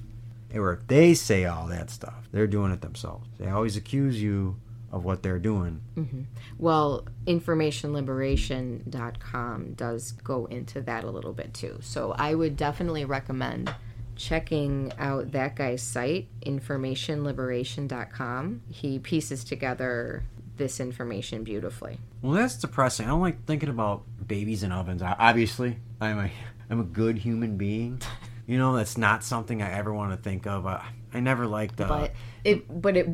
or 0.53 0.74
if 0.74 0.86
they 0.88 1.13
say 1.13 1.45
all 1.45 1.68
that 1.68 1.89
stuff, 1.89 2.28
they're 2.34 2.45
doing 2.45 2.74
it 2.74 2.82
themselves. 2.82 3.30
They 3.39 3.49
always 3.49 3.78
accuse 3.78 4.22
you 4.22 4.57
of 4.95 5.03
what 5.03 5.21
they're 5.21 5.39
doing. 5.39 5.81
Mm-hmm. 5.97 6.21
Well, 6.57 7.05
informationliberation.com 7.27 9.73
does 9.73 10.13
go 10.13 10.45
into 10.45 10.79
that 10.81 11.03
a 11.03 11.11
little 11.11 11.33
bit 11.33 11.53
too. 11.53 11.79
So 11.81 12.15
I 12.17 12.33
would 12.33 12.55
definitely 12.55 13.03
recommend 13.03 13.75
checking 14.15 14.93
out 14.97 15.33
that 15.33 15.57
guy's 15.57 15.83
site, 15.83 16.29
informationliberation.com. 16.45 18.61
He 18.69 18.99
pieces 18.99 19.43
together 19.43 20.23
this 20.55 20.79
information 20.79 21.43
beautifully. 21.43 21.97
Well, 22.21 22.31
that's 22.31 22.55
depressing. 22.55 23.07
I 23.07 23.09
don't 23.09 23.19
like 23.19 23.43
thinking 23.45 23.67
about 23.67 24.03
babies 24.25 24.63
in 24.63 24.71
ovens. 24.71 25.01
I, 25.01 25.13
obviously, 25.19 25.79
I'm 25.99 26.19
a 26.19 26.31
I'm 26.69 26.79
a 26.79 26.85
good 26.85 27.17
human 27.17 27.57
being. 27.57 28.01
You 28.47 28.59
know, 28.59 28.75
that's 28.75 28.95
not 28.95 29.23
something 29.23 29.63
I 29.63 29.71
ever 29.71 29.91
want 29.91 30.11
to 30.11 30.17
think 30.17 30.45
of. 30.45 30.67
I, 30.67 30.85
I 31.11 31.19
never 31.19 31.47
liked 31.47 31.77
the. 31.77 31.85
But 31.85 32.13
it 32.43 32.79
but 32.79 32.95
it 32.95 33.09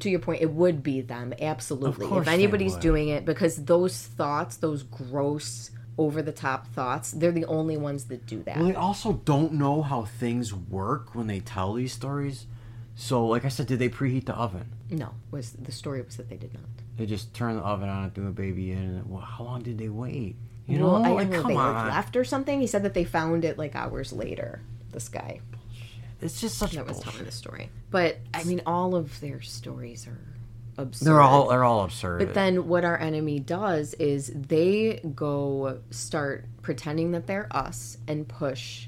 to 0.00 0.10
your 0.10 0.20
point, 0.20 0.42
it 0.42 0.50
would 0.50 0.82
be 0.82 1.00
them, 1.00 1.34
absolutely. 1.40 2.06
If 2.06 2.28
anybody's 2.28 2.76
doing 2.76 3.08
it, 3.08 3.24
because 3.24 3.64
those 3.64 3.96
thoughts, 4.02 4.56
those 4.56 4.82
gross, 4.82 5.70
over 5.98 6.22
the 6.22 6.32
top 6.32 6.66
thoughts, 6.68 7.12
they're 7.12 7.32
the 7.32 7.46
only 7.46 7.76
ones 7.76 8.04
that 8.06 8.26
do 8.26 8.42
that. 8.42 8.58
well, 8.58 8.66
they 8.66 8.74
also 8.74 9.14
don't 9.24 9.54
know 9.54 9.82
how 9.82 10.04
things 10.04 10.52
work 10.52 11.14
when 11.14 11.26
they 11.26 11.40
tell 11.40 11.72
these 11.72 11.92
stories. 11.92 12.46
So, 12.94 13.26
like 13.26 13.44
I 13.44 13.48
said, 13.48 13.66
did 13.66 13.78
they 13.78 13.88
preheat 13.88 14.26
the 14.26 14.34
oven? 14.34 14.70
No, 14.90 15.12
was 15.30 15.52
the 15.52 15.72
story 15.72 16.00
was 16.02 16.16
that 16.16 16.28
they 16.28 16.36
did 16.36 16.54
not. 16.54 16.62
They 16.96 17.06
just 17.06 17.34
turned 17.34 17.58
the 17.58 17.62
oven 17.62 17.88
on 17.88 18.04
and 18.04 18.14
threw 18.14 18.28
a 18.28 18.32
baby 18.32 18.72
in. 18.72 18.78
And, 18.78 19.10
well, 19.10 19.20
how 19.20 19.44
long 19.44 19.62
did 19.62 19.78
they 19.78 19.88
wait? 19.88 20.36
You 20.66 20.78
know, 20.78 20.86
well, 20.92 21.04
I 21.04 21.10
like 21.10 21.28
know, 21.28 21.42
come 21.42 21.52
they 21.52 21.56
on. 21.56 21.74
like 21.74 21.92
left 21.92 22.16
or 22.16 22.24
something. 22.24 22.60
He 22.60 22.66
said 22.66 22.82
that 22.84 22.94
they 22.94 23.04
found 23.04 23.44
it 23.44 23.58
like 23.58 23.74
hours 23.74 24.12
later. 24.12 24.60
This 24.92 25.08
guy 25.08 25.40
It's 26.20 26.40
just 26.40 26.58
such 26.58 26.72
that 26.72 26.86
was 26.86 26.94
bullshit. 26.96 27.12
telling 27.12 27.26
the 27.26 27.32
story, 27.32 27.68
but 27.90 28.18
I 28.32 28.44
mean, 28.44 28.62
all 28.66 28.94
of 28.94 29.20
their 29.20 29.40
stories 29.42 30.06
are 30.06 30.18
absurd. 30.78 31.04
They're 31.06 31.20
all 31.20 31.48
they're 31.48 31.64
all 31.64 31.84
absurd. 31.84 32.18
But 32.20 32.34
then 32.34 32.68
what 32.68 32.84
our 32.84 32.98
enemy 32.98 33.38
does 33.38 33.94
is 33.94 34.32
they 34.34 35.00
go 35.14 35.80
start 35.90 36.46
pretending 36.62 37.12
that 37.12 37.26
they're 37.26 37.48
us 37.50 37.98
and 38.08 38.26
push 38.26 38.86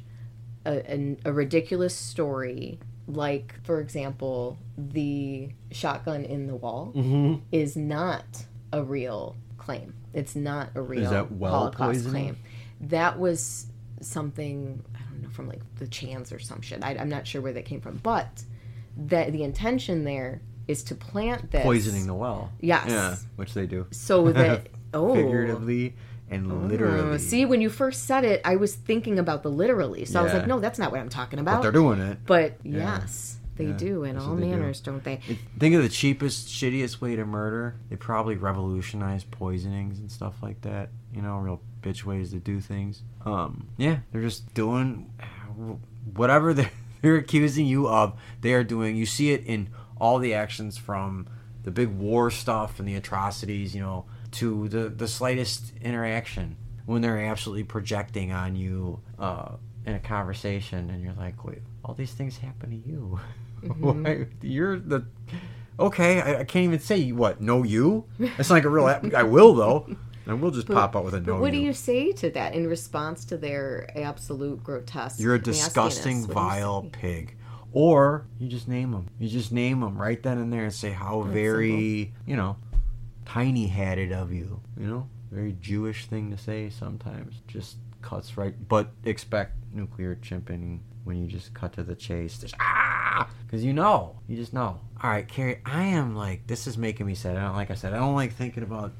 a, 0.64 0.90
an, 0.90 1.18
a 1.24 1.32
ridiculous 1.32 1.94
story. 1.94 2.78
Like, 3.06 3.54
for 3.64 3.80
example, 3.80 4.58
the 4.76 5.48
shotgun 5.70 6.24
in 6.24 6.46
the 6.46 6.56
wall 6.56 6.92
Mm-hmm. 6.94 7.36
is 7.52 7.74
not 7.76 8.24
a 8.72 8.82
real 8.82 9.34
claim. 9.56 9.94
It's 10.12 10.34
not 10.36 10.70
a 10.74 10.82
real 10.82 11.10
that 11.10 11.32
well 11.32 11.52
Holocaust 11.52 11.78
poisoning? 12.04 12.12
claim. 12.34 12.36
That 12.88 13.18
was 13.18 13.66
something 14.00 14.82
I 14.94 14.98
don't 15.10 15.22
know 15.22 15.28
from 15.30 15.48
like 15.48 15.60
the 15.78 15.86
Chans 15.86 16.32
or 16.32 16.38
some 16.38 16.60
shit. 16.60 16.82
I, 16.84 16.96
I'm 16.96 17.08
not 17.08 17.26
sure 17.26 17.40
where 17.40 17.52
that 17.52 17.64
came 17.64 17.80
from, 17.80 17.96
but 17.98 18.42
that 18.96 19.32
the 19.32 19.42
intention 19.44 20.04
there 20.04 20.40
is 20.66 20.82
to 20.84 20.94
plant 20.94 21.50
this 21.50 21.62
poisoning 21.62 22.06
the 22.06 22.14
well. 22.14 22.52
Yes. 22.60 22.84
Yeah, 22.88 23.16
which 23.36 23.54
they 23.54 23.66
do. 23.66 23.86
so 23.90 24.30
that 24.32 24.68
oh 24.94 25.14
figuratively 25.14 25.94
and 26.30 26.50
oh. 26.52 26.56
literally. 26.56 27.00
Oh, 27.14 27.16
see 27.16 27.44
when 27.46 27.60
you 27.62 27.70
first 27.70 28.04
said 28.04 28.24
it 28.24 28.42
i 28.44 28.56
was 28.56 28.74
thinking 28.74 29.18
about 29.18 29.42
the 29.42 29.50
literally 29.50 30.04
so 30.04 30.20
i 30.20 30.22
was 30.22 30.32
like 30.34 30.46
no 30.46 30.60
that's 30.60 30.78
not 30.78 30.90
what 30.90 31.00
i'm 31.00 31.08
talking 31.08 31.38
but 31.38 31.42
about 31.50 31.62
they're 31.62 31.72
doing 31.72 32.00
it. 32.00 32.18
but 32.26 32.54
yes 32.64 33.38
they 33.56 33.66
Yeah, 33.66 33.72
do 33.76 34.04
in 34.04 34.16
all 34.18 34.34
manners 34.34 34.80
do. 34.80 34.92
not 34.92 35.04
they 35.04 35.20
Think 35.58 35.74
of 35.74 35.82
the 35.82 35.88
cheapest, 35.88 36.48
shittiest 36.48 37.00
way 37.00 37.16
to 37.16 37.24
murder. 37.24 37.74
They 37.90 37.96
probably 37.96 38.36
revolutionized 38.36 39.30
poisonings 39.32 39.98
and 39.98 40.12
stuff 40.12 40.34
like 40.42 40.60
that. 40.60 40.90
You 41.12 41.22
know, 41.22 41.38
real 41.38 41.60
bitch 41.82 42.04
ways 42.04 42.30
to 42.30 42.38
do 42.38 42.60
things. 42.60 43.02
Um, 43.24 43.68
yeah, 43.76 43.98
they're 44.12 44.22
just 44.22 44.52
doing 44.54 45.12
whatever 46.14 46.54
they're, 46.54 46.70
they're 47.02 47.16
accusing 47.16 47.66
you 47.66 47.88
of. 47.88 48.18
They 48.40 48.52
are 48.54 48.64
doing. 48.64 48.96
You 48.96 49.06
see 49.06 49.32
it 49.32 49.44
in 49.46 49.68
all 50.00 50.18
the 50.18 50.34
actions 50.34 50.76
from 50.78 51.28
the 51.64 51.70
big 51.70 51.88
war 51.88 52.30
stuff 52.30 52.78
and 52.78 52.88
the 52.88 52.94
atrocities. 52.94 53.74
You 53.74 53.82
know, 53.82 54.04
to 54.32 54.68
the 54.68 54.88
the 54.88 55.08
slightest 55.08 55.72
interaction 55.80 56.56
when 56.86 57.02
they're 57.02 57.18
absolutely 57.18 57.64
projecting 57.64 58.32
on 58.32 58.56
you 58.56 59.00
uh, 59.18 59.52
in 59.84 59.94
a 59.94 60.00
conversation, 60.00 60.90
and 60.90 61.02
you're 61.02 61.12
like, 61.14 61.44
wait, 61.44 61.58
all 61.84 61.94
these 61.94 62.12
things 62.12 62.38
happen 62.38 62.70
to 62.70 62.88
you. 62.88 63.18
Why 63.78 64.26
you're 64.40 64.78
the 64.78 65.04
okay? 65.78 66.20
I, 66.20 66.40
I 66.40 66.44
can't 66.44 66.64
even 66.64 66.80
say 66.80 67.12
what. 67.12 67.40
No, 67.40 67.62
you. 67.62 68.04
Not 68.18 68.50
like 68.50 68.64
a 68.64 68.68
real. 68.68 68.88
app- 68.88 69.12
I 69.14 69.22
will 69.24 69.54
though. 69.54 69.96
I 70.28 70.34
will 70.34 70.50
just 70.50 70.66
pop 70.66 70.94
out 70.94 71.04
with 71.04 71.14
a 71.14 71.20
no. 71.20 71.34
but 71.34 71.40
what 71.40 71.52
do 71.52 71.58
you. 71.58 71.72
say 71.72 72.12
to 72.12 72.30
that 72.30 72.54
in 72.54 72.66
response 72.66 73.24
to 73.26 73.38
their 73.38 73.90
absolute 73.96 74.62
grotesque 74.62 75.18
You're 75.20 75.36
a 75.36 75.42
disgusting, 75.42 76.20
What 76.20 76.26
do 76.26 76.32
you 76.32 76.34
vile 76.34 76.88
pig. 76.92 77.36
Or 77.72 78.26
you 78.38 78.48
just 78.48 78.68
name 78.68 78.92
them. 78.92 79.08
You 79.18 79.28
just 79.28 79.52
name 79.52 79.80
them 79.80 80.00
right 80.00 80.22
then 80.22 80.38
and 80.38 80.52
there 80.52 80.64
and 80.64 80.72
say 80.72 80.90
how 80.90 81.22
very, 81.22 82.12
you 82.26 82.36
know, 82.36 82.56
tiny 83.24 83.66
hatted 83.66 84.12
of 84.12 84.32
you. 84.32 84.60
You 84.78 84.86
know, 84.86 85.08
very 85.30 85.56
Jewish 85.60 86.06
thing 86.06 86.30
to 86.30 86.38
say 86.38 86.70
sometimes. 86.70 87.42
Just 87.46 87.76
cuts 88.02 88.36
right. 88.36 88.54
But 88.68 88.90
expect 89.04 89.52
nuclear 89.72 90.16
chimping 90.16 90.80
when 91.04 91.22
you 91.22 91.26
just 91.26 91.54
cut 91.54 91.72
to 91.74 91.82
the 91.82 91.94
chase. 91.94 92.38
Just 92.38 92.54
ah, 92.60 93.28
because 93.46 93.64
you 93.64 93.72
know, 93.72 94.16
you 94.28 94.36
just 94.36 94.52
know. 94.52 94.80
All 95.02 95.10
right, 95.10 95.28
Carrie, 95.28 95.60
I 95.64 95.84
am 95.84 96.16
like 96.16 96.46
this 96.46 96.66
is 96.66 96.78
making 96.78 97.06
me 97.06 97.14
sad. 97.14 97.36
I 97.36 97.42
don't 97.42 97.56
like 97.56 97.70
I 97.70 97.74
said. 97.74 97.92
I 97.92 97.98
don't 97.98 98.14
like 98.14 98.32
thinking 98.32 98.62
about 98.62 98.92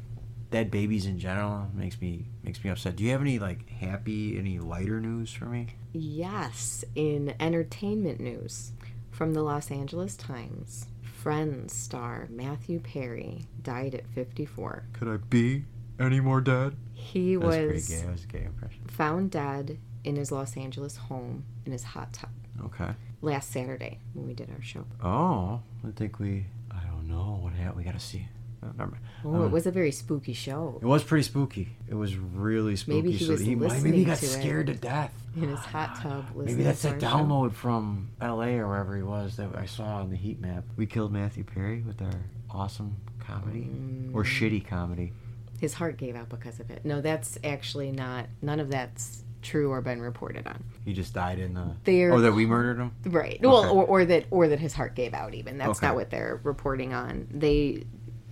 dead 0.51 0.71
babies 0.71 1.07
in 1.07 1.19
general. 1.19 1.69
Makes 1.75 2.01
me 2.01 2.27
makes 2.43 2.63
me 2.65 2.71
upset. 2.71 2.97
Do 2.97 3.05
you 3.05 3.11
have 3.13 3.21
any 3.21 3.39
like 3.39 3.69
happy, 3.69 4.39
any 4.39 4.59
lighter 4.59 5.01
news 5.01 5.33
for 5.33 5.47
me? 5.47 5.69
Yes, 5.93 6.85
in 6.95 7.35
entertainment 7.41 8.21
news 8.21 8.73
from 9.11 9.35
the 9.35 9.43
Los 9.43 9.71
Angeles 9.71 10.17
Times, 10.17 10.87
Friends 11.03 11.75
star 11.75 12.29
Matthew 12.31 12.79
Perry 12.81 13.47
died 13.63 13.95
at 13.95 14.07
54. 14.09 14.85
Could 14.93 15.09
I 15.09 15.17
be 15.17 15.65
any 15.99 16.21
more 16.21 16.41
dead? 16.41 16.77
He 16.95 17.35
That's 17.37 17.57
pretty 17.57 17.75
was 17.75 17.89
gay. 17.89 17.97
That 18.03 18.11
was 18.13 18.25
a 18.25 18.27
gay 18.29 18.45
impression. 18.45 18.81
found 18.87 19.31
dead 19.33 19.79
in 20.05 20.17
his 20.17 20.31
Los 20.31 20.57
Angeles 20.57 20.97
home 20.97 21.45
in 21.67 21.73
his 21.73 21.83
hot 21.83 22.13
tub 22.13 22.31
Okay. 22.65 22.91
last 23.21 23.51
Saturday 23.51 23.99
when 24.15 24.27
we 24.29 24.35
did 24.35 24.49
our 24.51 24.63
show. 24.63 24.85
Oh, 25.03 25.61
I 25.87 25.91
think 25.97 26.19
we. 26.21 26.47
I 26.71 26.79
don't 26.91 27.09
know 27.09 27.41
what 27.43 27.53
happened. 27.53 27.77
We 27.79 27.85
gotta 27.85 27.99
see. 28.01 28.29
Oh, 28.63 28.67
never 28.77 28.91
mind. 28.91 29.03
Oh, 29.25 29.43
it 29.43 29.47
Um, 29.47 29.53
was 29.53 29.67
a 29.67 29.71
very 29.71 29.93
spooky 29.93 30.33
show 30.33 30.79
It 30.83 30.87
was 30.87 31.05
pretty 31.05 31.23
spooky. 31.23 31.69
It 31.89 31.95
was 31.95 32.17
really 32.17 32.75
spooky. 32.77 32.97
Maybe 33.03 33.13
he 33.13 33.25
so 33.25 33.33
was 33.33 33.41
he 33.41 33.55
might- 33.55 33.83
maybe 33.83 33.99
he 33.99 34.05
got 34.05 34.19
to 34.19 34.27
it. 34.27 34.29
scared 34.29 34.67
to 34.67 34.75
death. 34.75 35.13
in 35.37 35.49
his 35.51 35.59
hot 35.61 36.01
tub. 36.01 36.25
Maybe 36.35 36.65
that's 36.65 36.85
a 36.85 36.91
our 36.95 37.01
show. 37.01 37.07
download 37.07 37.53
from 37.53 38.09
L.A. 38.21 38.59
or 38.59 38.67
wherever 38.67 38.97
he 38.97 39.03
was 39.05 39.37
that 39.37 39.55
I 39.57 39.67
saw 39.67 39.99
on 40.01 40.11
the 40.11 40.17
heat 40.17 40.41
map. 40.41 40.65
We 40.77 40.87
killed 40.87 41.13
Matthew 41.13 41.45
Perry 41.45 41.83
with 41.87 42.03
our 42.03 42.11
awesome 42.51 42.97
comedy 43.21 43.71
or 44.13 44.25
Mm. 44.25 44.27
shitty 44.27 44.67
comedy. 44.67 45.13
His 45.61 45.75
heart 45.75 45.97
gave 45.97 46.17
out 46.17 46.29
because 46.29 46.59
of 46.59 46.71
it. 46.71 46.85
No, 46.85 47.01
that's 47.01 47.39
actually 47.45 47.93
not. 47.93 48.27
None 48.43 48.59
of 48.59 48.69
that's 48.71 49.23
true 49.43 49.71
or 49.71 49.81
been 49.81 50.01
reported 50.01 50.45
on. 50.49 50.65
He 50.85 50.93
just 50.93 51.15
died 51.15 51.39
in 51.39 51.55
the. 51.55 51.71
They're- 51.85 52.13
oh, 52.13 52.21
that 52.21 52.33
we 52.33 52.45
murdered 52.47 52.79
him. 52.79 52.91
Right. 53.07 53.39
Well, 53.41 53.71
or, 53.71 53.85
or 53.85 54.05
that 54.07 54.25
or 54.33 54.49
that 54.49 54.59
his 54.59 54.73
heart 54.75 54.97
gave 54.97 55.15
out. 55.15 55.35
Even 55.35 55.59
that's 55.59 55.79
Okay. 55.79 55.87
not 55.87 55.95
what 55.95 56.11
they're 56.11 56.41
reporting 56.43 56.95
on. 56.95 57.29
They 57.31 57.85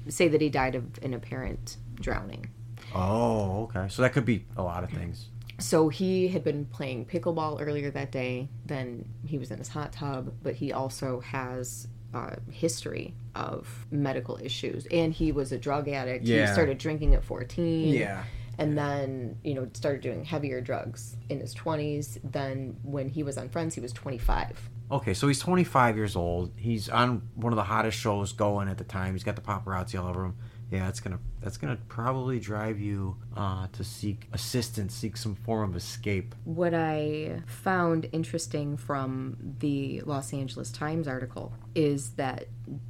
say 0.09 0.29
that 0.29 0.41
he 0.41 0.49
died 0.49 0.75
of 0.75 0.85
an 1.03 1.15
apparent 1.15 1.77
drowning. 1.95 2.51
Oh, 2.95 3.65
okay. 3.65 3.89
So 3.89 4.03
that 4.03 4.13
could 4.13 4.25
be 4.25 4.45
a 4.57 4.63
lot 4.63 4.85
of 4.85 4.91
things. 4.91 5.29
So 5.59 5.89
he 5.89 6.29
had 6.29 6.45
been 6.45 6.67
playing 6.67 7.07
pickleball 7.07 7.61
earlier 7.61 7.91
that 7.91 8.13
day. 8.13 8.49
Then 8.67 9.09
he 9.25 9.39
was 9.39 9.51
in 9.51 9.59
his 9.59 9.69
hot 9.69 9.93
tub, 9.93 10.33
but 10.43 10.55
he 10.55 10.73
also 10.73 11.21
has 11.21 11.89
a 12.13 12.39
history 12.51 13.15
of 13.35 13.87
medical 13.91 14.39
issues, 14.43 14.87
and 14.91 15.13
he 15.13 15.33
was 15.33 15.53
a 15.53 15.59
drug 15.59 15.89
addict. 15.89 16.25
Yeah. 16.25 16.47
He 16.47 16.53
started 16.53 16.79
drinking 16.79 17.15
at 17.15 17.25
fourteen. 17.25 17.95
Yeah. 17.95 18.25
And 18.59 18.77
then, 18.77 19.37
you 19.45 19.53
know, 19.53 19.69
started 19.75 20.01
doing 20.01 20.25
heavier 20.25 20.63
drugs 20.63 21.17
in 21.29 21.41
his 21.41 21.55
20s. 21.55 22.19
Then, 22.25 22.79
when 22.83 23.11
he 23.11 23.23
was 23.23 23.37
on 23.37 23.51
Friends, 23.51 23.75
he 23.75 23.83
was 23.83 23.93
25. 23.93 24.71
Okay, 24.91 25.15
so 25.15 25.27
he's 25.27 25.41
25 25.41 25.97
years 25.97 26.15
old. 26.17 26.53
He's 26.57 26.89
on 26.89 27.23
one 27.35 27.53
of 27.53 27.57
the 27.57 27.65
hottest 27.65 27.99
shows 27.99 28.33
going 28.33 28.69
at 28.69 28.79
the 28.79 28.85
time. 28.85 29.15
He's 29.15 29.25
got 29.25 29.35
the 29.37 29.43
paparazzi 29.43 30.01
all 30.01 30.09
over 30.09 30.25
him. 30.27 30.37
Yeah, 30.71 30.87
that's 30.87 30.99
gonna 30.99 31.21
that's 31.41 31.59
gonna 31.59 31.79
probably 31.89 32.41
drive 32.41 32.81
you 32.81 33.17
uh, 33.37 33.69
to 33.73 33.85
seek 33.85 34.27
assistance, 34.33 34.95
seek 34.95 35.17
some 35.17 35.37
form 35.37 35.71
of 35.71 35.77
escape. 35.77 36.35
What 36.45 36.75
I 36.75 37.43
found 37.47 38.09
interesting 38.13 38.77
from 38.77 39.37
the 39.61 40.01
Los 40.03 40.33
Angeles 40.33 40.73
Times 40.73 41.07
article 41.07 41.53
is 41.77 42.11
that 42.15 42.47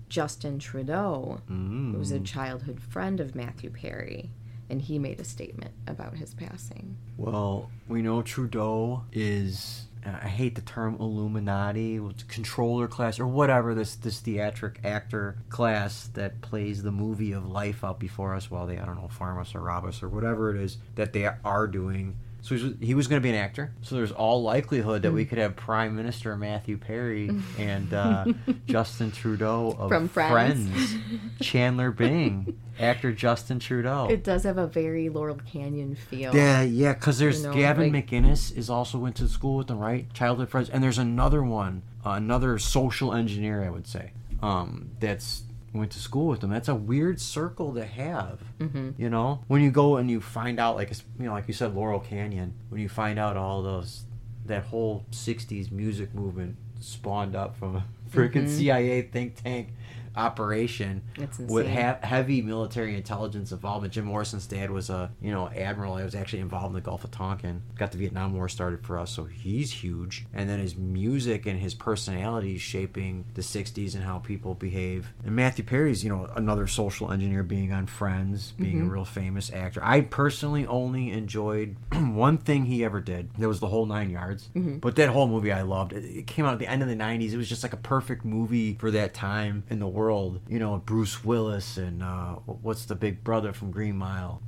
Justin 0.08 0.58
Trudeau 0.58 1.40
Mm. 1.50 1.98
was 1.98 2.12
a 2.12 2.20
childhood 2.20 2.80
friend 2.80 3.20
of 3.20 3.34
Matthew 3.34 3.68
Perry, 3.68 4.30
and 4.70 4.80
he 4.80 4.98
made 4.98 5.20
a 5.20 5.24
statement 5.24 5.72
about 5.86 6.16
his 6.16 6.32
passing. 6.32 6.96
Well, 7.18 7.70
we 7.88 8.00
know 8.00 8.22
Trudeau 8.22 9.04
is. 9.12 9.85
Uh, 10.06 10.18
I 10.22 10.28
hate 10.28 10.54
the 10.54 10.60
term 10.60 10.96
Illuminati, 11.00 12.00
controller 12.28 12.86
class 12.86 13.18
or 13.18 13.26
whatever 13.26 13.74
this 13.74 13.96
this 13.96 14.20
theatric 14.20 14.80
actor 14.84 15.36
class 15.48 16.08
that 16.14 16.40
plays 16.40 16.82
the 16.82 16.92
movie 16.92 17.32
of 17.32 17.46
life 17.46 17.82
out 17.82 17.98
before 17.98 18.34
us 18.34 18.50
while 18.50 18.66
they 18.66 18.78
I 18.78 18.84
don't 18.84 19.00
know 19.00 19.08
farm 19.08 19.38
us 19.38 19.54
or 19.54 19.60
rob 19.60 19.84
us 19.84 20.02
or 20.02 20.08
whatever 20.08 20.54
it 20.54 20.62
is 20.62 20.78
that 20.94 21.12
they 21.12 21.26
are 21.26 21.66
doing. 21.66 22.16
So 22.46 22.54
he 22.54 22.62
was, 22.62 22.72
he 22.80 22.94
was 22.94 23.08
going 23.08 23.20
to 23.20 23.22
be 23.24 23.30
an 23.30 23.34
actor. 23.34 23.72
So 23.82 23.96
there's 23.96 24.12
all 24.12 24.40
likelihood 24.44 25.02
that 25.02 25.10
we 25.10 25.24
Hmm. 25.24 25.28
could 25.30 25.38
have 25.38 25.56
Prime 25.56 25.96
Minister 25.96 26.36
Matthew 26.36 26.76
Perry 26.78 27.28
and 27.58 27.92
uh, 27.92 28.26
Justin 28.66 29.10
Trudeau 29.10 29.74
of 29.76 29.88
From 29.90 30.08
Friends. 30.08 30.94
Chandler 31.40 31.90
Bing, 31.90 32.56
actor 32.78 33.10
Justin 33.12 33.58
Trudeau. 33.58 34.06
It 34.08 34.22
does 34.22 34.44
have 34.44 34.58
a 34.58 34.68
very 34.68 35.08
Laurel 35.08 35.40
Canyon 35.50 35.96
feel. 35.96 36.32
Yeah, 36.36 36.62
yeah, 36.62 36.92
because 36.94 37.18
there's 37.18 37.42
You 37.42 37.48
know, 37.48 37.54
Gavin 37.54 37.92
like- 37.92 38.06
McInnes 38.08 38.56
is 38.56 38.70
also 38.70 38.96
went 38.98 39.16
to 39.16 39.26
school 39.28 39.56
with 39.56 39.66
them, 39.66 39.80
right? 39.80 40.12
Childhood 40.14 40.48
friends, 40.48 40.68
and 40.70 40.84
there's 40.84 40.98
another 40.98 41.42
one, 41.42 41.82
uh, 42.04 42.10
another 42.10 42.58
social 42.60 43.12
engineer, 43.12 43.64
I 43.64 43.70
would 43.70 43.88
say, 43.88 44.12
um, 44.40 44.90
that's 45.00 45.42
went 45.78 45.92
to 45.92 45.98
school 45.98 46.26
with 46.26 46.40
them. 46.40 46.50
That's 46.50 46.68
a 46.68 46.74
weird 46.74 47.20
circle 47.20 47.74
to 47.74 47.84
have. 47.84 48.40
Mm-hmm. 48.58 48.90
You 48.96 49.10
know, 49.10 49.44
when 49.48 49.62
you 49.62 49.70
go 49.70 49.96
and 49.96 50.10
you 50.10 50.20
find 50.20 50.58
out, 50.58 50.76
like 50.76 50.90
you 51.18 51.26
know, 51.26 51.32
like 51.32 51.48
you 51.48 51.54
said, 51.54 51.74
Laurel 51.74 52.00
Canyon. 52.00 52.54
When 52.68 52.80
you 52.80 52.88
find 52.88 53.18
out 53.18 53.36
all 53.36 53.62
those, 53.62 54.04
that 54.44 54.64
whole 54.64 55.06
'60s 55.10 55.70
music 55.70 56.14
movement 56.14 56.56
spawned 56.80 57.34
up 57.34 57.56
from 57.56 57.76
a 57.76 57.84
freaking 58.10 58.48
CIA 58.48 59.02
think 59.02 59.42
tank 59.42 59.68
operation 60.16 61.02
with 61.48 61.66
ha- 61.68 61.98
heavy 62.02 62.42
military 62.42 62.96
intelligence 62.96 63.52
involvement. 63.52 63.92
Jim 63.92 64.04
Morrison's 64.04 64.46
dad 64.46 64.70
was 64.70 64.90
a 64.90 65.10
you 65.20 65.30
know 65.32 65.48
admiral. 65.48 65.94
I 65.94 66.04
was 66.04 66.14
actually 66.14 66.40
involved 66.40 66.68
in 66.68 66.72
the 66.74 66.80
Gulf 66.80 67.04
of 67.04 67.10
Tonkin. 67.10 67.62
Got 67.76 67.92
the 67.92 67.98
Vietnam 67.98 68.34
War 68.34 68.48
started 68.48 68.84
for 68.84 68.98
us, 68.98 69.10
so 69.10 69.24
he's 69.24 69.70
huge. 69.72 70.26
And 70.34 70.48
then 70.48 70.58
his 70.58 70.76
music 70.76 71.46
and 71.46 71.58
his 71.60 71.74
personality 71.74 72.54
is 72.56 72.60
shaping 72.60 73.24
the 73.34 73.42
'60s 73.42 73.94
and 73.94 74.04
how 74.04 74.18
people 74.18 74.54
behave. 74.54 75.12
And 75.24 75.34
Matthew 75.36 75.64
Perry's 75.64 76.02
you 76.04 76.10
know 76.10 76.28
another 76.36 76.66
social 76.66 77.12
engineer, 77.12 77.42
being 77.42 77.72
on 77.72 77.86
Friends, 77.86 78.52
being 78.52 78.76
Mm-hmm. 78.76 78.88
a 78.88 78.92
real 78.92 79.04
famous 79.04 79.52
actor. 79.52 79.80
I 79.82 80.00
personally 80.02 80.66
only 80.66 81.10
enjoyed 81.10 81.76
one 81.92 82.36
thing 82.38 82.66
he 82.66 82.84
ever 82.84 83.00
did. 83.00 83.30
That 83.38 83.48
was 83.48 83.60
the 83.60 83.68
whole 83.68 83.86
nine 83.86 84.10
yards. 84.10 84.48
Mm-hmm. 84.54 84.78
But 84.78 84.96
that 84.96 85.08
whole 85.08 85.26
movie 85.28 85.52
I 85.52 85.62
loved. 85.62 85.92
It, 85.92 86.04
it 86.04 86.26
came 86.26 86.44
out 86.44 86.52
at 86.52 86.58
the 86.58 86.66
end 86.66 86.82
of 86.82 86.88
the 86.88 86.94
'90s. 86.96 87.32
It 87.32 87.36
was 87.36 87.48
just 87.48 87.62
like 87.62 87.72
a 87.72 87.76
perfect 87.78 88.24
movie 88.24 88.76
for 88.78 88.90
that 88.90 89.14
time 89.14 89.64
in 89.70 89.78
the 89.78 89.86
world. 89.88 90.05
You 90.48 90.58
know, 90.58 90.76
Bruce 90.78 91.24
Willis 91.24 91.76
and 91.76 92.02
uh, 92.02 92.34
what's 92.46 92.84
the 92.86 92.94
big 92.94 93.22
brother 93.24 93.52
from 93.52 93.70
Green 93.70 93.96
Mile? 93.96 94.40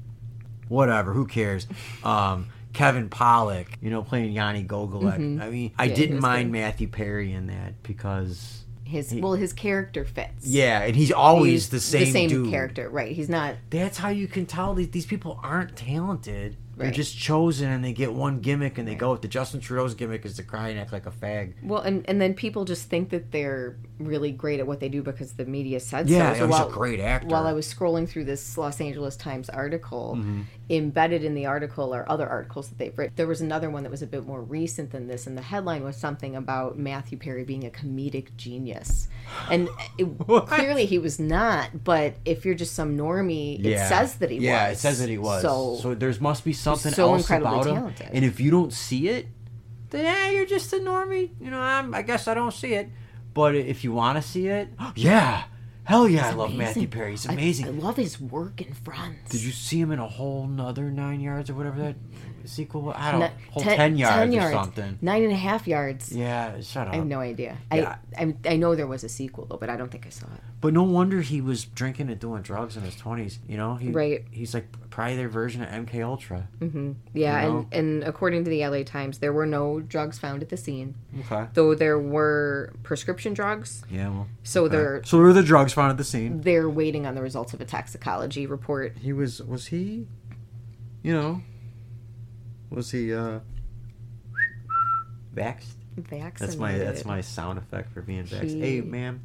Whatever. 0.69 1.13
Who 1.13 1.27
cares? 1.27 1.67
Um, 2.05 2.49
Kevin 2.75 3.09
Pollak, 3.09 3.67
you 3.81 3.91
know, 3.91 4.03
playing 4.03 4.35
Janni 4.35 4.65
Gogolak. 4.67 5.15
I 5.15 5.19
mean, 5.19 5.41
I 5.41 5.49
Mm-hmm. 5.49 5.91
Yeah, 5.91 5.95
didn't 5.95 6.21
mind 6.21 6.53
good. 6.53 6.59
Matthew 6.61 6.89
Perry 6.89 7.33
in 7.33 7.47
that 7.49 7.83
because 7.83 8.65
His 8.85 9.13
well, 9.15 9.33
his 9.35 9.53
character 9.53 10.05
fits. 10.05 10.47
yeah, 10.47 10.83
and 10.83 10.95
he's 10.95 11.11
always 11.11 11.53
He's 11.53 11.69
the 11.71 11.81
same, 11.81 12.29
dude. 12.29 12.51
character, 12.51 12.89
right? 12.89 13.11
He's 13.11 13.29
not. 13.29 13.57
That's 13.71 13.99
how 13.99 14.11
you 14.11 14.29
can 14.29 14.47
tell 14.47 14.75
these, 14.75 14.91
these 14.91 15.07
people 15.07 15.41
aren't 15.43 15.77
talented. 15.77 16.57
They're 16.79 16.87
Right. 16.87 16.95
just 16.95 17.19
chosen 17.19 17.69
and 17.69 17.85
they 17.85 17.93
get 17.93 18.13
one 18.15 18.39
gimmick 18.41 18.79
and 18.79 18.87
they 18.87 18.95
go 18.95 19.11
with 19.11 19.21
the 19.23 19.29
Justin 19.29 19.59
Trudeau's 19.61 19.95
gimmick 19.95 20.25
is 20.25 20.37
to 20.37 20.45
cry 20.45 20.69
and 20.69 20.79
act 20.79 20.93
like 20.93 21.07
a 21.07 21.11
fag. 21.11 21.55
Well, 21.63 21.81
and 21.81 22.05
and 22.09 22.21
then 22.21 22.35
people 22.35 22.65
just 22.65 22.89
think 22.89 23.11
that 23.11 23.33
they're 23.33 23.77
really 23.99 24.31
great 24.31 24.61
at 24.61 24.67
what 24.67 24.79
they 24.79 24.89
do 24.89 25.03
because 25.03 25.33
the 25.33 25.45
media 25.45 25.81
said 25.81 26.09
so. 26.09 26.15
Yeah, 26.15 26.33
so. 26.35 26.39
so 26.41 26.47
he's 26.47 26.57
a 26.57 26.59
while, 26.61 26.71
great 26.71 27.01
actor. 27.01 27.27
While 27.29 27.47
I 27.49 27.53
was 27.53 27.73
scrolling 27.73 28.09
through 28.09 28.25
this 28.27 28.57
Los 28.57 28.81
Angeles 28.81 29.17
Times 29.17 29.49
article, 29.51 30.15
Mm-hmm. 30.19 30.43
Embedded 30.71 31.25
in 31.25 31.35
the 31.35 31.47
article 31.47 31.95
are 31.95 32.05
other 32.11 32.29
articles 32.29 32.69
that 32.69 32.79
they've 32.79 32.97
written. 32.97 33.15
There 33.17 33.27
was 33.27 33.41
another 33.41 33.71
one 33.71 33.85
that 33.85 33.91
was 33.91 34.03
a 34.03 34.07
bit 34.07 34.27
more 34.27 34.43
recent 34.43 34.91
than 34.91 35.07
this, 35.07 35.27
and 35.27 35.37
the 35.37 35.43
headline 35.43 35.83
was 35.83 35.97
something 35.97 36.37
about 36.37 36.79
Matthew 36.79 37.17
Perry 37.19 37.45
being 37.45 37.65
a 37.65 37.71
comedic 37.71 38.37
genius, 38.37 39.09
and 39.51 39.69
it, 39.97 40.07
clearly 40.47 40.85
he 40.87 40.99
was 40.99 41.19
not. 41.19 41.85
But 41.85 42.17
if 42.25 42.45
you're 42.45 42.55
just 42.55 42.75
some 42.75 42.97
normie, 42.97 43.65
it 43.65 43.79
says 43.89 44.17
that 44.17 44.31
he 44.31 44.39
yeah, 44.39 44.41
was. 44.41 44.69
Yeah, 44.69 44.69
it 44.69 44.79
says 44.79 44.99
that 45.01 45.09
he 45.09 45.19
was. 45.19 45.43
So, 45.43 45.79
So, 45.81 45.95
there 45.95 46.13
must 46.21 46.45
be 46.45 46.53
something 46.53 46.93
so 46.93 47.15
else 47.15 47.31
about 47.31 47.67
him. 47.67 47.95
And 48.13 48.25
if 48.25 48.41
you 48.41 48.51
don't 48.51 48.73
see 48.73 49.09
it, 49.09 49.27
then 49.91 50.05
yeah, 50.05 50.31
you're 50.31 50.47
just 50.47 50.73
a 50.73 50.77
normie. 50.77 51.31
You 51.41 51.51
know, 51.51 51.61
I'm, 51.61 51.95
I 51.95 52.03
guess 52.03 52.29
I 52.29 52.35
don't 52.35 52.53
see 52.53 52.75
it. 52.75 52.89
But 53.35 53.55
if 53.55 53.85
you 53.85 53.93
want 53.93 54.17
to 54.21 54.23
see 54.29 54.49
it, 54.49 54.69
yeah, 54.97 55.45
hell 55.89 56.07
yeah, 56.09 56.29
I 56.29 56.33
love 56.33 56.51
amazing. 56.51 56.59
Matthew 56.59 56.89
Perry. 56.89 57.11
He's 57.13 57.27
I- 57.27 57.33
amazing. 57.33 57.67
I, 57.67 57.71
love 57.71 57.97
his 57.97 58.21
work 58.21 58.61
in 58.61 58.75
Friends. 58.75 59.31
Did 59.31 59.43
you 59.43 59.53
see 59.53 59.81
him 59.81 59.91
in 59.91 59.99
a 59.99 60.07
whole 60.07 60.47
nother 60.47 60.91
nine 60.91 61.21
yards 61.21 61.49
or 61.49 61.55
whatever 61.55 61.81
that 61.81 61.97
sequel? 62.49 62.93
I 62.97 63.13
don't 63.13 63.21
Ni- 63.21 63.31
whole 63.51 63.63
ten- 63.63 63.77
ten, 63.77 63.97
yards 63.97 64.15
10 64.17 64.29
or 64.29 64.33
yards. 64.33 64.53
something. 64.53 64.99
Nine 65.01 65.23
and 65.25 65.33
a 65.33 65.37
half 65.37 65.67
yards. 65.69 66.13
Yeah, 66.13 66.61
shut 66.61 66.89
up. 66.89 66.93
I 66.93 66.97
have 66.97 67.07
no 67.07 67.21
idea. 67.21 67.57
Yeah. 67.73 67.97
I, 68.17 68.23
I 68.25 68.35
I 68.47 68.57
know 68.57 68.75
there 68.75 68.87
was 68.87 69.05
a 69.05 69.09
sequel 69.09 69.47
though, 69.47 69.57
but 69.57 69.71
I 69.71 69.77
don't 69.77 69.91
think 69.91 70.07
I 70.07 70.11
saw 70.11 70.27
it. 70.27 70.41
But 70.61 70.73
no 70.75 70.83
wonder 70.83 71.21
he 71.21 71.41
was 71.41 71.65
drinking 71.65 72.11
and 72.11 72.19
doing 72.19 72.43
drugs 72.43 72.77
in 72.77 72.83
his 72.83 72.97
twenties. 72.97 73.39
You 73.49 73.57
know, 73.57 73.77
he, 73.77 73.91
Right. 73.91 74.25
He's 74.33 74.55
like 74.55 74.67
probably 74.91 75.15
their 75.17 75.29
version 75.29 75.63
of 75.63 75.69
MK 75.69 76.03
Ultra. 76.05 76.49
Mm-hmm. 76.61 76.93
Yeah, 77.15 77.43
You 77.45 77.49
know? 77.49 77.59
and 77.71 77.75
and 77.75 78.03
according 78.05 78.43
to 78.45 78.51
the 78.51 78.67
LA 78.67 78.83
Times, 78.83 79.19
there 79.19 79.33
were 79.33 79.47
no 79.47 79.79
drugs 79.81 80.19
found 80.19 80.43
at 80.43 80.49
the 80.49 80.57
scene, 80.57 80.97
Okay. 81.21 81.47
though 81.55 81.75
there 81.77 81.99
were 81.99 82.73
prescription 82.83 83.35
drugs. 83.35 83.85
Yeah. 83.91 84.09
Well. 84.09 84.27
So 84.43 84.67
they're 84.67 85.03
So 85.05 85.19
there 85.19 85.27
were 85.27 85.33
the 85.33 85.43
drugs 85.45 85.73
found 85.73 85.91
at 85.93 85.97
the 85.97 86.05
scene. 86.05 86.41
they're 86.41 86.69
waiting 86.69 87.07
on 87.07 87.15
the 87.15 87.23
results 87.23 87.53
of 87.55 87.61
a 87.61 87.65
toxicology 87.65 88.47
report. 88.47 88.97
He 88.99 89.13
was. 89.13 89.41
Was 89.43 89.67
he? 89.67 90.07
You 91.03 91.13
know. 91.13 91.43
Was 92.71 92.91
he? 92.91 93.13
uh 93.15 93.41
Vaxxed. 95.35 95.75
Vaccinated. 95.97 96.39
That's 96.39 96.57
my. 96.57 96.79
That's 96.79 97.05
my 97.05 97.21
sound 97.21 97.59
effect 97.59 97.93
for 97.93 98.03
being 98.03 98.25
vaxxed. 98.25 98.51
He- 98.51 98.61
Hey, 98.61 98.81
ma'am. 98.81 99.21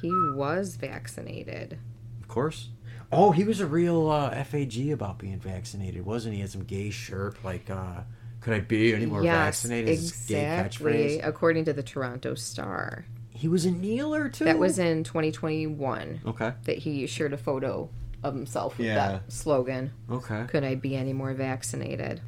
He 0.00 0.10
was 0.34 0.76
vaccinated. 0.76 1.78
Of 2.20 2.28
course. 2.28 2.70
Oh, 3.12 3.30
he 3.30 3.44
was 3.44 3.60
a 3.60 3.66
real 3.66 4.08
uh, 4.10 4.30
FAG 4.44 4.90
about 4.90 5.18
being 5.18 5.38
vaccinated, 5.38 6.04
wasn't 6.04 6.32
he? 6.32 6.38
He 6.38 6.40
had 6.42 6.50
some 6.50 6.64
gay 6.64 6.90
shirt 6.90 7.36
like, 7.44 7.70
uh, 7.70 8.00
"Could 8.40 8.54
I 8.54 8.60
be 8.60 8.92
any 8.94 9.06
more 9.06 9.22
yes, 9.22 9.62
vaccinated?" 9.62 9.90
Exactly. 9.90 11.20
According 11.20 11.66
to 11.66 11.72
the 11.72 11.82
Toronto 11.82 12.34
Star, 12.34 13.04
He 13.30 13.46
was 13.46 13.66
a 13.66 13.70
kneeler 13.70 14.28
too. 14.30 14.44
that 14.46 14.58
was 14.58 14.78
in 14.78 15.04
2021 15.04 16.20
okay. 16.26 16.54
that 16.64 16.78
he 16.78 17.06
shared 17.06 17.32
a 17.32 17.38
photo 17.38 17.88
of 18.24 18.34
himself 18.34 18.78
with 18.78 18.86
Yeah. 18.88 18.94
that 18.94 19.32
slogan. 19.32 19.92
Okay. 20.10 20.46
could 20.48 20.64
I 20.64 20.74
be 20.74 20.96
any 20.96 21.12
more 21.12 21.34
vaccinated? 21.34 22.20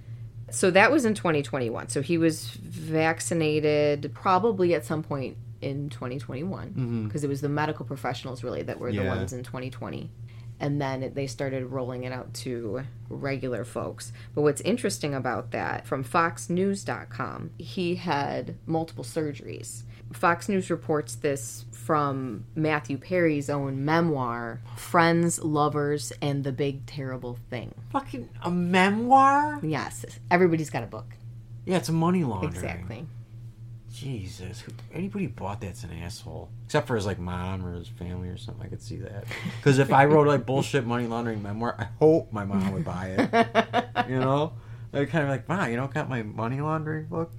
So 0.57 0.71
that 0.71 0.91
was 0.91 1.05
in 1.05 1.13
2021. 1.13 1.91
So 1.91 2.01
he 2.01 2.17
was 2.17 2.49
vaccinated 2.49 4.11
probably 4.15 4.75
at 4.75 4.87
some 4.87 5.03
point 5.03 5.37
in 5.61 5.91
2021 5.91 6.69
because 6.69 7.21
mm-hmm. 7.21 7.25
it 7.27 7.29
was 7.29 7.43
the 7.43 7.51
medical 7.51 7.85
professionals 7.85 8.43
really 8.43 8.63
that 8.63 8.81
were 8.81 8.91
the 8.91 9.03
Yeah. 9.03 9.15
ones 9.15 9.35
in 9.35 9.45
2020. 9.45 10.11
And 10.59 10.81
then 10.81 11.13
they 11.15 11.27
started 11.27 11.67
rolling 11.67 12.05
it 12.05 12.13
out 12.13 12.33
to 12.35 12.85
regular 13.11 13.67
folks. 13.67 14.15
But 14.35 14.41
what's 14.41 14.63
interesting 14.63 15.13
about 15.13 15.51
that, 15.51 15.87
from 15.87 16.03
FoxNews.com, 16.03 17.51
he 17.59 17.97
had 17.97 18.55
multiple 18.65 19.05
surgeries. 19.05 19.83
Fox 20.15 20.49
News 20.49 20.71
reports 20.71 21.17
this 21.17 21.66
from 21.87 22.45
Matthew 22.57 22.99
Perry's 22.99 23.49
own 23.49 23.85
memoir, 23.85 24.61
Friends, 24.77 25.39
Lovers, 25.39 26.13
and 26.21 26.43
the 26.43 26.51
Big 26.51 26.85
Terrible 26.85 27.39
Thing. 27.49 27.73
Fucking 27.93 28.29
a 28.43 28.51
memoir. 28.51 29.61
Yes, 29.63 30.05
everybody's 30.29 30.69
got 30.69 30.83
a 30.83 30.89
book. 30.89 31.07
Yeah, 31.65 31.77
it's 31.77 31.89
a 31.89 31.93
money 31.93 32.25
laundering. 32.25 32.55
Exactly. 32.55 33.07
Jesus, 33.93 34.65
anybody 34.93 35.29
bought 35.29 35.61
that's 35.61 35.85
an 35.85 35.93
asshole. 35.93 36.51
Except 36.65 36.89
for 36.89 36.97
his 36.97 37.07
like 37.07 37.21
mom 37.21 37.65
or 37.65 37.75
his 37.75 37.87
family 37.87 38.31
or 38.31 38.37
something. 38.37 38.67
I 38.67 38.69
could 38.69 38.83
see 38.83 38.97
that. 38.97 39.25
Because 39.59 39.79
if 39.79 39.93
I 39.93 40.07
wrote 40.07 40.27
like 40.27 40.45
bullshit 40.45 40.85
money 40.85 41.07
laundering 41.07 41.41
memoir, 41.41 41.77
I 41.79 41.87
hope 42.01 42.33
my 42.33 42.45
mom 42.45 42.73
would 42.73 42.85
buy 42.85 43.15
it. 43.17 44.09
you 44.11 44.19
know, 44.19 44.55
I 44.93 45.05
kind 45.05 45.23
of 45.23 45.31
like, 45.31 45.49
wow, 45.49 45.67
you 45.67 45.77
don't 45.77 45.95
got 45.95 46.09
my 46.09 46.25
money 46.25 46.61
laundering 46.61 47.07
book. 47.07 47.31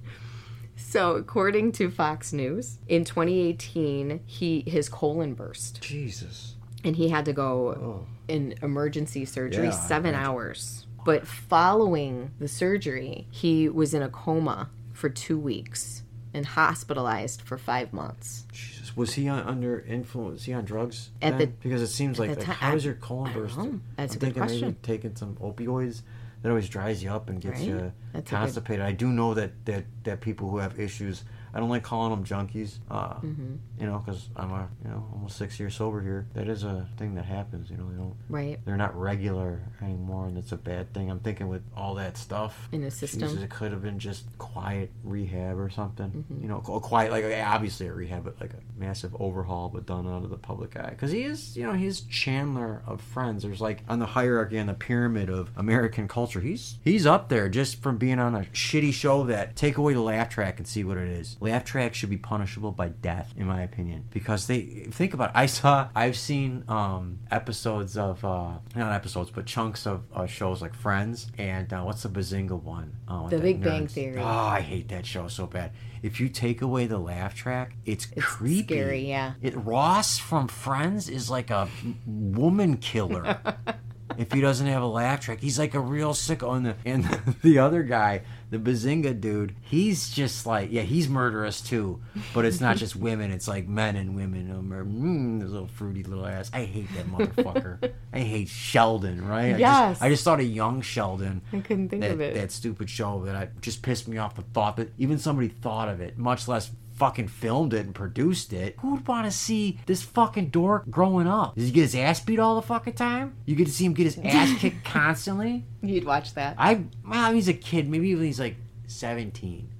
So, 0.80 1.16
according 1.16 1.72
to 1.72 1.90
Fox 1.90 2.32
News, 2.32 2.78
in 2.86 3.04
2018, 3.04 4.20
he 4.26 4.62
his 4.66 4.88
colon 4.88 5.34
burst 5.34 5.80
Jesus. 5.82 6.54
and 6.84 6.94
he 6.96 7.08
had 7.08 7.24
to 7.24 7.32
go 7.32 7.68
Oh. 7.70 8.06
in 8.28 8.54
emergency 8.62 9.24
surgery 9.24 9.66
Yeah, 9.66 9.70
seven 9.72 10.14
hours. 10.14 10.86
But 11.04 11.26
following 11.26 12.30
the 12.38 12.48
surgery, 12.48 13.26
he 13.30 13.68
was 13.68 13.92
in 13.94 14.02
a 14.02 14.08
coma 14.08 14.70
for 14.92 15.08
two 15.08 15.38
weeks 15.38 16.02
and 16.34 16.44
hospitalized 16.46 17.42
for 17.42 17.58
five 17.58 17.92
months. 17.92 18.46
Jesus. 18.52 18.96
Was 18.96 19.14
he 19.14 19.28
on, 19.28 19.40
under 19.44 19.80
influence? 19.80 20.32
Was 20.34 20.44
he 20.44 20.52
on 20.52 20.64
drugs? 20.64 21.10
At 21.22 21.30
then? 21.32 21.38
the- 21.38 21.46
because 21.68 21.82
it 21.82 21.86
seems 21.88 22.18
like, 22.18 22.30
like 22.36 22.42
how 22.44 22.74
is 22.76 22.84
I- 22.84 22.86
your 22.86 22.94
colon 22.94 23.32
burst? 23.32 23.56
That's 23.56 23.58
I'm 23.66 23.82
a 23.98 24.06
good 24.06 24.34
thinking 24.34 24.60
maybe 24.60 24.76
taking 24.82 25.16
some 25.16 25.34
opioids 25.36 26.02
that 26.42 26.48
always 26.48 26.68
dries 26.68 27.02
you 27.02 27.10
up 27.10 27.28
and 27.28 27.40
gets 27.40 27.58
Right? 27.60 27.68
you 27.68 27.92
That's 28.12 28.30
good- 28.30 28.36
constipated. 28.36 28.84
I 28.84 28.92
do 28.92 29.08
know 29.08 29.34
that, 29.34 29.52
that 29.66 29.84
that 30.04 30.20
people 30.20 30.48
who 30.50 30.58
have 30.58 30.78
issues. 30.78 31.24
I 31.58 31.60
don't 31.60 31.70
like 31.70 31.82
calling 31.82 32.10
them 32.10 32.24
junkies. 32.24 32.78
Uh, 32.88 33.14
Mm-hmm. 33.18 33.56
You 33.80 33.86
know, 33.86 34.02
because 34.04 34.28
I'm 34.36 34.50
a 34.52 34.68
you 34.84 34.90
know 34.90 35.06
almost 35.12 35.36
six 35.36 35.58
years 35.58 35.74
sober 35.74 36.00
here. 36.00 36.26
That 36.34 36.48
is 36.48 36.62
a 36.62 36.88
thing 36.98 37.14
that 37.14 37.24
happens. 37.24 37.68
You 37.70 37.76
know, 37.76 37.88
they 37.90 37.96
don't. 37.96 38.14
Right. 38.28 38.58
They're 38.64 38.76
not 38.76 38.98
regular 38.98 39.60
anymore, 39.82 40.26
and 40.26 40.38
it's 40.38 40.52
a 40.52 40.56
bad 40.56 40.92
thing. 40.94 41.10
I'm 41.10 41.18
thinking 41.20 41.48
with 41.48 41.62
all 41.76 41.94
that 41.96 42.16
stuff 42.16 42.68
In 42.70 42.82
the 42.82 42.90
system. 42.90 43.22
Jesus, 43.22 43.42
it 43.42 43.50
could 43.50 43.72
have 43.72 43.82
been 43.82 43.98
just 43.98 44.26
quiet 44.38 44.90
rehab 45.02 45.58
or 45.58 45.68
something. 45.70 46.10
Mm-hmm. 46.10 46.42
You 46.42 46.48
know, 46.48 46.58
a 46.58 46.80
quiet 46.80 47.10
like 47.10 47.24
obviously 47.24 47.86
a 47.86 47.92
rehab, 47.92 48.24
but 48.24 48.40
like 48.40 48.52
a 48.52 48.60
massive 48.78 49.14
overhaul, 49.20 49.68
but 49.68 49.86
done 49.86 50.06
out 50.06 50.22
of 50.24 50.30
the 50.30 50.38
public 50.38 50.76
eye. 50.76 50.90
Because 50.90 51.10
he 51.10 51.22
is, 51.22 51.56
you 51.56 51.64
know, 51.64 51.72
he's 51.72 52.02
Chandler 52.02 52.82
of 52.86 53.00
Friends. 53.00 53.42
There's 53.42 53.60
like 53.60 53.82
on 53.88 53.98
the 53.98 54.06
hierarchy 54.06 54.58
on 54.58 54.66
the 54.66 54.74
pyramid 54.74 55.28
of 55.28 55.50
American 55.56 56.08
culture. 56.08 56.40
He's 56.40 56.78
he's 56.84 57.06
up 57.06 57.28
there 57.28 57.48
just 57.48 57.82
from 57.82 57.96
being 57.96 58.18
on 58.18 58.34
a 58.34 58.40
shitty 58.52 58.92
show 58.92 59.24
that 59.24 59.56
take 59.56 59.76
away 59.76 59.94
the 59.94 60.00
laugh 60.00 60.28
track 60.28 60.58
and 60.58 60.66
see 60.66 60.84
what 60.84 60.96
it 60.96 61.08
is. 61.08 61.36
Laugh 61.50 61.64
track 61.64 61.94
should 61.94 62.10
be 62.10 62.16
punishable 62.16 62.72
by 62.72 62.88
death, 62.88 63.32
in 63.36 63.46
my 63.46 63.62
opinion, 63.62 64.04
because 64.10 64.46
they 64.46 64.60
think 64.90 65.14
about. 65.14 65.30
It. 65.30 65.36
I 65.36 65.46
saw, 65.46 65.88
I've 65.94 66.16
seen 66.16 66.64
um 66.68 67.18
episodes 67.30 67.96
of 67.96 68.24
uh 68.24 68.58
not 68.76 68.92
episodes, 68.92 69.30
but 69.30 69.46
chunks 69.46 69.86
of 69.86 70.02
uh, 70.14 70.26
shows 70.26 70.60
like 70.62 70.74
Friends 70.74 71.28
and 71.38 71.72
uh, 71.72 71.82
what's 71.82 72.02
the 72.02 72.08
Bazinga 72.08 72.60
one? 72.62 72.92
Oh, 73.08 73.28
The 73.28 73.38
Big 73.38 73.62
Bang. 73.62 73.86
Theory. 73.88 74.18
Oh, 74.20 74.24
I 74.26 74.60
hate 74.60 74.88
that 74.88 75.06
show 75.06 75.28
so 75.28 75.46
bad. 75.46 75.72
If 76.02 76.20
you 76.20 76.28
take 76.28 76.62
away 76.62 76.86
the 76.86 76.98
laugh 76.98 77.34
track, 77.34 77.74
it's, 77.84 78.06
It's 78.14 78.24
creepy. 78.24 78.74
scary, 78.74 79.08
yeah. 79.08 79.32
It 79.42 79.56
Ross 79.56 80.18
from 80.18 80.46
Friends 80.48 81.08
is 81.08 81.28
like 81.28 81.50
a 81.50 81.68
woman 82.06 82.76
killer. 82.76 83.38
if 84.18 84.32
he 84.32 84.40
doesn't 84.40 84.66
have 84.66 84.82
a 84.82 84.86
laugh 84.86 85.20
track, 85.20 85.40
he's 85.40 85.58
like 85.58 85.74
a 85.74 85.80
real 85.80 86.12
sicko. 86.12 86.56
And 86.56 86.66
the, 86.66 86.76
and 86.84 87.04
the 87.42 87.58
other 87.58 87.82
guy, 87.82 88.22
the 88.50 88.58
Bazinga 88.58 89.20
dude, 89.20 89.54
he's 89.60 90.10
just 90.10 90.46
like, 90.46 90.70
yeah, 90.72 90.82
he's 90.82 91.08
murderous 91.08 91.60
too. 91.60 92.00
But 92.32 92.44
it's 92.44 92.60
not 92.60 92.76
just 92.76 92.96
women; 93.08 93.30
it's 93.30 93.46
like 93.48 93.68
men 93.68 93.96
and 93.96 94.16
women. 94.16 94.50
Um, 94.50 94.70
mm, 94.70 95.40
this 95.40 95.50
little 95.50 95.68
fruity 95.68 96.02
little 96.02 96.26
ass. 96.26 96.50
I 96.52 96.64
hate 96.64 96.88
that 96.96 97.06
motherfucker. 97.06 97.92
I 98.12 98.20
hate 98.20 98.48
Sheldon. 98.48 99.26
Right? 99.26 99.54
I 99.54 99.58
Yes. 99.58 99.92
Just, 99.92 100.02
I 100.02 100.08
just 100.08 100.24
thought 100.24 100.40
of 100.40 100.46
young 100.46 100.80
Sheldon 100.80 101.42
I 101.52 101.60
couldn't 101.60 101.88
think 101.90 102.02
that, 102.02 102.12
of 102.12 102.20
it. 102.20 102.34
that 102.34 102.50
stupid 102.52 102.88
show 102.88 103.24
that 103.24 103.36
I 103.36 103.48
just 103.60 103.82
pissed 103.82 104.08
me 104.08 104.18
off 104.18 104.36
the 104.36 104.42
thought 104.42 104.76
that 104.76 104.92
even 104.98 105.18
somebody 105.18 105.48
thought 105.48 105.88
of 105.88 106.00
it, 106.00 106.16
much 106.18 106.48
less 106.48 106.70
fucking 106.98 107.28
filmed 107.28 107.72
it 107.74 107.86
and 107.86 107.94
produced 107.94 108.52
it. 108.52 108.76
Who 108.80 108.92
would 108.92 109.06
want 109.06 109.26
to 109.26 109.30
see 109.30 109.78
this 109.86 110.02
fucking 110.02 110.48
dork 110.50 110.90
growing 110.90 111.26
up? 111.28 111.54
Does 111.54 111.66
he 111.66 111.70
get 111.70 111.82
his 111.82 111.94
ass 111.94 112.20
beat 112.20 112.38
all 112.38 112.56
the 112.56 112.62
fucking 112.62 112.94
time? 112.94 113.36
You 113.46 113.54
get 113.54 113.66
to 113.66 113.72
see 113.72 113.84
him 113.84 113.94
get 113.94 114.04
his 114.04 114.18
ass 114.18 114.56
kicked 114.58 114.84
constantly? 114.84 115.64
You'd 115.82 116.04
watch 116.04 116.34
that. 116.34 116.56
I 116.58 116.82
well, 117.06 117.32
he's 117.32 117.48
a 117.48 117.54
kid. 117.54 117.88
Maybe 117.88 118.14
when 118.14 118.24
he's 118.24 118.40
like 118.40 118.56
seventeen. 118.86 119.70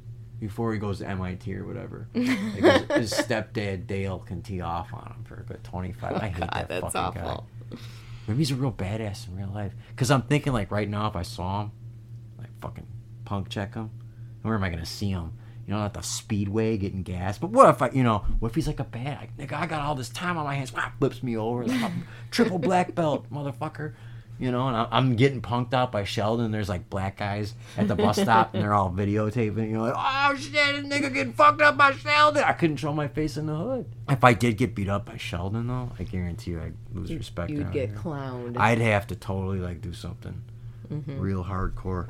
Before 0.41 0.73
he 0.73 0.79
goes 0.79 1.01
to 1.01 1.09
MIT 1.09 1.53
or 1.53 1.67
whatever, 1.67 2.07
like 2.15 2.27
his, 2.29 3.11
his 3.11 3.13
stepdad 3.13 3.89
Dale 3.89 4.21
can 4.21 4.41
tee 4.41 4.61
off 4.61 4.95
on 4.95 5.13
him 5.17 5.25
for 5.25 5.41
a 5.41 5.43
good 5.43 5.65
twenty 5.65 5.93
five. 5.93 6.13
Oh 6.13 6.19
I 6.19 6.29
hate 6.29 6.41
that 6.53 6.69
that's 6.69 6.93
fucking 6.93 7.23
awful. 7.23 7.47
guy. 7.71 7.79
Maybe 8.29 8.39
he's 8.39 8.51
a 8.51 8.55
real 8.55 8.71
badass 8.71 9.27
in 9.27 9.37
real 9.37 9.51
life. 9.53 9.73
Because 9.91 10.11
I'm 10.11 10.23
thinking, 10.23 10.53
like, 10.53 10.71
right 10.71 10.89
now, 10.89 11.09
if 11.09 11.17
I 11.17 11.23
saw 11.23 11.63
him, 11.63 11.73
like, 12.37 12.51
fucking 12.61 12.87
punk 13.25 13.49
check 13.49 13.75
him, 13.75 13.91
where 14.43 14.55
am 14.55 14.63
I 14.63 14.69
going 14.69 14.81
to 14.81 14.87
see 14.87 15.09
him? 15.11 15.33
You 15.69 15.75
know, 15.75 15.85
at 15.85 15.93
the 15.93 16.01
speedway 16.01 16.79
getting 16.79 17.03
gas. 17.03 17.37
But 17.37 17.51
what 17.51 17.69
if 17.69 17.83
I, 17.83 17.91
you 17.91 18.03
know, 18.03 18.25
what 18.39 18.49
if 18.49 18.55
he's 18.55 18.67
like 18.67 18.81
a 18.81 18.85
bad, 18.85 19.19
like, 19.19 19.37
nigga, 19.37 19.53
I 19.53 19.67
got 19.67 19.83
all 19.83 19.95
this 19.95 20.09
time 20.09 20.39
on 20.39 20.47
my 20.47 20.55
hands, 20.55 20.73
wah, 20.73 20.91
flips 20.99 21.23
me 21.23 21.37
over, 21.37 21.67
like, 21.67 21.93
triple 22.31 22.59
black 22.59 22.95
belt, 22.95 23.31
motherfucker. 23.31 23.93
You 24.39 24.51
know, 24.51 24.69
and 24.69 24.89
I'm 24.91 25.17
getting 25.17 25.43
punked 25.43 25.75
out 25.75 25.93
by 25.93 26.05
Sheldon. 26.05 26.53
There's 26.53 26.69
like 26.69 26.89
black 26.89 27.19
guys 27.19 27.55
at 27.77 27.89
the 27.89 27.97
bus 27.97 28.21
stop, 28.21 28.55
and 28.55 28.63
they're 28.63 28.73
all 28.73 28.89
videotaping. 28.91 29.69
You're 29.69 29.81
like, 29.81 29.95
oh 29.97 30.37
shit, 30.37 30.53
this 30.53 30.87
nigga 30.87 31.13
getting 31.13 31.33
fucked 31.33 31.61
up 31.61 31.77
by 31.77 31.91
Sheldon. 31.93 32.45
I 32.45 32.53
couldn't 32.53 32.77
show 32.77 32.93
my 32.93 33.09
face 33.09 33.37
in 33.37 33.47
the 33.47 33.57
hood. 33.57 33.87
If 34.09 34.23
I 34.23 34.35
did 34.35 34.57
get 34.57 34.77
beat 34.77 34.89
up 34.89 35.07
by 35.07 35.17
Sheldon, 35.17 35.67
though, 35.67 35.91
I 35.99 36.05
guarantee 36.05 36.53
you 36.53 36.63
I'd 36.63 36.75
lose 36.95 37.13
respect. 37.13 37.51
You'd 37.51 37.73
get 37.73 37.89
here. 37.89 37.99
clowned. 37.99 38.57
I'd 38.57 38.79
have 38.79 39.09
to 39.09 39.17
totally 39.17 39.59
like 39.59 39.81
do 39.81 39.93
something 39.93 40.41
mm-hmm. 40.89 41.19
real 41.19 41.45
hardcore. 41.45 42.09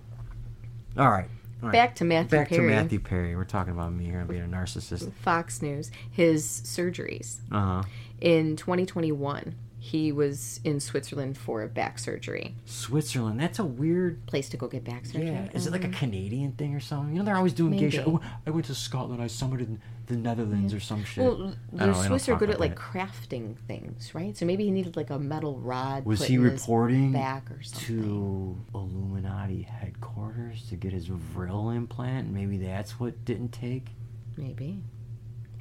All 0.98 1.10
right. 1.10 1.28
Right. 1.60 1.72
Back 1.72 1.96
to 1.96 2.04
Matthew 2.04 2.38
Back 2.38 2.48
Perry. 2.50 2.68
to 2.68 2.74
Matthew 2.74 3.00
Perry. 3.00 3.34
We're 3.34 3.44
talking 3.44 3.72
about 3.72 3.92
me 3.92 4.04
here. 4.04 4.24
Being 4.24 4.42
a 4.42 4.46
narcissist. 4.46 5.12
Fox 5.14 5.60
News. 5.60 5.90
His 6.10 6.44
surgeries. 6.46 7.38
Uh 7.50 7.60
huh. 7.60 7.82
In 8.20 8.56
2021, 8.56 9.54
he 9.80 10.12
was 10.12 10.60
in 10.64 10.78
Switzerland 10.80 11.36
for 11.36 11.62
a 11.62 11.68
back 11.68 11.98
surgery. 11.98 12.54
Switzerland. 12.64 13.40
That's 13.40 13.58
a 13.58 13.64
weird. 13.64 14.24
Place 14.26 14.48
to 14.50 14.56
go 14.56 14.68
get 14.68 14.84
back 14.84 15.06
surgery. 15.06 15.26
Yeah. 15.26 15.48
Is 15.52 15.66
it 15.66 15.72
like 15.72 15.84
a 15.84 15.88
Canadian 15.88 16.52
thing 16.52 16.74
or 16.74 16.80
something? 16.80 17.12
You 17.14 17.20
know, 17.20 17.24
they're 17.24 17.36
always 17.36 17.52
doing 17.54 17.72
gay 17.72 17.80
Maybe. 17.86 17.90
shit. 17.96 18.06
Oh, 18.06 18.20
I 18.46 18.50
went 18.50 18.66
to 18.66 18.74
Scotland. 18.74 19.20
I 19.22 19.26
summited 19.26 19.66
in 19.68 19.80
the 20.08 20.16
Netherlands 20.16 20.72
or 20.74 20.80
some 20.80 21.04
shit. 21.04 21.22
Well, 21.24 21.36
the 21.36 21.42
don't 21.44 21.52
know, 21.52 21.78
they 21.78 21.86
don't 21.86 22.04
Swiss 22.06 22.28
are 22.28 22.36
good 22.36 22.50
at 22.50 22.56
about 22.56 22.60
like 22.60 22.76
crafting 22.76 23.56
things, 23.66 24.14
right? 24.14 24.36
So 24.36 24.44
maybe 24.46 24.64
he 24.64 24.70
needed 24.70 24.96
like 24.96 25.10
a 25.10 25.18
metal 25.18 25.58
rod. 25.58 26.04
Was 26.04 26.20
put 26.20 26.28
he 26.28 26.34
in 26.34 26.42
his 26.44 26.52
reporting 26.62 27.12
back 27.12 27.50
or 27.50 27.62
something? 27.62 27.86
to 27.96 28.56
Illuminati 28.74 29.62
headquarters 29.62 30.68
to 30.70 30.76
get 30.76 30.92
his 30.92 31.06
Vril 31.06 31.70
implant? 31.70 32.30
Maybe 32.32 32.56
that's 32.58 32.98
what 32.98 33.24
didn't 33.24 33.52
take. 33.52 33.88
Maybe. 34.36 34.82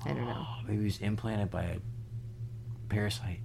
I 0.06 0.10
don't 0.10 0.26
know. 0.26 0.46
Oh, 0.48 0.58
maybe 0.68 0.80
he 0.80 0.84
was 0.86 1.00
implanted 1.00 1.52
by 1.52 1.64
a 1.64 1.78
parasite. 2.90 3.40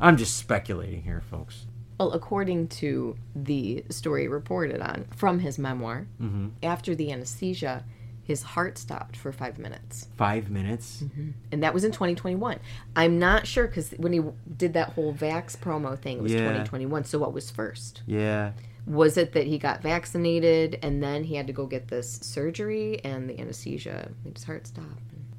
I'm 0.00 0.16
just 0.16 0.36
speculating 0.36 1.02
here, 1.02 1.22
folks. 1.30 1.66
Well, 1.98 2.12
according 2.12 2.68
to 2.68 3.16
the 3.34 3.84
story 3.90 4.26
reported 4.26 4.80
on 4.80 5.06
from 5.16 5.38
his 5.38 5.58
memoir, 5.58 6.06
Mm-hmm. 6.20 6.48
after 6.62 6.94
the 6.96 7.12
anesthesia, 7.12 7.84
his 8.24 8.42
heart 8.42 8.78
stopped 8.78 9.16
for 9.16 9.32
five 9.32 9.58
minutes. 9.58 10.08
Five 10.16 10.50
minutes. 10.50 11.02
Mm-hmm. 11.02 11.30
And 11.50 11.62
that 11.62 11.74
was 11.74 11.84
in 11.84 11.90
2021. 11.92 12.60
I'm 12.94 13.18
not 13.18 13.46
sure 13.46 13.66
because 13.66 13.90
when 13.98 14.12
he 14.12 14.20
did 14.56 14.74
that 14.74 14.90
whole 14.90 15.12
Vax 15.12 15.56
promo 15.56 15.98
thing, 15.98 16.18
it 16.18 16.22
was 16.22 16.32
Yeah. 16.32 16.38
2021. 16.40 17.04
So 17.04 17.18
what 17.18 17.32
was 17.32 17.50
first? 17.50 18.02
Yeah. 18.06 18.52
Was 18.86 19.16
it 19.16 19.32
that 19.32 19.46
he 19.46 19.58
got 19.58 19.82
vaccinated 19.82 20.78
and 20.82 21.02
then 21.02 21.24
he 21.24 21.34
had 21.36 21.46
to 21.46 21.52
go 21.52 21.66
get 21.66 21.88
this 21.88 22.18
surgery 22.22 23.00
and 23.04 23.28
the 23.28 23.38
anesthesia 23.40 24.10
made 24.24 24.36
his 24.36 24.44
heart 24.44 24.66
stop? 24.66 24.84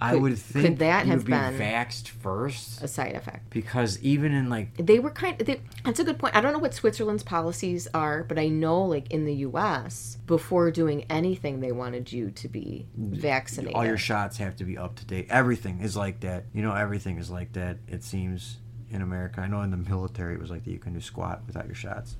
I 0.04 0.16
would 0.16 0.38
think 0.38 0.66
could 0.66 0.78
that 0.80 1.06
have 1.06 1.20
would 1.20 1.26
be 1.28 1.32
been 1.32 1.58
vaxxed 1.58 2.10
first 2.10 2.82
a 2.82 2.88
side 2.88 3.16
effect? 3.16 3.50
because 3.50 4.00
even 4.02 4.34
in 4.34 4.50
like 4.50 4.76
They 4.78 5.00
were 5.00 5.12
kind 5.12 5.40
of. 5.40 5.48
They, 5.48 5.62
that's 5.86 6.00
a 6.00 6.04
good 6.04 6.20
point. 6.20 6.36
I 6.36 6.42
don't 6.42 6.52
know 6.54 6.60
what 6.60 6.74
Switzerland's 6.74 7.24
policies 7.24 7.88
are, 7.94 8.24
but 8.24 8.38
I 8.38 8.50
know, 8.50 8.84
like 8.84 9.12
in 9.12 9.26
the 9.26 9.34
U.S., 9.36 10.18
before 10.26 10.72
doing 10.72 11.06
anything, 11.10 11.62
they 11.62 11.72
wanted 11.72 12.12
you 12.12 12.32
to 12.32 12.50
be 12.50 12.86
vaccinated. 12.98 13.76
all 13.76 13.86
your 13.86 13.98
shots 13.98 14.38
have 14.38 14.56
to 14.58 14.66
be 14.66 14.78
up 14.78 14.96
to 14.98 15.06
date. 15.06 15.28
Everything 15.30 15.80
is 15.80 15.96
like 15.96 16.20
that. 16.22 16.46
You 16.54 16.62
know, 16.62 16.74
everything 16.74 17.18
is 17.18 17.30
like 17.30 17.54
that. 17.54 17.78
It 17.88 18.04
seems 18.04 18.58
in 18.90 19.02
America. 19.02 19.42
I 19.42 19.48
know 19.48 19.62
in 19.62 19.72
the 19.72 19.78
military 19.78 20.36
it 20.36 20.40
was 20.40 20.52
like 20.52 20.66
that. 20.66 20.72
You 20.72 20.80
can 20.80 20.94
do 20.94 21.02
squat 21.02 21.42
without 21.48 21.66
your 21.66 21.76
shots. 21.76 22.18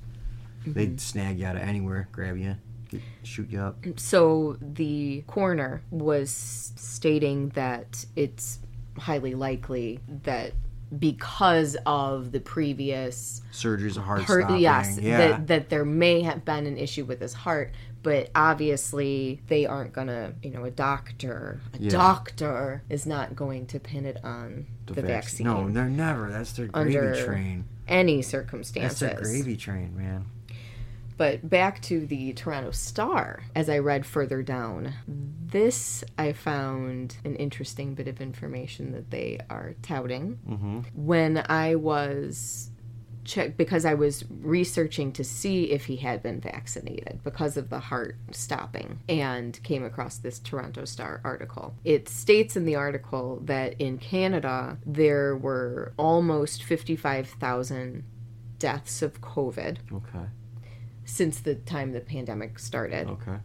Mm-hmm. 0.62 0.72
They'd 0.72 1.00
snag 1.00 1.38
you 1.38 1.46
out 1.46 1.56
of 1.56 1.62
anywhere, 1.62 2.08
grab 2.12 2.38
you, 2.38 2.56
shoot 3.22 3.50
you 3.50 3.60
up. 3.60 3.76
So 3.96 4.56
the 4.60 5.22
coroner 5.26 5.82
was 5.90 6.30
stating 6.76 7.50
that 7.50 8.04
it's 8.16 8.58
highly 8.98 9.34
likely 9.34 10.00
that 10.24 10.52
because 10.98 11.76
of 11.86 12.30
the 12.32 12.38
previous 12.40 13.42
surgeries, 13.52 13.96
hard 13.96 14.22
heart, 14.22 14.58
yes, 14.60 14.98
yeah. 15.00 15.16
that 15.18 15.46
that 15.48 15.68
there 15.68 15.84
may 15.84 16.20
have 16.22 16.44
been 16.44 16.66
an 16.66 16.76
issue 16.76 17.04
with 17.04 17.20
his 17.20 17.32
heart, 17.32 17.72
but 18.04 18.30
obviously 18.34 19.40
they 19.48 19.66
aren't 19.66 19.92
gonna, 19.92 20.34
you 20.42 20.50
know, 20.50 20.64
a 20.64 20.70
doctor, 20.70 21.60
a 21.72 21.78
Yeah. 21.78 21.90
doctor 21.90 22.82
is 22.88 23.06
not 23.06 23.34
going 23.34 23.66
to 23.68 23.80
pin 23.80 24.04
it 24.06 24.18
on 24.22 24.66
the, 24.86 24.94
vac- 24.94 25.04
vaccine. 25.04 25.46
No, 25.46 25.68
they're 25.68 25.86
never. 25.88 26.30
That's 26.30 26.52
their 26.52 26.66
gravy 26.68 26.98
Under 26.98 27.24
train. 27.24 27.64
any 27.88 28.22
circumstances 28.22 29.00
That's 29.00 29.14
their 29.14 29.22
gravy 29.32 29.56
train, 29.56 29.96
man. 29.96 30.26
But 31.16 31.48
back 31.48 31.80
to 31.82 32.06
the 32.06 32.32
Toronto 32.32 32.70
Star, 32.72 33.42
as 33.54 33.68
I 33.68 33.78
read 33.78 34.04
further 34.04 34.42
down, 34.42 34.94
mm. 35.08 35.50
this 35.50 36.02
I 36.18 36.32
found 36.32 37.16
an 37.24 37.36
interesting 37.36 37.94
bit 37.94 38.08
of 38.08 38.20
information 38.20 38.92
that 38.92 39.10
they 39.10 39.38
are 39.48 39.74
touting. 39.82 40.38
Mm-hmm. 40.48 40.80
When 40.94 41.44
I 41.48 41.76
was 41.76 42.70
check 43.24 43.56
because 43.56 43.84
I 43.84 43.94
was 43.94 44.24
researching 44.28 45.12
to 45.12 45.24
see 45.24 45.70
if 45.70 45.86
he 45.86 45.96
had 45.96 46.22
been 46.22 46.40
vaccinated 46.40 47.20
because 47.24 47.56
of 47.56 47.70
the 47.70 47.78
heart 47.78 48.16
stopping 48.32 49.00
and 49.08 49.60
came 49.62 49.84
across 49.84 50.18
this 50.18 50.38
Toronto 50.38 50.84
Star 50.84 51.20
article. 51.24 51.74
It 51.84 52.08
states 52.08 52.56
in 52.56 52.64
the 52.64 52.76
article 52.76 53.40
that 53.44 53.80
in 53.80 53.98
Canada 53.98 54.78
there 54.84 55.36
were 55.36 55.94
almost 55.96 56.62
55,000 56.62 58.04
deaths 58.58 59.02
of 59.02 59.20
COVID 59.20 59.78
Okay. 59.92 60.26
Since 61.04 61.40
the 61.40 61.54
time 61.54 61.92
the 61.92 62.00
pandemic 62.00 62.58
started. 62.58 63.08
Okay. 63.08 63.38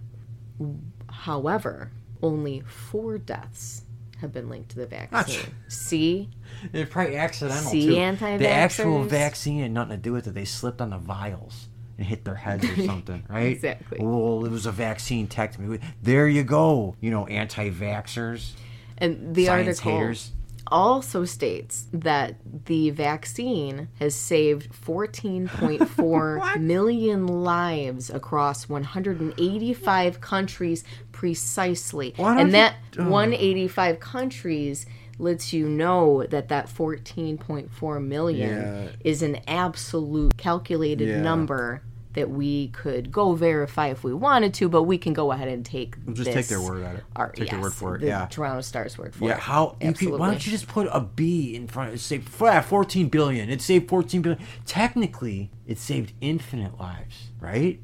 However, 1.10 1.92
only 2.22 2.62
4 2.62 3.18
deaths 3.18 3.84
have 4.22 4.34
been 4.34 4.50
linked 4.50 4.70
to 4.70 4.76
the 4.78 4.86
vaccine. 4.88 5.54
See? 5.70 6.30
It's 6.74 6.92
probably 6.92 7.16
accidental 7.16 7.72
See, 7.72 7.88
too. 7.88 7.96
anti-vaxxers? 7.96 8.40
The 8.40 8.50
actual 8.50 9.04
vaccine 9.04 9.62
had 9.62 9.72
nothing 9.72 9.92
to 9.92 9.98
do 9.98 10.12
with 10.14 10.28
it. 10.28 10.34
They 10.34 10.46
slipped 10.46 10.82
on 10.82 10.90
the 10.90 10.98
vials 10.98 11.70
and 11.98 12.06
hit 12.06 12.26
their 12.26 12.36
heads 12.36 12.66
or 12.66 12.76
something, 12.86 13.24
right? 13.30 13.54
Exactly. 13.54 14.00
Well, 14.02 14.46
it 14.46 14.52
was 14.52 14.66
a 14.66 14.72
vaccine 14.72 15.28
technically. 15.28 15.80
There 16.02 16.28
you 16.28 16.44
go. 16.44 16.96
You 17.00 17.12
know, 17.12 17.28
anti-vaxxers, 17.28 18.52
And 18.98 19.34
the 19.34 19.46
science 19.46 19.80
article 19.80 20.00
haters. 20.00 20.32
Also 20.72 21.26
states 21.26 21.88
that 21.94 22.36
the 22.66 22.90
vaccine 22.92 23.88
has 24.00 24.16
saved 24.16 24.72
14.4 24.74 26.60
million 26.60 27.28
lives 27.28 28.10
across 28.10 28.68
185 28.70 30.22
countries 30.22 30.84
precisely. 31.12 32.14
And 32.18 32.50
you- 32.50 32.52
that 32.54 32.76
oh. 32.98 33.10
185 33.10 34.00
countries 34.00 34.86
lets 35.18 35.52
you 35.52 35.68
know 35.68 36.24
that 36.30 36.48
that 36.48 36.68
14.4 36.70 38.00
million 38.06 38.50
Yeah. 38.50 38.88
is 39.04 39.22
an 39.22 39.40
absolute 39.48 40.38
calculated 40.38 41.10
Yeah. 41.10 41.22
number 41.22 41.82
that 42.14 42.30
we 42.30 42.70
could 42.70 43.12
go 43.12 43.34
verify 43.34 43.88
if 43.88 44.04
we 44.04 44.14
wanted 44.14 44.54
to, 44.56 44.68
but 44.68 44.84
we 44.84 44.98
can 44.98 45.14
go 45.14 45.32
ahead 45.32 45.48
and 45.48 45.64
take 45.66 45.96
We'll 46.06 46.16
just 46.16 46.32
take 46.32 46.48
their 46.48 46.62
word 46.62 46.84
at 46.84 46.96
it. 46.96 47.04
Our, 47.16 47.32
Take 47.32 47.52
their 47.52 47.60
word 47.60 47.74
for 47.74 47.96
it, 47.96 48.02
the 48.02 48.08
yeah. 48.08 48.28
Toronto 48.28 48.62
Star's 48.62 48.98
word 48.98 49.14
for 49.14 49.26
Yeah, 49.26 49.32
it. 49.32 49.34
Yeah, 49.36 49.40
how 49.40 49.78
you 49.80 49.94
could, 49.94 50.10
why 50.12 50.32
don't 50.32 50.44
you 50.46 50.52
just 50.52 50.68
put 50.68 50.88
a 50.92 51.02
B 51.02 51.56
in 51.56 51.68
front 51.68 51.94
of 51.94 52.02
say 52.02 52.22
yeah, 52.42 52.62
14 52.62 53.10
billion. 53.10 53.50
It 53.50 53.62
saved 53.62 53.90
14 53.90 54.22
billion. 54.22 54.42
Technically, 54.66 55.52
it 55.68 55.78
saved 55.78 56.14
infinite 56.20 56.80
lives, 56.80 57.30
right? 57.40 57.80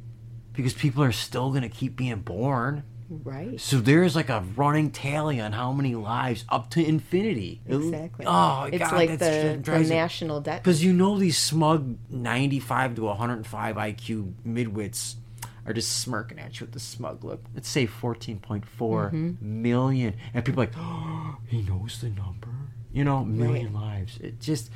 Because 0.54 0.74
people 0.74 1.04
are 1.04 1.12
still 1.12 1.50
going 1.50 1.62
to 1.62 1.70
keep 1.70 1.96
being 1.96 2.22
born. 2.22 2.84
Right. 3.10 3.60
So 3.60 3.78
there's 3.78 4.16
like 4.16 4.30
a 4.30 4.44
running 4.56 4.92
tally 4.92 5.40
on 5.40 5.52
how 5.52 5.72
many 5.72 5.96
lives 5.96 6.46
up 6.50 6.70
to 6.72 6.84
infinity. 6.84 7.62
Exactly. 7.68 8.26
Oh, 8.28 8.64
it's 8.72 8.80
God, 8.80 8.94
like 8.94 9.20
the, 9.20 9.60
the 9.64 9.80
national 9.80 10.42
debt. 10.42 10.64
Because 10.64 10.84
you 10.84 10.92
know 10.94 11.18
these 11.20 11.38
smug 11.38 11.98
95 12.10 12.96
to 12.96 13.04
105 13.04 13.76
IQ 13.76 14.34
midwits 14.46 15.16
are 15.66 15.74
just 15.74 16.00
smirking 16.00 16.40
at 16.40 16.60
you 16.60 16.66
with 16.66 16.74
the 16.74 16.80
smug 16.80 17.24
look. 17.24 17.44
Let's 17.54 17.70
say 17.70 17.88
14.4 17.88 18.64
mm-hmm. 18.64 19.62
million, 19.62 20.16
And 20.34 20.46
people 20.46 20.64
are 20.64 20.66
like, 20.68 20.76
oh, 20.78 21.38
he 21.48 21.62
knows 21.62 22.00
the 22.02 22.10
number. 22.10 22.50
You 22.94 23.04
know, 23.04 23.26
million 23.26 23.74
lives. 23.74 24.18
It 24.22 24.40
just, 24.40 24.72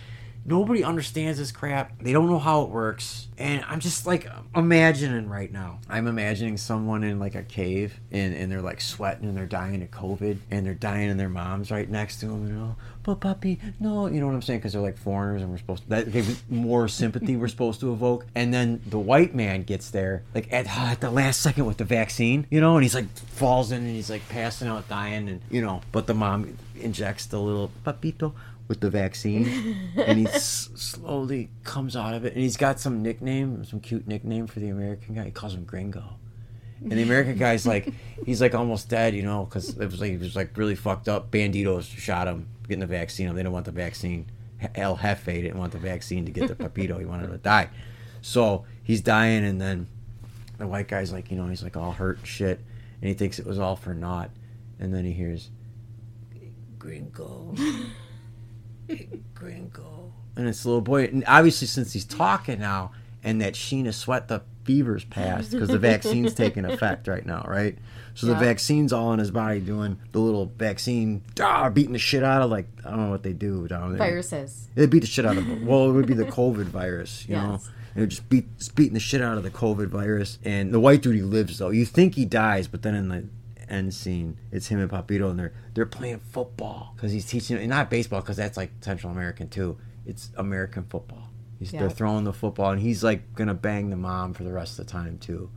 nobody 0.50 0.84
understands 0.84 1.38
this 1.38 1.52
crap. 1.52 2.02
They 2.02 2.12
don't 2.12 2.28
know 2.28 2.39
how 2.39 2.64
it 2.64 2.70
works. 2.70 3.28
And 3.38 3.64
I'm 3.68 3.80
just 3.80 4.06
like 4.06 4.28
imagining 4.56 5.30
right 5.30 5.52
now. 5.52 5.80
I'm 5.88 6.08
imagining 6.08 6.58
someone 6.58 7.04
in 7.04 7.20
like 7.20 7.36
a 7.36 7.43
cave 7.43 7.97
and, 8.12 8.34
and 8.34 8.52
they're 8.52 8.62
like 8.62 8.82
sweating 8.82 9.30
and 9.30 9.38
they're 9.38 9.45
dying 9.45 9.82
of 9.82 9.91
COVID 9.91 10.39
and 10.52 10.66
they're 10.66 10.74
dying 10.74 11.10
and 11.10 11.20
their 11.20 11.30
mom's 11.30 11.72
right 11.72 11.89
next 11.89 12.20
to 12.22 12.26
them. 12.26 12.47
You 12.47 12.54
know, 12.54 12.76
but 13.04 13.22
puppy, 13.22 13.60
no, 13.80 14.08
you 14.08 14.20
know 14.20 14.26
what 14.26 14.34
I'm 14.34 14.41
saying? 14.41 14.60
Because 14.60 14.74
they're 14.74 14.82
like 14.82 14.97
foreigners 14.97 15.41
and 15.41 15.52
we're 15.52 15.58
supposed 15.60 15.84
to, 15.84 15.89
that 15.89 16.41
more 16.50 16.88
sympathy 16.88 17.38
we're 17.38 17.47
supposed 17.47 17.80
to 17.82 17.93
evoke. 17.93 18.26
And 18.36 18.54
then 18.54 18.82
the 18.88 19.00
white 19.00 19.34
man 19.34 19.64
gets 19.64 19.91
there 19.91 20.24
like 20.34 20.52
at, 20.52 20.66
uh, 20.66 20.91
at 20.91 21.00
the 21.00 21.12
last 21.12 21.41
second 21.41 21.66
with 21.66 21.78
the 21.78 21.86
vaccine, 21.86 22.45
you 22.50 22.60
know, 22.60 22.76
and 22.76 22.84
he's 22.84 22.95
like 22.95 23.08
falls 23.18 23.72
in 23.72 23.84
and 23.84 23.95
he's 23.95 24.10
like 24.10 24.28
passing 24.28 24.68
out, 24.68 24.89
dying, 24.89 25.30
and 25.30 25.41
you 25.50 25.62
know, 25.62 25.82
but 25.91 26.08
the 26.08 26.14
mom 26.14 26.58
injects 26.76 27.26
the 27.28 27.39
little 27.39 27.72
papito 27.86 28.34
with 28.70 28.80
the 28.82 28.89
vaccine 28.89 29.76
and 29.97 30.20
he 30.20 30.28
s- 30.28 30.70
slowly 30.76 31.49
comes 31.63 31.95
out 31.97 32.13
of 32.13 32.24
it 32.24 32.34
and 32.34 32.41
he's 32.43 32.55
got 32.55 32.80
some 32.80 33.01
nickname 33.01 33.65
some 33.65 33.80
cute 33.80 34.07
nickname 34.07 34.45
for 34.47 34.59
the 34.61 34.70
american 34.70 35.15
guy. 35.15 35.26
He 35.26 35.32
calls 35.32 35.55
him 35.55 35.65
gringo. 35.65 36.03
And 36.82 36.91
the 36.91 37.01
american 37.01 37.36
guy's 37.36 37.65
like 37.67 37.91
he's 38.26 38.39
like 38.39 38.53
almost 38.55 38.88
dead 38.88 39.15
you 39.15 39.24
know 39.24 39.43
because 39.45 39.70
it 39.78 39.86
was 39.91 39.99
like 39.99 40.11
he 40.11 40.17
was 40.17 40.36
like 40.36 40.55
really 40.55 40.76
fucked 40.76 41.09
up. 41.09 41.32
Banditos 41.32 41.84
shot 41.97 42.28
him 42.28 42.47
getting 42.67 42.80
the 42.80 42.86
vaccine 42.88 43.28
they 43.30 43.39
didn't 43.41 43.51
want 43.51 43.65
the 43.65 43.72
vaccine. 43.72 44.28
El 44.76 44.95
jefe 44.97 45.26
didn't 45.26 45.57
want 45.57 45.72
the 45.72 45.80
vaccine 45.80 46.26
to 46.26 46.32
get 46.32 46.47
the 46.47 46.55
papito 46.55 46.99
he 46.99 47.05
wanted 47.05 47.28
to 47.32 47.38
die. 47.39 47.70
So 48.22 48.65
he's 48.84 49.01
dying 49.01 49.43
and 49.43 49.59
then 49.59 49.88
the 50.59 50.67
white 50.67 50.88
guy's 50.88 51.11
like 51.11 51.32
you 51.32 51.38
know 51.38 51.47
he's 51.47 51.63
like 51.63 51.76
all 51.76 51.93
hurt 51.93 52.20
and 52.20 52.28
shit 52.28 52.59
and 53.01 53.07
he 53.09 53.15
thinks 53.15 53.39
it 53.39 53.47
was 53.47 53.57
all 53.57 53.76
for 53.76 53.95
naught. 53.95 54.30
And 54.80 54.93
then 54.93 55.05
he 55.05 55.11
hears 55.13 55.49
gringo 56.78 57.53
gringo. 59.34 60.14
And 60.36 60.48
it's 60.48 60.64
the 60.64 60.70
little 60.70 60.82
boy. 60.82 61.06
And 61.06 61.24
obviously, 61.28 61.68
since 61.68 61.94
he's 61.94 62.06
talking 62.06 62.60
now, 62.60 62.92
and 63.24 63.42
that 63.42 63.54
Sheena 63.54 63.94
sweat 63.94 64.28
the 64.28 64.42
fever's 64.64 65.04
passed 65.04 65.52
because 65.52 65.70
the 65.70 65.80
vaccine's 65.80 66.34
taking 66.36 66.64
effect 66.66 67.08
right 67.08 67.26
now, 67.26 67.44
right? 67.48 67.78
So 68.14 68.28
the 68.28 68.36
vaccine's 68.36 68.92
all 68.92 69.14
in 69.14 69.20
his 69.20 69.32
body 69.32 69.62
doing 69.62 69.98
the 70.12 70.20
little 70.20 70.52
vaccine, 70.58 71.22
ah, 71.42 71.70
beating 71.70 71.94
the 71.94 72.00
shit 72.00 72.24
out 72.24 72.42
of 72.42 72.52
like 72.52 72.68
I 72.86 72.90
don't 72.90 73.06
know 73.06 73.10
what 73.10 73.24
they 73.24 73.34
do 73.34 73.68
down 73.68 73.92
there. 73.92 73.98
Viruses. 73.98 74.68
They 74.76 74.88
beat 74.88 75.00
the 75.00 75.08
shit 75.08 75.26
out 75.26 75.38
of 75.38 75.50
it. 75.50 75.64
Well, 75.64 75.90
it 75.90 75.94
would 75.94 76.06
be 76.06 76.14
the 76.14 76.26
COVID 76.40 76.66
virus, 76.66 77.28
you 77.28 77.36
know. 77.36 77.52
Yes. 77.54 77.70
It 77.96 78.00
would 78.02 78.10
just 78.10 78.30
beat 78.30 78.46
it's 78.58 78.70
beating 78.70 78.94
the 78.94 79.00
shit 79.00 79.22
out 79.22 79.38
of 79.38 79.44
the 79.44 79.50
COVID 79.50 79.88
virus. 79.88 80.38
And 80.44 80.74
the 80.74 80.80
white 80.80 81.02
dude 81.02 81.16
he 81.16 81.22
lives 81.22 81.58
though. 81.60 81.70
You 81.70 81.86
think 81.86 82.16
he 82.16 82.26
dies, 82.26 82.68
but 82.68 82.82
then 82.82 82.94
in 82.96 83.08
the 83.10 83.26
end 83.70 83.93
scene, 83.93 84.38
it's 84.51 84.67
him 84.67 84.80
and 84.80 84.89
Papito, 84.89 85.30
and 85.30 85.39
they're 85.39 85.53
they're 85.74 85.86
playing 85.86 86.20
football 86.20 86.93
because 86.95 87.11
he's 87.11 87.26
teaching 87.26 87.57
and 87.57 87.70
not 87.70 87.89
baseball 87.89 88.22
because 88.22 88.38
that's 88.38 88.57
like 88.57 88.72
Central 88.82 89.11
American 89.11 89.49
too. 89.49 89.78
It's 90.05 90.32
American 90.38 90.84
football. 90.84 91.30
He's, 91.59 91.72
They're 91.72 91.89
throwing 91.89 92.24
the 92.24 92.34
football, 92.34 92.72
and 92.72 92.82
he's 92.82 93.03
like 93.03 93.36
gonna 93.36 93.53
bang 93.53 93.89
the 93.89 93.97
mom 93.97 94.34
for 94.34 94.43
the 94.43 94.53
rest 94.53 94.80
of 94.80 94.86
the 94.86 94.91
time 94.91 95.17
too. 95.17 95.49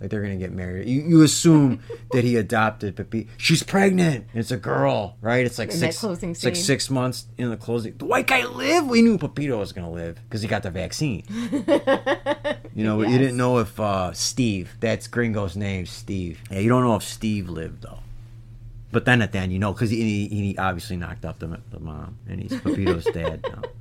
Like 0.00 0.10
they're 0.10 0.22
gonna 0.22 0.36
get 0.36 0.52
married. 0.52 0.88
You, 0.88 1.02
you 1.02 1.22
assume 1.22 1.80
that 2.12 2.24
he 2.24 2.36
adopted, 2.36 2.96
but 2.96 3.10
be, 3.10 3.28
she's 3.36 3.62
pregnant. 3.62 4.26
And 4.32 4.40
it's 4.40 4.50
a 4.50 4.56
girl, 4.56 5.16
right? 5.20 5.44
It's 5.44 5.58
like 5.58 5.70
In 5.70 5.76
six. 5.76 5.98
closing 5.98 6.30
it's 6.30 6.44
like 6.44 6.56
six 6.56 6.88
months 6.88 7.26
in 7.36 7.50
the 7.50 7.56
closing. 7.56 7.96
The 7.98 8.06
white 8.06 8.26
guy 8.26 8.44
lived. 8.46 8.88
We 8.88 9.02
knew 9.02 9.18
Pepito 9.18 9.58
was 9.58 9.72
gonna 9.72 9.90
live 9.90 10.18
because 10.24 10.42
he 10.42 10.48
got 10.48 10.62
the 10.62 10.70
vaccine. 10.70 11.24
You 12.72 12.84
know, 12.84 13.02
you 13.02 13.18
didn't 13.18 13.36
know 13.36 13.58
if 13.58 13.78
uh, 13.80 14.12
Steve. 14.12 14.76
That's 14.78 15.08
Gringo's 15.08 15.56
name, 15.56 15.86
Steve. 15.86 16.40
Yeah, 16.50 16.60
you 16.60 16.68
don't 16.68 16.84
know 16.84 16.94
if 16.94 17.02
Steve 17.02 17.48
lived 17.48 17.82
though. 17.82 17.98
But 18.92 19.04
then 19.04 19.22
at 19.22 19.32
the 19.32 19.38
end, 19.38 19.52
you 19.52 19.58
know, 19.58 19.72
because 19.72 19.90
he, 19.90 20.26
he 20.28 20.58
obviously 20.58 20.96
knocked 20.96 21.24
up 21.24 21.38
the, 21.38 21.60
the 21.70 21.78
mom, 21.78 22.18
and 22.28 22.40
he's 22.40 22.58
Pepito's 22.60 23.04
dad 23.04 23.44
now. 23.44 23.62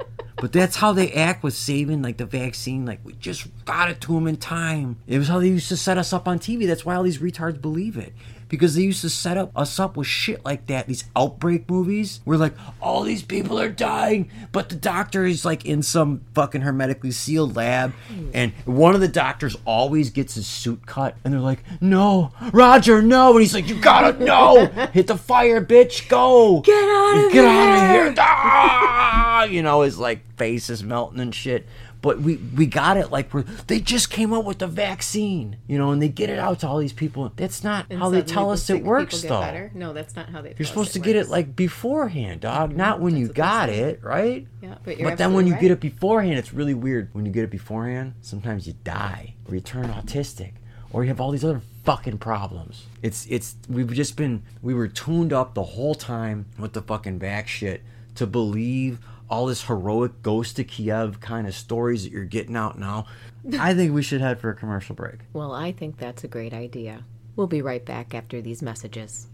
But 0.42 0.54
that's 0.54 0.78
how 0.78 0.94
they 0.94 1.12
act 1.12 1.44
with 1.44 1.54
saving 1.54 2.02
like 2.02 2.16
the 2.16 2.26
vaccine. 2.26 2.86
Like 2.86 3.02
we 3.04 3.12
just 3.14 3.48
got 3.66 3.90
it 3.90 4.00
to 4.02 4.16
him 4.16 4.26
in 4.26 4.38
time. 4.38 4.96
It 5.06 5.18
was 5.18 5.28
how 5.28 5.40
they 5.40 5.50
used 5.50 5.68
to 5.68 5.76
set 5.76 5.98
us 5.98 6.14
up 6.14 6.30
on 6.30 6.40
TV. 6.40 6.66
That's 6.66 6.86
why 6.86 6.96
all 6.96 7.04
these 7.04 7.18
retards 7.18 7.62
believe 7.62 7.98
it. 7.98 8.14
Because 8.50 8.76
they 8.76 8.82
used 8.82 9.02
to 9.02 9.10
set 9.10 9.38
up 9.38 9.52
us 9.56 9.80
up 9.80 9.96
with 9.96 10.08
shit 10.08 10.44
like 10.44 10.66
that. 10.68 10.88
These 10.88 11.06
outbreak 11.16 11.70
movies 11.70 12.20
where 12.26 12.38
like 12.38 12.54
all 12.82 13.04
these 13.04 13.24
people 13.24 13.60
are 13.60 13.70
dying, 13.70 14.30
but 14.52 14.70
the 14.70 14.76
doctor 14.76 15.26
is 15.26 15.46
like 15.46 15.66
in 15.66 15.82
some 15.82 16.22
fucking 16.34 16.62
hermetically 16.62 17.12
sealed 17.12 17.56
lab, 17.56 17.94
and 18.34 18.52
one 18.66 18.96
of 18.96 19.02
the 19.02 19.08
doctors 19.08 19.56
always 19.66 20.10
gets 20.10 20.36
his 20.36 20.48
suit 20.48 20.86
cut, 20.86 21.16
and 21.24 21.34
they're 21.34 21.40
like, 21.40 21.64
"No, 21.80 22.32
Roger, 22.52 23.02
no!" 23.02 23.32
And 23.32 23.42
he's 23.42 23.54
like, 23.54 23.70
"You 23.70 23.80
gotta 23.80 24.24
no, 24.24 24.66
hit 24.94 25.08
the 25.08 25.18
fire, 25.18 25.64
bitch, 25.64 26.10
go, 26.10 26.62
Get 26.62 26.74
out 26.76 27.26
of 27.26 27.32
get 27.32 27.46
out 27.46 27.84
of 27.86 27.90
here!" 27.92 28.04
here!" 28.06 28.16
Ah! 28.18 29.44
You 29.44 29.62
know, 29.62 29.82
his 29.82 29.98
like 29.98 30.26
face 30.38 30.70
is 30.70 30.84
melting 30.84 31.20
and 31.20 31.34
shit. 31.34 31.66
But 32.02 32.22
we 32.22 32.38
we 32.38 32.66
got 32.66 32.96
it 32.96 33.12
like 33.12 33.34
we're 33.34 33.44
they 33.68 33.80
just 33.80 34.10
came 34.10 34.34
out 34.34 34.46
with 34.46 34.60
the 34.60 34.68
vaccine, 34.68 35.58
you 35.68 35.78
know, 35.78 35.92
and 35.92 36.02
they 36.02 36.08
get 36.08 36.30
it 36.30 36.40
out 36.40 36.60
to 36.60 36.68
all 36.68 36.78
these 36.78 36.94
people. 36.94 37.32
That's 37.36 37.64
not 37.64 37.88
And 37.90 38.00
how 38.00 38.10
they 38.10 38.22
tell 38.22 38.52
us 38.52 38.70
it 38.70 38.84
works, 38.84 39.22
though. 39.22 39.42
better. 39.42 39.72
No, 39.74 39.92
that's 39.92 40.16
not 40.16 40.30
how 40.30 40.42
they. 40.42 40.56
You're 40.58 40.66
supposed 40.66 40.94
to 40.94 41.00
get 41.00 41.16
it 41.16 41.28
like 41.28 41.56
beforehand, 41.56 42.42
dog, 42.42 42.70
mm-hmm. 42.70 42.78
not 42.78 43.02
when 43.02 43.18
you 43.18 43.28
That's 43.28 43.36
they 43.36 43.42
got 43.42 43.70
it, 43.70 44.04
right? 44.04 44.48
Yeah, 44.62 44.76
but 44.84 44.98
you're 44.98 45.10
But 45.10 45.18
then 45.18 45.34
when 45.34 45.46
you 45.46 45.54
absolutely 45.54 45.78
get 45.78 45.90
it 45.90 45.94
beforehand, 45.94 46.40
it's 46.40 46.54
really 46.54 46.74
weird. 46.74 47.10
When 47.14 47.26
you 47.26 47.32
get 47.32 47.44
it 47.44 47.52
beforehand, 47.52 48.14
sometimes 48.22 48.66
you 48.66 48.76
die 48.84 49.36
or 49.48 49.56
you 49.56 49.62
turn 49.62 49.86
autistic 49.86 50.54
or 50.92 51.04
you 51.04 51.10
have 51.10 51.20
all 51.20 51.32
these 51.32 51.44
other 51.44 51.62
fucking 51.84 52.18
problems. 52.18 52.86
It's 53.02 53.26
it's 53.30 53.56
we've 53.68 53.92
just 53.94 54.16
been 54.16 54.44
we 54.62 54.74
were 54.74 54.88
tuned 54.88 55.34
up 55.34 55.54
the 55.54 55.64
whole 55.64 55.96
time 55.96 56.46
with 56.58 56.74
the 56.74 56.82
fucking 56.82 57.18
back 57.20 57.48
shit 57.48 57.82
to 58.16 58.28
believe 58.28 59.00
all 59.30 59.46
this 59.46 59.64
heroic 59.64 60.22
ghost 60.22 60.56
to 60.56 60.64
Kiev 60.64 61.20
kind 61.20 61.48
of 61.48 61.54
stories 61.54 62.04
that 62.04 62.12
you're 62.12 62.26
getting 62.26 62.56
out 62.56 62.80
now, 62.80 63.06
I 63.60 63.74
think 63.74 63.94
we 63.94 64.02
should 64.02 64.22
head 64.22 64.40
for 64.40 64.50
a 64.50 64.56
commercial 64.56 64.96
break. 64.96 65.20
Well, 65.34 65.52
I 65.52 65.72
think 65.72 65.98
that's 65.98 66.24
a 66.24 66.28
great 66.28 66.54
idea. 66.54 67.04
We'll 67.36 67.48
be 67.48 67.62
right 67.62 67.86
back 67.86 68.14
after 68.14 68.42
these 68.42 68.62
messages. 68.62 69.28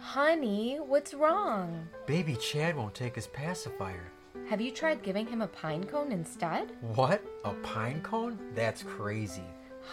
Honey, 0.00 0.76
what's 0.76 1.14
wrong? 1.14 1.88
Baby 2.06 2.36
Chad 2.36 2.76
won't 2.76 2.94
take 2.94 3.14
his 3.14 3.28
pacifier. 3.28 4.10
Have 4.48 4.60
you 4.60 4.72
tried 4.72 5.02
giving 5.02 5.26
him 5.26 5.42
a 5.42 5.46
pine 5.46 5.84
cone 5.84 6.10
instead? 6.10 6.72
What? 6.80 7.22
A 7.44 7.52
pine 7.62 8.00
cone? 8.02 8.36
That's 8.54 8.82
crazy. 8.82 9.44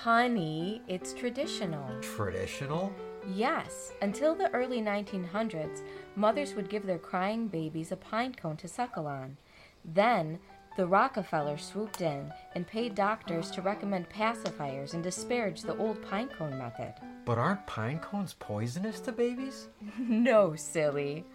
Honey, 0.01 0.81
it's 0.87 1.13
traditional. 1.13 1.87
Traditional? 2.01 2.91
Yes, 3.27 3.91
until 4.01 4.35
the 4.35 4.49
early 4.51 4.81
1900s, 4.81 5.81
mothers 6.15 6.53
would 6.55 6.69
give 6.69 6.85
their 6.85 6.97
crying 6.97 7.47
babies 7.47 7.91
a 7.91 7.97
pine 7.97 8.33
cone 8.33 8.55
to 8.57 8.67
suckle 8.67 9.05
on. 9.05 9.35
Then, 9.83 10.39
the 10.77 10.87
Rockefellers 10.87 11.65
swooped 11.65 12.01
in 12.01 12.31
and 12.55 12.65
paid 12.65 12.95
doctors 12.95 13.51
to 13.51 13.61
recommend 13.61 14.09
pacifiers 14.09 14.93
and 14.93 15.03
disparage 15.03 15.63
the 15.63 15.75
old 15.77 16.01
pine 16.03 16.29
cone 16.29 16.57
method. 16.57 16.93
But 17.25 17.37
aren't 17.37 17.65
pine 17.67 17.99
cones 17.99 18.35
poisonous 18.39 18.99
to 19.01 19.11
babies? 19.11 19.67
No, 19.99 20.55
silly. 20.55 21.25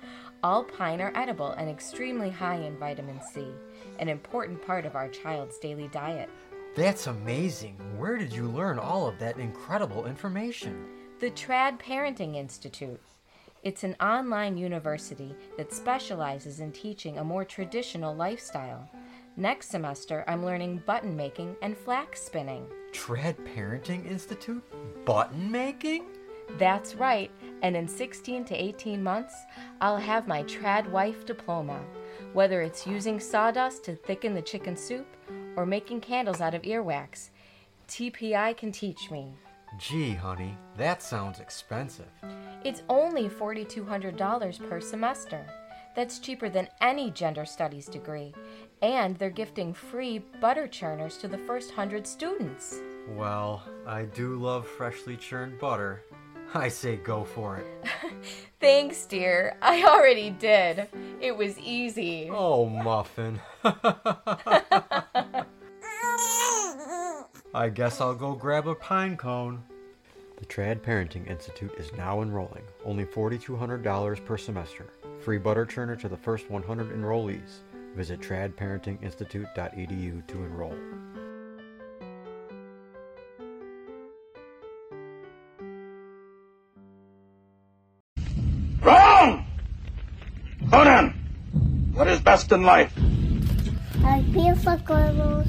All 0.43 0.65
pine 0.65 1.01
are 1.01 1.13
edible 1.15 1.51
and 1.53 1.69
extremely 1.69 2.31
high 2.31 2.57
in 2.57 2.79
vitamin 2.79 3.21
C, 3.33 3.47
an 3.99 4.09
important 4.09 4.65
part 4.65 4.87
of 4.87 4.97
our 4.97 5.09
child's 5.09 5.59
daily 5.59 5.89
diet. 5.89 6.31
That's 6.75 7.07
amazing. 7.07 7.77
Where 7.99 8.17
did 8.17 8.33
you 8.33 8.49
learn 8.49 8.79
all 8.79 9.07
of 9.07 9.19
that 9.19 9.39
incredible 9.39 10.07
information? 10.07 10.89
The 11.23 11.31
Trad 11.31 11.79
Parenting 11.79 12.35
Institute. 12.35 13.01
It's 13.63 13.85
an 13.85 13.95
online 14.01 14.57
university 14.57 15.37
that 15.57 15.73
specializes 15.73 16.59
in 16.59 16.73
teaching 16.73 17.19
a 17.19 17.23
more 17.23 17.45
traditional 17.45 18.13
lifestyle. 18.13 18.91
Next 19.37 19.71
semester, 19.71 20.25
I'm 20.27 20.45
learning 20.45 20.83
button 20.85 21.15
making 21.15 21.55
and 21.63 21.79
flax 21.79 22.23
spinning. 22.23 22.67
Trad 22.91 23.37
Parenting 23.55 24.05
Institute? 24.11 24.65
Button 25.05 25.49
making? 25.49 26.07
That's 26.59 26.97
right, 26.97 27.31
and 27.63 27.77
in 27.77 27.87
16 27.87 28.45
to 28.47 28.57
18 28.57 29.01
months, 29.01 29.37
I'll 29.81 29.99
have 29.99 30.27
my 30.27 30.43
Trad 30.43 30.91
Wife 30.91 31.25
diploma. 31.25 31.85
Whether 32.33 32.63
it's 32.63 32.85
using 32.85 33.21
sawdust 33.21 33.85
to 33.85 33.95
thicken 33.95 34.35
the 34.35 34.43
chicken 34.43 34.77
soup 34.77 35.07
or 35.55 35.67
making 35.67 36.01
candles 36.01 36.41
out 36.41 36.57
of 36.57 36.63
earwax, 36.63 37.31
TPI 37.87 38.57
can 38.57 38.73
teach 38.73 39.09
me. 39.13 39.37
Gee, 39.79 40.13
honey, 40.13 40.57
that 40.77 41.03
sounds 41.03 41.41
expensive. 41.41 42.11
It's 42.65 42.83
only 42.89 43.29
$4,200 43.29 44.69
per 44.69 44.81
semester. 44.81 45.47
That's 45.97 46.19
cheaper 46.19 46.49
than 46.49 46.69
any 46.81 47.11
gender 47.11 47.45
studies 47.45 47.87
degree. 47.87 48.35
And 48.81 49.17
they're 49.17 49.31
gifting 49.31 49.75
free 49.75 50.19
butter 50.41 50.67
churners 50.67 51.17
to 51.19 51.29
the 51.29 51.39
first 51.39 51.73
hundred 51.73 52.07
students. 52.07 52.81
Well, 53.11 53.63
I 53.87 54.05
do 54.05 54.37
love 54.37 54.67
freshly 54.67 55.17
churned 55.17 55.59
butter. 55.59 56.03
I 56.55 56.69
say 56.69 56.97
go 56.97 57.25
for 57.25 57.57
it. 57.59 57.67
Thanks, 58.61 59.07
dear. 59.07 59.57
I 59.63 59.85
already 59.85 60.31
did. 60.31 60.89
It 61.21 61.37
was 61.37 61.59
easy. 61.59 62.29
Oh, 62.31 62.69
Muffin. 62.69 63.41
I 67.55 67.69
guess 67.69 68.01
I'll 68.01 68.15
go 68.15 68.35
grab 68.35 68.67
a 68.67 68.75
pine 68.75 69.19
cone. 69.19 69.63
The 70.39 70.47
Trad 70.47 70.81
Parenting 70.81 71.29
Institute 71.29 71.75
is 71.77 71.93
now 71.93 72.23
enrolling. 72.23 72.63
Only 72.83 73.05
$4,200 73.05 74.25
per 74.25 74.39
semester. 74.39 74.87
Free 75.21 75.37
butter 75.37 75.67
churner 75.67 76.01
to 76.01 76.09
the 76.09 76.17
first 76.17 76.51
100 76.51 76.97
enrollees. 76.97 77.59
Visit 77.95 78.21
tradparentinginstitute.edu 78.21 80.27
to 80.27 80.39
enroll. 80.39 80.75
Wrong! 88.81 89.45
Conan, 90.71 91.11
what 91.93 92.09
is 92.09 92.19
best 92.21 92.51
in 92.51 92.63
life? 92.63 92.99
I 94.05 94.23
feel 94.33 94.57
for 94.57 94.79
girls 94.79 95.47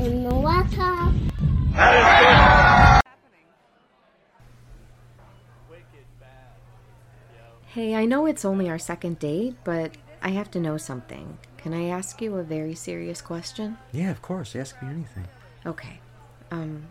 in 0.00 0.24
the 0.24 0.34
water. 0.34 1.12
Hey, 7.66 7.94
I 7.94 8.04
know 8.04 8.26
it's 8.26 8.44
only 8.44 8.68
our 8.68 8.78
second 8.78 9.18
date, 9.18 9.56
but 9.62 9.92
I 10.22 10.30
have 10.30 10.50
to 10.52 10.60
know 10.60 10.76
something. 10.76 11.38
Can 11.56 11.72
I 11.74 11.88
ask 11.88 12.20
you 12.20 12.36
a 12.36 12.42
very 12.42 12.74
serious 12.74 13.20
question? 13.20 13.78
Yeah, 13.92 14.10
of 14.10 14.22
course. 14.22 14.56
Ask 14.56 14.82
me 14.82 14.88
anything. 14.88 15.26
Okay. 15.64 16.00
Um, 16.50 16.88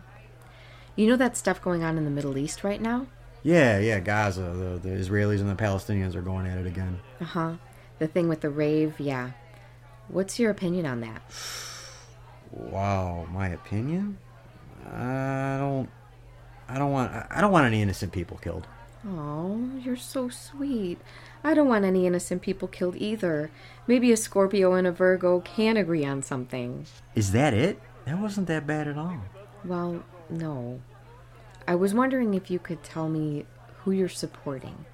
you 0.96 1.06
know 1.06 1.16
that 1.16 1.36
stuff 1.36 1.60
going 1.60 1.82
on 1.82 1.98
in 1.98 2.04
the 2.04 2.10
Middle 2.10 2.38
East 2.38 2.64
right 2.64 2.80
now? 2.80 3.06
Yeah, 3.42 3.78
yeah, 3.78 4.00
Gaza. 4.00 4.42
The, 4.42 4.88
the 4.88 4.94
Israelis 4.94 5.40
and 5.40 5.50
the 5.50 5.54
Palestinians 5.62 6.14
are 6.14 6.22
going 6.22 6.46
at 6.46 6.58
it 6.58 6.66
again. 6.66 7.00
Uh 7.20 7.24
huh. 7.24 7.52
The 7.98 8.06
thing 8.06 8.28
with 8.28 8.40
the 8.40 8.50
rave, 8.50 8.98
yeah. 9.00 9.32
What's 10.08 10.38
your 10.38 10.50
opinion 10.50 10.86
on 10.86 11.00
that? 11.00 11.22
Wow, 12.52 13.26
my 13.30 13.48
opinion? 13.48 14.18
I 14.86 15.56
don't. 15.58 15.88
I 16.68 16.78
don't 16.78 16.92
want. 16.92 17.12
I 17.30 17.40
don't 17.40 17.52
want 17.52 17.66
any 17.66 17.82
innocent 17.82 18.12
people 18.12 18.38
killed. 18.38 18.66
Oh, 19.06 19.70
you're 19.82 19.96
so 19.96 20.28
sweet. 20.28 20.98
I 21.42 21.54
don't 21.54 21.68
want 21.68 21.84
any 21.84 22.06
innocent 22.06 22.42
people 22.42 22.68
killed 22.68 22.96
either. 22.96 23.50
Maybe 23.86 24.12
a 24.12 24.16
Scorpio 24.16 24.74
and 24.74 24.86
a 24.86 24.92
Virgo 24.92 25.40
can 25.40 25.76
agree 25.76 26.04
on 26.04 26.22
something. 26.22 26.86
Is 27.14 27.32
that 27.32 27.54
it? 27.54 27.80
That 28.04 28.18
wasn't 28.18 28.46
that 28.48 28.66
bad 28.66 28.88
at 28.88 28.98
all. 28.98 29.20
Well, 29.64 30.04
no. 30.28 30.80
I 31.66 31.76
was 31.76 31.94
wondering 31.94 32.34
if 32.34 32.50
you 32.50 32.58
could 32.58 32.82
tell 32.82 33.08
me 33.08 33.46
who 33.78 33.92
you're 33.92 34.08
supporting 34.08 34.84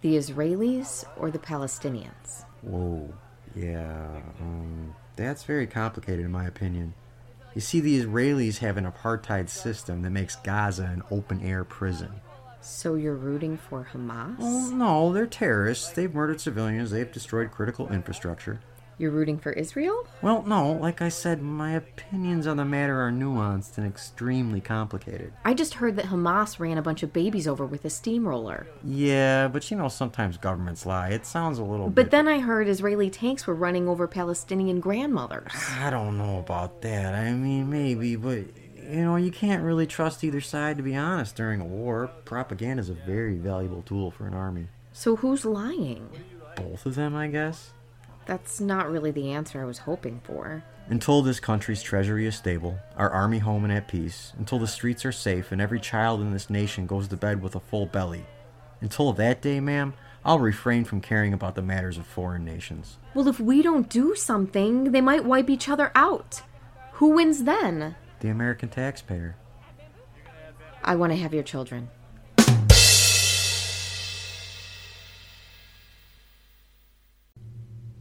the 0.00 0.16
Israelis 0.16 1.04
or 1.16 1.30
the 1.30 1.38
Palestinians. 1.38 2.44
Whoa. 2.62 3.12
Yeah. 3.54 4.20
Um, 4.40 4.94
that's 5.14 5.44
very 5.44 5.66
complicated, 5.66 6.24
in 6.24 6.32
my 6.32 6.46
opinion. 6.46 6.94
You 7.54 7.60
see, 7.60 7.80
the 7.80 8.02
Israelis 8.02 8.58
have 8.58 8.78
an 8.78 8.90
apartheid 8.90 9.48
system 9.48 10.02
that 10.02 10.10
makes 10.10 10.36
Gaza 10.36 10.84
an 10.84 11.02
open 11.10 11.42
air 11.42 11.64
prison. 11.64 12.10
So 12.62 12.94
you're 12.94 13.16
rooting 13.16 13.58
for 13.58 13.88
Hamas? 13.92 14.38
Well, 14.38 14.70
no, 14.70 15.12
they're 15.12 15.26
terrorists. 15.26 15.90
They've 15.90 16.14
murdered 16.14 16.40
civilians. 16.40 16.92
They've 16.92 17.10
destroyed 17.10 17.50
critical 17.50 17.92
infrastructure. 17.92 18.60
You're 18.98 19.10
rooting 19.10 19.38
for 19.38 19.52
Israel? 19.52 20.06
Well, 20.20 20.42
no, 20.46 20.72
like 20.72 21.02
I 21.02 21.08
said, 21.08 21.42
my 21.42 21.72
opinions 21.72 22.46
on 22.46 22.56
the 22.56 22.64
matter 22.64 23.00
are 23.00 23.10
nuanced 23.10 23.78
and 23.78 23.86
extremely 23.86 24.60
complicated. 24.60 25.32
I 25.44 25.54
just 25.54 25.74
heard 25.74 25.96
that 25.96 26.06
Hamas 26.06 26.60
ran 26.60 26.78
a 26.78 26.82
bunch 26.82 27.02
of 27.02 27.12
babies 27.12 27.48
over 27.48 27.66
with 27.66 27.84
a 27.84 27.90
steamroller. 27.90 28.66
Yeah, 28.84 29.48
but 29.48 29.70
you 29.70 29.76
know, 29.76 29.88
sometimes 29.88 30.36
governments 30.36 30.86
lie. 30.86 31.08
It 31.08 31.26
sounds 31.26 31.58
a 31.58 31.64
little 31.64 31.86
But 31.86 31.94
bit. 32.06 32.10
then 32.10 32.28
I 32.28 32.38
heard 32.40 32.68
Israeli 32.68 33.10
tanks 33.10 33.46
were 33.46 33.54
running 33.54 33.88
over 33.88 34.06
Palestinian 34.06 34.78
grandmothers. 34.78 35.52
I 35.78 35.90
don't 35.90 36.18
know 36.18 36.38
about 36.38 36.82
that. 36.82 37.14
I 37.14 37.32
mean, 37.32 37.70
maybe, 37.70 38.14
but 38.16 38.44
you 38.76 39.02
know, 39.04 39.16
you 39.16 39.30
can't 39.30 39.62
really 39.62 39.86
trust 39.86 40.22
either 40.22 40.40
side 40.40 40.76
to 40.76 40.82
be 40.82 40.94
honest 40.94 41.34
during 41.34 41.60
a 41.60 41.64
war. 41.64 42.10
Propaganda 42.24 42.80
is 42.80 42.90
a 42.90 42.94
very 42.94 43.36
valuable 43.38 43.82
tool 43.82 44.10
for 44.10 44.26
an 44.26 44.34
army. 44.34 44.68
So 44.92 45.16
who's 45.16 45.44
lying? 45.44 46.08
Both 46.56 46.84
of 46.84 46.94
them, 46.94 47.14
I 47.16 47.28
guess. 47.28 47.72
That's 48.26 48.60
not 48.60 48.90
really 48.90 49.10
the 49.10 49.32
answer 49.32 49.60
I 49.60 49.64
was 49.64 49.78
hoping 49.78 50.20
for. 50.24 50.62
Until 50.88 51.22
this 51.22 51.40
country's 51.40 51.82
treasury 51.82 52.26
is 52.26 52.36
stable, 52.36 52.78
our 52.96 53.10
army 53.10 53.38
home 53.38 53.64
and 53.64 53.72
at 53.72 53.88
peace, 53.88 54.32
until 54.38 54.58
the 54.58 54.66
streets 54.66 55.04
are 55.04 55.12
safe 55.12 55.52
and 55.52 55.60
every 55.60 55.80
child 55.80 56.20
in 56.20 56.32
this 56.32 56.50
nation 56.50 56.86
goes 56.86 57.08
to 57.08 57.16
bed 57.16 57.42
with 57.42 57.54
a 57.54 57.60
full 57.60 57.86
belly. 57.86 58.26
Until 58.80 59.12
that 59.12 59.40
day, 59.40 59.60
ma'am, 59.60 59.94
I'll 60.24 60.38
refrain 60.38 60.84
from 60.84 61.00
caring 61.00 61.32
about 61.32 61.54
the 61.54 61.62
matters 61.62 61.98
of 61.98 62.06
foreign 62.06 62.44
nations. 62.44 62.98
Well, 63.14 63.28
if 63.28 63.40
we 63.40 63.62
don't 63.62 63.88
do 63.88 64.14
something, 64.14 64.92
they 64.92 65.00
might 65.00 65.24
wipe 65.24 65.50
each 65.50 65.68
other 65.68 65.90
out. 65.94 66.42
Who 66.94 67.10
wins 67.10 67.44
then? 67.44 67.96
The 68.20 68.28
American 68.28 68.68
taxpayer. 68.68 69.36
I 70.84 70.96
want 70.96 71.12
to 71.12 71.18
have 71.18 71.34
your 71.34 71.42
children. 71.42 71.90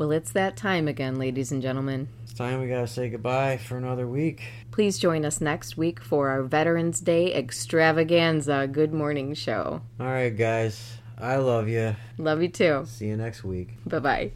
Well, 0.02 0.12
it's 0.12 0.32
that 0.32 0.58
time 0.58 0.88
again, 0.88 1.20
ladies 1.20 1.52
and 1.52 1.62
gentlemen. 1.62 2.08
It's 2.24 2.34
time 2.34 2.60
we 2.60 2.68
gotta 2.68 2.88
say 2.88 3.08
goodbye 3.08 3.58
for 3.58 3.78
another 3.78 4.08
week. 4.08 4.42
Please 4.72 4.98
join 4.98 5.24
us 5.24 5.40
next 5.40 5.78
week 5.78 6.00
for 6.00 6.30
our 6.30 6.42
Veterans 6.42 7.00
Day 7.00 7.32
extravaganza 7.32 8.68
good 8.72 8.94
morning 8.96 9.36
show. 9.36 9.84
All 10.00 10.08
right, 10.08 10.36
guys. 10.36 10.98
I 11.20 11.36
love 11.36 11.68
you. 11.68 11.96
Love 12.18 12.42
you 12.42 12.48
too. 12.48 12.84
See 12.88 13.10
you 13.10 13.16
next 13.16 13.44
week. 13.44 13.76
Bye 13.86 14.32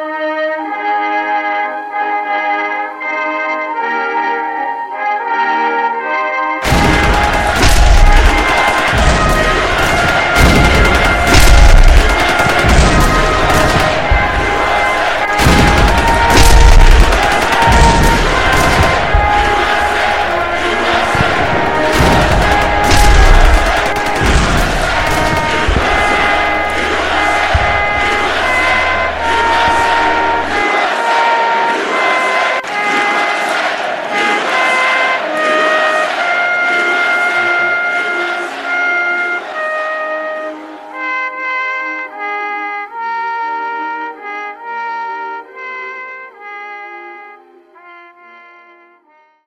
bye. 0.00 0.62